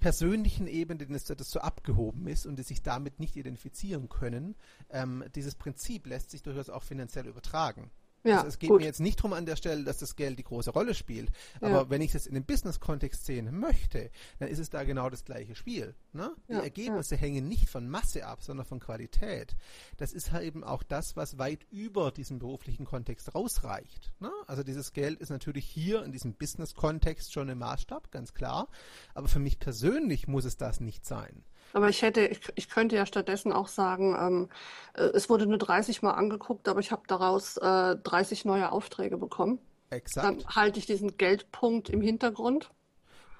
persönlichen 0.00 0.66
Ebene, 0.66 1.06
dass 1.06 1.24
das 1.24 1.50
so 1.50 1.60
abgehoben 1.60 2.26
ist 2.26 2.46
und 2.46 2.58
die 2.58 2.62
sich 2.62 2.82
damit 2.82 3.20
nicht 3.20 3.36
identifizieren 3.36 4.08
können. 4.08 4.54
Ähm, 4.90 5.24
dieses 5.34 5.54
Prinzip 5.54 6.06
lässt 6.06 6.30
sich 6.30 6.42
durchaus 6.42 6.70
auch 6.70 6.82
finanziell 6.82 7.26
übertragen. 7.26 7.90
Ja, 8.24 8.38
also 8.38 8.48
es 8.48 8.58
geht 8.58 8.70
gut. 8.70 8.80
mir 8.80 8.86
jetzt 8.86 9.00
nicht 9.00 9.18
darum 9.18 9.34
an 9.34 9.44
der 9.44 9.56
Stelle, 9.56 9.84
dass 9.84 9.98
das 9.98 10.16
Geld 10.16 10.38
die 10.38 10.44
große 10.44 10.70
Rolle 10.70 10.94
spielt. 10.94 11.30
Aber 11.60 11.70
ja. 11.70 11.90
wenn 11.90 12.00
ich 12.00 12.14
es 12.14 12.26
in 12.26 12.34
den 12.34 12.44
Business-Kontext 12.44 13.26
sehen 13.26 13.58
möchte, 13.58 14.10
dann 14.38 14.48
ist 14.48 14.58
es 14.58 14.70
da 14.70 14.84
genau 14.84 15.10
das 15.10 15.24
gleiche 15.24 15.54
Spiel. 15.54 15.94
Ne? 16.12 16.34
Die 16.48 16.54
ja, 16.54 16.60
Ergebnisse 16.60 17.16
ja. 17.16 17.20
hängen 17.20 17.48
nicht 17.48 17.68
von 17.68 17.88
Masse 17.88 18.26
ab, 18.26 18.42
sondern 18.42 18.66
von 18.66 18.80
Qualität. 18.80 19.56
Das 19.98 20.14
ist 20.14 20.32
halt 20.32 20.44
eben 20.44 20.64
auch 20.64 20.82
das, 20.82 21.16
was 21.16 21.38
weit 21.38 21.66
über 21.70 22.10
diesen 22.10 22.38
beruflichen 22.38 22.86
Kontext 22.86 23.34
rausreicht. 23.34 24.12
Ne? 24.20 24.32
Also 24.46 24.62
dieses 24.62 24.92
Geld 24.92 25.20
ist 25.20 25.30
natürlich 25.30 25.66
hier 25.66 26.02
in 26.02 26.12
diesem 26.12 26.34
Business-Kontext 26.34 27.32
schon 27.32 27.50
im 27.50 27.58
Maßstab, 27.58 28.10
ganz 28.10 28.32
klar. 28.32 28.68
Aber 29.12 29.28
für 29.28 29.38
mich 29.38 29.58
persönlich 29.58 30.28
muss 30.28 30.46
es 30.46 30.56
das 30.56 30.80
nicht 30.80 31.04
sein. 31.04 31.44
Aber 31.74 31.88
ich 31.88 32.02
hätte, 32.02 32.24
ich, 32.24 32.40
ich 32.54 32.68
könnte 32.68 32.94
ja 32.94 33.04
stattdessen 33.04 33.52
auch 33.52 33.66
sagen, 33.66 34.16
ähm, 34.18 34.48
äh, 34.94 35.10
es 35.12 35.28
wurde 35.28 35.46
nur 35.46 35.58
30 35.58 36.02
Mal 36.02 36.12
angeguckt, 36.12 36.68
aber 36.68 36.78
ich 36.78 36.92
habe 36.92 37.02
daraus 37.08 37.56
äh, 37.56 37.96
30 37.96 38.44
neue 38.44 38.70
Aufträge 38.70 39.18
bekommen. 39.18 39.58
Exakt. 39.90 40.24
Dann 40.26 40.54
halte 40.54 40.78
ich 40.78 40.86
diesen 40.86 41.16
Geldpunkt 41.16 41.90
im 41.90 42.00
Hintergrund. 42.00 42.70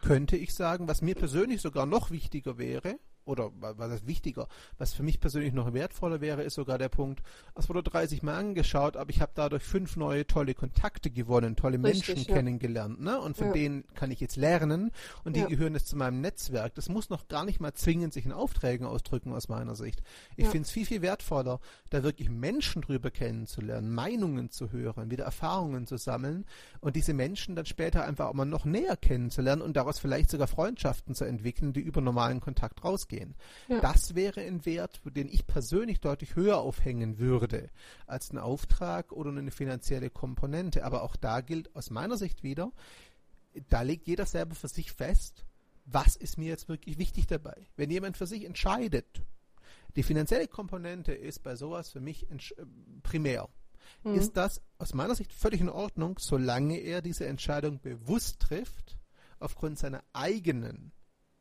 Könnte 0.02 0.36
ich 0.36 0.52
sagen, 0.52 0.88
was 0.88 1.00
mir 1.00 1.14
persönlich 1.14 1.62
sogar 1.62 1.86
noch 1.86 2.10
wichtiger 2.10 2.58
wäre, 2.58 2.98
oder 3.24 3.50
was 3.58 3.92
ist 3.92 4.06
wichtiger, 4.06 4.48
was 4.78 4.92
für 4.92 5.02
mich 5.02 5.20
persönlich 5.20 5.52
noch 5.52 5.72
wertvoller 5.72 6.20
wäre, 6.20 6.42
ist 6.42 6.54
sogar 6.54 6.78
der 6.78 6.88
Punkt, 6.88 7.22
es 7.54 7.68
wurde 7.68 7.82
30 7.82 8.22
Mal 8.22 8.36
angeschaut, 8.36 8.96
aber 8.96 9.10
ich 9.10 9.20
habe 9.20 9.32
dadurch 9.34 9.62
fünf 9.62 9.96
neue 9.96 10.26
tolle 10.26 10.54
Kontakte 10.54 11.10
gewonnen, 11.10 11.56
tolle 11.56 11.82
Richtig, 11.82 12.08
Menschen 12.08 12.28
ja. 12.28 12.34
kennengelernt, 12.34 13.00
ne? 13.00 13.20
Und 13.20 13.36
von 13.36 13.48
ja. 13.48 13.52
denen 13.52 13.84
kann 13.94 14.10
ich 14.10 14.20
jetzt 14.20 14.36
lernen 14.36 14.90
und 15.24 15.36
die 15.36 15.40
ja. 15.40 15.46
gehören 15.46 15.74
jetzt 15.74 15.88
zu 15.88 15.96
meinem 15.96 16.20
Netzwerk. 16.20 16.74
Das 16.74 16.88
muss 16.88 17.10
noch 17.10 17.28
gar 17.28 17.44
nicht 17.44 17.60
mal 17.60 17.72
zwingend 17.72 18.12
sich 18.12 18.26
in 18.26 18.32
Aufträgen 18.32 18.86
ausdrücken 18.86 19.32
aus 19.32 19.48
meiner 19.48 19.74
Sicht. 19.74 20.02
Ich 20.36 20.46
finde 20.46 20.66
es 20.66 20.70
viel, 20.70 20.86
viel 20.86 21.02
wertvoller, 21.02 21.60
da 21.90 22.02
wirklich 22.02 22.28
Menschen 22.28 22.82
drüber 22.82 23.10
kennenzulernen, 23.10 23.90
Meinungen 23.90 24.50
zu 24.50 24.70
hören, 24.70 25.10
wieder 25.10 25.24
Erfahrungen 25.24 25.86
zu 25.86 25.96
sammeln 25.96 26.44
und 26.80 26.96
diese 26.96 27.14
Menschen 27.14 27.56
dann 27.56 27.66
später 27.66 28.04
einfach 28.04 28.26
auch 28.26 28.34
mal 28.34 28.44
noch 28.44 28.64
näher 28.64 28.96
kennenzulernen 28.96 29.62
und 29.62 29.76
daraus 29.76 29.98
vielleicht 29.98 30.30
sogar 30.30 30.46
Freundschaften 30.46 31.14
zu 31.14 31.24
entwickeln, 31.24 31.72
die 31.72 31.80
über 31.80 32.00
normalen 32.00 32.40
Kontakt 32.40 32.84
rausgehen 32.84 33.13
ausgehen. 33.14 33.34
Ja. 33.68 33.80
Das 33.80 34.14
wäre 34.14 34.40
ein 34.40 34.64
Wert, 34.64 35.00
den 35.04 35.28
ich 35.28 35.46
persönlich 35.46 36.00
deutlich 36.00 36.36
höher 36.36 36.58
aufhängen 36.58 37.18
würde 37.18 37.70
als 38.06 38.32
ein 38.32 38.38
Auftrag 38.38 39.12
oder 39.12 39.30
eine 39.30 39.50
finanzielle 39.50 40.10
Komponente. 40.10 40.84
Aber 40.84 41.02
auch 41.02 41.16
da 41.16 41.40
gilt 41.40 41.74
aus 41.74 41.90
meiner 41.90 42.16
Sicht 42.16 42.42
wieder, 42.42 42.72
da 43.68 43.82
legt 43.82 44.06
jeder 44.06 44.26
selber 44.26 44.54
für 44.54 44.68
sich 44.68 44.92
fest, 44.92 45.44
was 45.86 46.16
ist 46.16 46.38
mir 46.38 46.48
jetzt 46.48 46.68
wirklich 46.68 46.98
wichtig 46.98 47.26
dabei. 47.26 47.66
Wenn 47.76 47.90
jemand 47.90 48.16
für 48.16 48.26
sich 48.26 48.44
entscheidet, 48.44 49.22
die 49.96 50.02
finanzielle 50.02 50.48
Komponente 50.48 51.12
ist 51.12 51.42
bei 51.42 51.54
sowas 51.56 51.90
für 51.90 52.00
mich 52.00 52.28
äh, 52.30 52.36
primär. 53.02 53.48
Mhm. 54.02 54.14
Ist 54.14 54.36
das 54.36 54.60
aus 54.78 54.94
meiner 54.94 55.14
Sicht 55.14 55.32
völlig 55.32 55.60
in 55.60 55.68
Ordnung, 55.68 56.18
solange 56.18 56.78
er 56.78 57.02
diese 57.02 57.26
Entscheidung 57.26 57.80
bewusst 57.80 58.40
trifft, 58.40 58.98
aufgrund 59.38 59.78
seiner 59.78 60.02
eigenen 60.14 60.90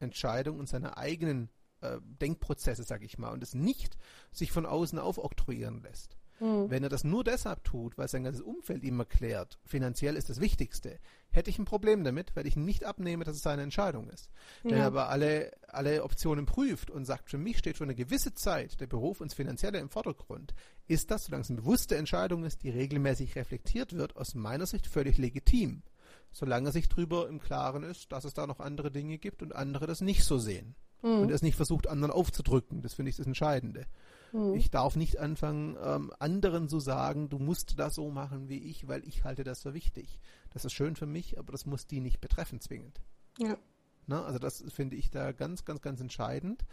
Entscheidung 0.03 0.59
und 0.59 0.69
seiner 0.69 0.97
eigenen 0.97 1.49
äh, 1.83 1.99
Denkprozesse, 2.21 2.83
sag 2.83 3.03
ich 3.03 3.17
mal, 3.17 3.31
und 3.31 3.43
es 3.43 3.53
nicht 3.53 3.97
sich 4.31 4.51
von 4.51 4.65
außen 4.65 4.97
aufoktroyieren 4.99 5.81
lässt. 5.81 6.17
Mhm. 6.39 6.69
Wenn 6.69 6.83
er 6.83 6.89
das 6.89 7.03
nur 7.03 7.23
deshalb 7.23 7.63
tut, 7.63 7.97
weil 7.97 8.07
sein 8.07 8.23
ganzes 8.23 8.41
Umfeld 8.41 8.83
ihm 8.83 8.99
erklärt, 8.99 9.59
finanziell 9.65 10.15
ist 10.15 10.29
das 10.29 10.41
Wichtigste, 10.41 10.99
hätte 11.29 11.49
ich 11.49 11.59
ein 11.59 11.65
Problem 11.65 12.03
damit, 12.03 12.35
weil 12.35 12.47
ich 12.47 12.55
nicht 12.55 12.85
abnehme, 12.85 13.23
dass 13.23 13.35
es 13.35 13.43
seine 13.43 13.61
Entscheidung 13.61 14.09
ist. 14.09 14.29
Ja. 14.63 14.71
Wenn 14.71 14.77
er 14.79 14.85
aber 14.87 15.09
alle, 15.09 15.51
alle 15.67 16.03
Optionen 16.03 16.45
prüft 16.45 16.89
und 16.89 17.05
sagt, 17.05 17.29
für 17.29 17.37
mich 17.37 17.57
steht 17.57 17.77
schon 17.77 17.87
eine 17.87 17.95
gewisse 17.95 18.33
Zeit 18.33 18.79
der 18.81 18.87
Beruf 18.87 19.21
und 19.21 19.31
das 19.31 19.35
Finanzielle 19.35 19.79
im 19.79 19.89
Vordergrund, 19.89 20.53
ist 20.87 21.11
das, 21.11 21.25
solange 21.25 21.43
es 21.43 21.49
eine 21.49 21.61
bewusste 21.61 21.95
Entscheidung 21.95 22.43
ist, 22.43 22.63
die 22.63 22.69
regelmäßig 22.69 23.35
reflektiert 23.35 23.93
wird, 23.93 24.15
aus 24.17 24.35
meiner 24.35 24.65
Sicht 24.65 24.87
völlig 24.87 25.17
legitim. 25.17 25.83
Solange 26.31 26.69
er 26.69 26.71
sich 26.71 26.89
darüber 26.89 27.29
im 27.29 27.39
Klaren 27.39 27.83
ist, 27.83 28.11
dass 28.11 28.25
es 28.25 28.33
da 28.33 28.47
noch 28.47 28.59
andere 28.59 28.91
Dinge 28.91 29.19
gibt 29.19 29.43
und 29.43 29.53
andere 29.53 29.85
das 29.85 30.01
nicht 30.01 30.23
so 30.23 30.39
sehen 30.39 30.75
mhm. 31.03 31.21
und 31.21 31.31
es 31.31 31.43
nicht 31.43 31.55
versucht, 31.55 31.87
anderen 31.87 32.11
aufzudrücken. 32.11 32.81
Das 32.81 32.95
finde 32.95 33.11
ich 33.11 33.17
das 33.17 33.27
Entscheidende. 33.27 33.85
Mhm. 34.31 34.55
Ich 34.55 34.71
darf 34.71 34.95
nicht 34.95 35.19
anfangen, 35.19 35.77
ähm, 35.83 36.11
anderen 36.17 36.67
zu 36.67 36.79
sagen, 36.79 37.29
du 37.29 37.37
musst 37.37 37.77
das 37.77 37.93
so 37.93 38.09
machen 38.09 38.49
wie 38.49 38.57
ich, 38.57 38.87
weil 38.87 39.07
ich 39.07 39.23
halte 39.23 39.43
das 39.43 39.61
für 39.61 39.73
wichtig. 39.73 40.19
Das 40.51 40.65
ist 40.65 40.73
schön 40.73 40.95
für 40.95 41.05
mich, 41.05 41.37
aber 41.37 41.51
das 41.51 41.65
muss 41.65 41.85
die 41.85 41.99
nicht 41.99 42.19
betreffen 42.19 42.59
zwingend. 42.59 43.01
Ja. 43.37 43.57
Na, 44.07 44.23
also 44.23 44.39
das 44.39 44.63
finde 44.69 44.95
ich 44.95 45.11
da 45.11 45.31
ganz, 45.31 45.65
ganz, 45.65 45.81
ganz 45.81 46.01
entscheidend. 46.01 46.65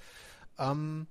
Ähm, 0.59 1.07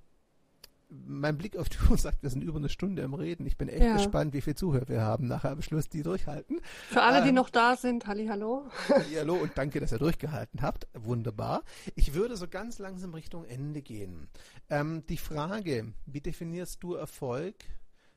mein 0.90 1.38
Blick 1.38 1.56
auf 1.56 1.68
die 1.68 1.78
Uhr 1.88 1.96
sagt, 1.98 2.22
wir 2.22 2.30
sind 2.30 2.42
über 2.42 2.58
eine 2.58 2.68
Stunde 2.68 3.02
im 3.02 3.14
Reden. 3.14 3.46
Ich 3.46 3.56
bin 3.56 3.68
echt 3.68 3.82
ja. 3.82 3.96
gespannt, 3.96 4.34
wie 4.34 4.40
viel 4.40 4.54
Zuhörer 4.54 4.88
wir 4.88 5.02
haben 5.02 5.26
nachher 5.26 5.50
am 5.50 5.62
Schluss, 5.62 5.88
die 5.88 6.02
durchhalten. 6.02 6.60
Für 6.88 7.02
alle, 7.02 7.18
ähm, 7.18 7.24
die 7.24 7.32
noch 7.32 7.50
da 7.50 7.76
sind, 7.76 8.06
halli, 8.06 8.26
hallo. 8.26 8.68
Hallo 9.16 9.34
und 9.34 9.52
danke, 9.56 9.80
dass 9.80 9.92
ihr 9.92 9.98
durchgehalten 9.98 10.62
habt. 10.62 10.88
Wunderbar. 10.94 11.62
Ich 11.94 12.14
würde 12.14 12.36
so 12.36 12.48
ganz 12.48 12.78
langsam 12.78 13.14
Richtung 13.14 13.44
Ende 13.44 13.82
gehen. 13.82 14.28
Ähm, 14.68 15.04
die 15.08 15.16
Frage, 15.16 15.92
wie 16.06 16.20
definierst 16.20 16.82
du 16.82 16.94
Erfolg? 16.94 17.54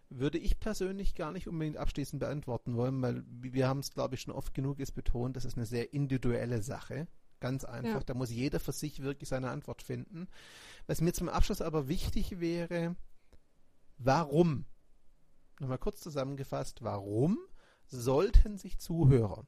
Würde 0.10 0.38
ich 0.38 0.60
persönlich 0.60 1.16
gar 1.16 1.32
nicht 1.32 1.48
unbedingt 1.48 1.78
abschließend 1.78 2.20
beantworten 2.20 2.76
wollen, 2.76 3.02
weil 3.02 3.24
wir 3.28 3.68
haben 3.68 3.80
es, 3.80 3.92
glaube 3.92 4.16
ich, 4.16 4.22
schon 4.22 4.34
oft 4.34 4.54
genug 4.54 4.80
ist 4.80 4.92
betont, 4.92 5.36
das 5.36 5.46
ist 5.46 5.58
eine 5.58 5.66
sehr 5.66 5.92
individuelle 5.92 6.62
Sache. 6.62 7.08
Ganz 7.44 7.66
einfach. 7.66 8.00
Ja. 8.00 8.04
Da 8.06 8.14
muss 8.14 8.32
jeder 8.32 8.62
für 8.62 8.72
sich 8.72 9.04
wirklich 9.04 9.28
seine 9.28 9.50
Antwort 9.50 9.82
finden. 9.82 10.30
Was 10.88 11.02
mir 11.02 11.12
zum 11.12 11.28
Abschluss 11.28 11.62
aber 11.62 11.90
wichtig 11.90 12.40
wäre, 12.40 12.96
warum? 13.98 14.64
Nochmal 15.60 15.78
kurz 15.78 16.00
zusammengefasst, 16.00 16.84
warum 16.84 17.38
sollten 17.86 18.58
sich 18.58 18.80
Zuhörer, 18.80 19.46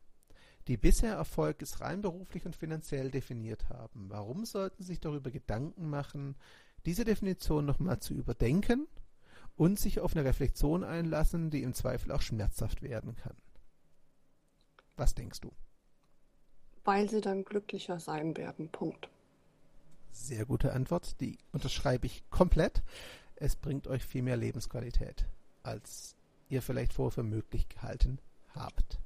die 0.68 0.76
bisher 0.76 1.14
Erfolg 1.14 1.62
ist 1.62 1.80
rein 1.80 2.02
beruflich 2.02 2.46
und 2.46 2.58
finanziell 2.58 3.12
definiert 3.12 3.70
haben, 3.70 4.10
warum 4.10 4.43
sollten 4.43 4.84
sie 4.84 4.88
sich 4.88 5.00
darüber 5.00 5.32
Gedanken 5.32 5.89
machen, 5.89 6.36
diese 6.86 7.06
Definition 7.06 7.64
nochmal 7.64 8.02
zu 8.02 8.14
überdenken 8.14 8.89
und 9.56 9.80
sich 9.80 10.02
auf 10.02 10.18
eine 10.18 10.26
Reflexion 10.26 10.84
einlassen, 10.84 11.50
die 11.50 11.64
im 11.64 11.74
Zweifel 11.74 12.12
auch 12.12 12.22
schmerzhaft 12.22 12.82
werden 12.82 13.16
kann? 13.16 13.38
Was 14.98 15.16
denkst 15.16 15.39
du? 15.39 15.54
Weil 16.86 17.09
sie 17.09 17.21
dann 17.21 17.43
glücklicher 17.43 17.99
sein 17.99 18.38
werden. 18.38 18.69
Punkt. 18.69 19.09
Sehr 20.11 20.45
gute 20.45 20.71
Antwort, 20.71 21.19
die 21.19 21.38
unterschreibe 21.51 22.05
ich 22.05 22.23
komplett. 22.29 22.83
Es 23.36 23.57
bringt 23.57 23.88
euch 23.88 24.05
viel 24.05 24.21
mehr 24.21 24.38
Lebensqualität, 24.38 25.25
als 25.63 26.15
ihr 26.47 26.61
vielleicht 26.61 26.93
vorher 26.93 27.11
für 27.11 27.23
möglich 27.23 27.67
gehalten 27.67 28.19
habt. 28.55 28.99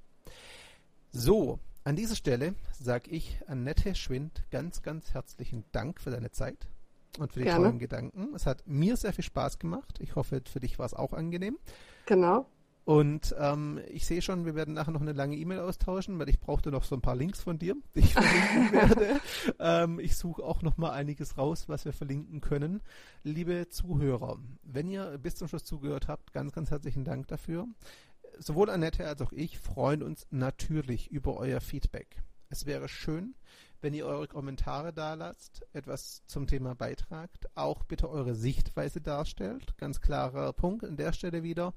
So, 1.11 1.57
an 1.83 1.95
dieser 1.95 2.15
Stelle 2.15 2.53
sage 2.79 3.09
ich 3.09 3.39
Annette 3.47 3.95
Schwind 3.95 4.43
ganz, 4.51 4.83
ganz 4.83 5.13
herzlichen 5.13 5.63
Dank 5.71 5.99
für 5.99 6.11
deine 6.11 6.31
Zeit 6.31 6.67
und 7.17 7.33
für 7.33 7.39
die 7.39 7.45
Gerne. 7.45 7.65
tollen 7.65 7.79
Gedanken. 7.79 8.35
Es 8.35 8.45
hat 8.45 8.67
mir 8.67 8.95
sehr 8.97 9.13
viel 9.13 9.23
Spaß 9.23 9.57
gemacht. 9.57 9.99
Ich 9.99 10.15
hoffe, 10.15 10.43
für 10.45 10.59
dich 10.59 10.77
war 10.77 10.85
es 10.85 10.93
auch 10.93 11.13
angenehm. 11.13 11.57
Genau. 12.05 12.45
Und 12.89 13.35
ähm, 13.37 13.79
ich 13.87 14.07
sehe 14.07 14.19
schon, 14.19 14.45
wir 14.45 14.55
werden 14.55 14.73
nachher 14.73 14.89
noch 14.89 15.01
eine 15.01 15.11
lange 15.11 15.35
E-Mail 15.35 15.59
austauschen, 15.59 16.17
weil 16.17 16.27
ich 16.27 16.39
brauchte 16.39 16.71
noch 16.71 16.83
so 16.83 16.95
ein 16.95 17.03
paar 17.03 17.15
Links 17.15 17.39
von 17.39 17.59
dir, 17.59 17.75
die 17.93 17.99
ich 17.99 18.13
verlinken 18.13 18.71
werde. 18.71 19.19
Ähm, 19.59 19.99
ich 19.99 20.17
suche 20.17 20.41
auch 20.41 20.63
noch 20.63 20.75
mal 20.77 20.89
einiges 20.89 21.37
raus, 21.37 21.69
was 21.69 21.85
wir 21.85 21.93
verlinken 21.93 22.41
können. 22.41 22.81
Liebe 23.21 23.69
Zuhörer, 23.69 24.39
wenn 24.63 24.89
ihr 24.89 25.19
bis 25.19 25.35
zum 25.35 25.47
Schluss 25.47 25.65
zugehört 25.65 26.07
habt, 26.07 26.33
ganz, 26.33 26.51
ganz 26.51 26.71
herzlichen 26.71 27.05
Dank 27.05 27.27
dafür. 27.27 27.67
Sowohl 28.39 28.71
Annette 28.71 29.05
als 29.05 29.21
auch 29.21 29.33
ich 29.33 29.59
freuen 29.59 30.01
uns 30.01 30.25
natürlich 30.31 31.11
über 31.11 31.37
euer 31.37 31.61
Feedback. 31.61 32.23
Es 32.49 32.65
wäre 32.65 32.89
schön, 32.89 33.35
wenn 33.81 33.93
ihr 33.93 34.07
eure 34.07 34.27
Kommentare 34.27 34.93
da 34.93 35.13
lasst, 35.13 35.63
etwas 35.73 36.23
zum 36.25 36.47
Thema 36.47 36.73
beitragt, 36.73 37.45
auch 37.53 37.83
bitte 37.83 38.09
eure 38.09 38.33
Sichtweise 38.33 38.99
darstellt. 38.99 39.77
Ganz 39.77 40.01
klarer 40.01 40.53
Punkt 40.53 40.83
an 40.83 40.97
der 40.97 41.13
Stelle 41.13 41.43
wieder. 41.43 41.75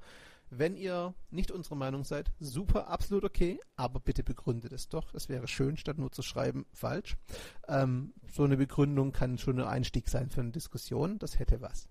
Wenn 0.57 0.75
ihr 0.75 1.13
nicht 1.31 1.51
unsere 1.51 1.75
Meinung 1.75 2.03
seid, 2.03 2.31
super, 2.39 2.87
absolut 2.87 3.23
okay, 3.23 3.59
aber 3.75 3.99
bitte 3.99 4.23
begründet 4.23 4.71
es 4.71 4.87
doch. 4.87 5.13
Es 5.13 5.29
wäre 5.29 5.47
schön, 5.47 5.77
statt 5.77 5.97
nur 5.97 6.11
zu 6.11 6.21
schreiben, 6.21 6.65
falsch. 6.73 7.17
Ähm, 7.67 8.13
so 8.31 8.43
eine 8.43 8.57
Begründung 8.57 9.11
kann 9.11 9.37
schon 9.37 9.59
ein 9.59 9.67
Einstieg 9.67 10.09
sein 10.09 10.29
für 10.29 10.41
eine 10.41 10.51
Diskussion. 10.51 11.17
Das 11.19 11.39
hätte 11.39 11.61
was. 11.61 11.89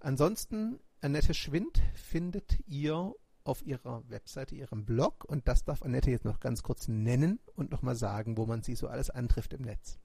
Ansonsten, 0.00 0.78
Annette 1.00 1.34
Schwind 1.34 1.82
findet 1.94 2.58
ihr 2.66 3.14
auf 3.44 3.64
ihrer 3.64 4.08
Webseite, 4.08 4.54
ihrem 4.54 4.84
Blog. 4.84 5.24
Und 5.24 5.48
das 5.48 5.64
darf 5.64 5.82
Annette 5.82 6.10
jetzt 6.10 6.24
noch 6.24 6.40
ganz 6.40 6.62
kurz 6.62 6.88
nennen 6.88 7.40
und 7.54 7.70
nochmal 7.70 7.96
sagen, 7.96 8.36
wo 8.36 8.46
man 8.46 8.62
sie 8.62 8.74
so 8.74 8.88
alles 8.88 9.10
antrifft 9.10 9.52
im 9.54 9.62
Netz. 9.62 9.98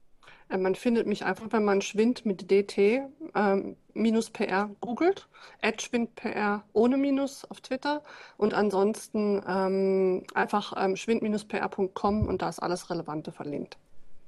Äh, 0.48 0.58
man 0.58 0.74
findet 0.74 1.06
mich 1.06 1.24
einfach, 1.24 1.46
wenn 1.50 1.64
man 1.64 1.80
Schwind 1.82 2.26
mit 2.26 2.50
DT 2.50 3.02
ähm, 3.34 3.76
minus 3.94 4.30
PR 4.30 4.70
googelt, 4.80 5.28
schwindpr 5.78 6.64
ohne 6.72 6.96
Minus 6.96 7.44
auf 7.44 7.60
Twitter 7.60 8.02
und 8.36 8.54
ansonsten 8.54 9.42
ähm, 9.46 10.24
einfach 10.34 10.74
ähm, 10.76 10.96
schwind-pr.com 10.96 12.28
und 12.28 12.42
da 12.42 12.48
ist 12.48 12.60
alles 12.60 12.90
Relevante 12.90 13.32
verlinkt. 13.32 13.78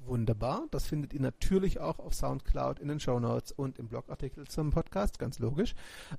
Wunderbar. 0.07 0.67
Das 0.71 0.87
findet 0.87 1.13
ihr 1.15 1.21
natürlich 1.21 1.81
auch 1.81 1.99
auf 1.99 2.15
Soundcloud 2.15 2.79
in 2.79 2.87
den 2.89 3.01
Show 3.01 3.19
Notes 3.19 3.51
und 3.51 3.79
im 3.79 3.89
Blogartikel 3.89 4.47
zum 4.47 4.71
Podcast, 4.71 5.19
ganz 5.19 5.41
logisch. 5.41 5.75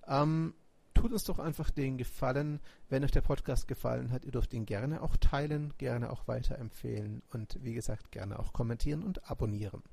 Ähm, 0.07 0.53
tut 0.97 1.13
uns 1.13 1.23
doch 1.23 1.39
einfach 1.39 1.69
den 1.69 1.97
Gefallen, 1.97 2.59
wenn 2.89 3.03
euch 3.03 3.11
der 3.11 3.21
Podcast 3.21 3.67
gefallen 3.67 4.11
hat. 4.11 4.25
Ihr 4.25 4.31
dürft 4.31 4.53
ihn 4.53 4.65
gerne 4.65 5.01
auch 5.01 5.15
teilen, 5.17 5.73
gerne 5.77 6.11
auch 6.11 6.27
weiterempfehlen 6.27 7.21
und 7.31 7.57
wie 7.61 7.73
gesagt 7.73 8.11
gerne 8.11 8.39
auch 8.39 8.53
kommentieren 8.53 9.03
und 9.03 9.29
abonnieren. 9.29 9.83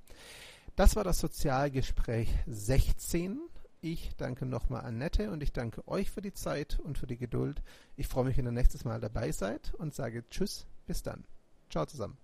Das 0.77 0.97
war 0.97 1.05
das 1.05 1.19
Sozialgespräch 1.19 2.29
16. 2.47 3.39
Ich 3.81 4.17
danke 4.17 4.47
nochmal 4.47 4.85
Annette 4.85 5.31
und 5.31 5.43
ich 5.43 5.53
danke 5.53 5.87
euch 5.87 6.11
für 6.11 6.23
die 6.23 6.33
Zeit 6.33 6.81
und 6.81 6.97
für 6.97 7.07
die 7.07 7.19
Geduld. 7.19 7.63
Ich 7.97 8.09
freue 8.09 8.25
mich, 8.25 8.39
wenn 8.39 8.47
ihr 8.47 8.53
nächstes 8.53 8.85
Mal 8.85 9.01
dabei 9.01 9.31
seid 9.31 9.75
und 9.75 9.95
sage 9.95 10.25
Tschüss, 10.31 10.67
bis 10.87 11.03
dann. 11.03 11.25
Ciao 11.69 11.85
zusammen. 11.85 12.17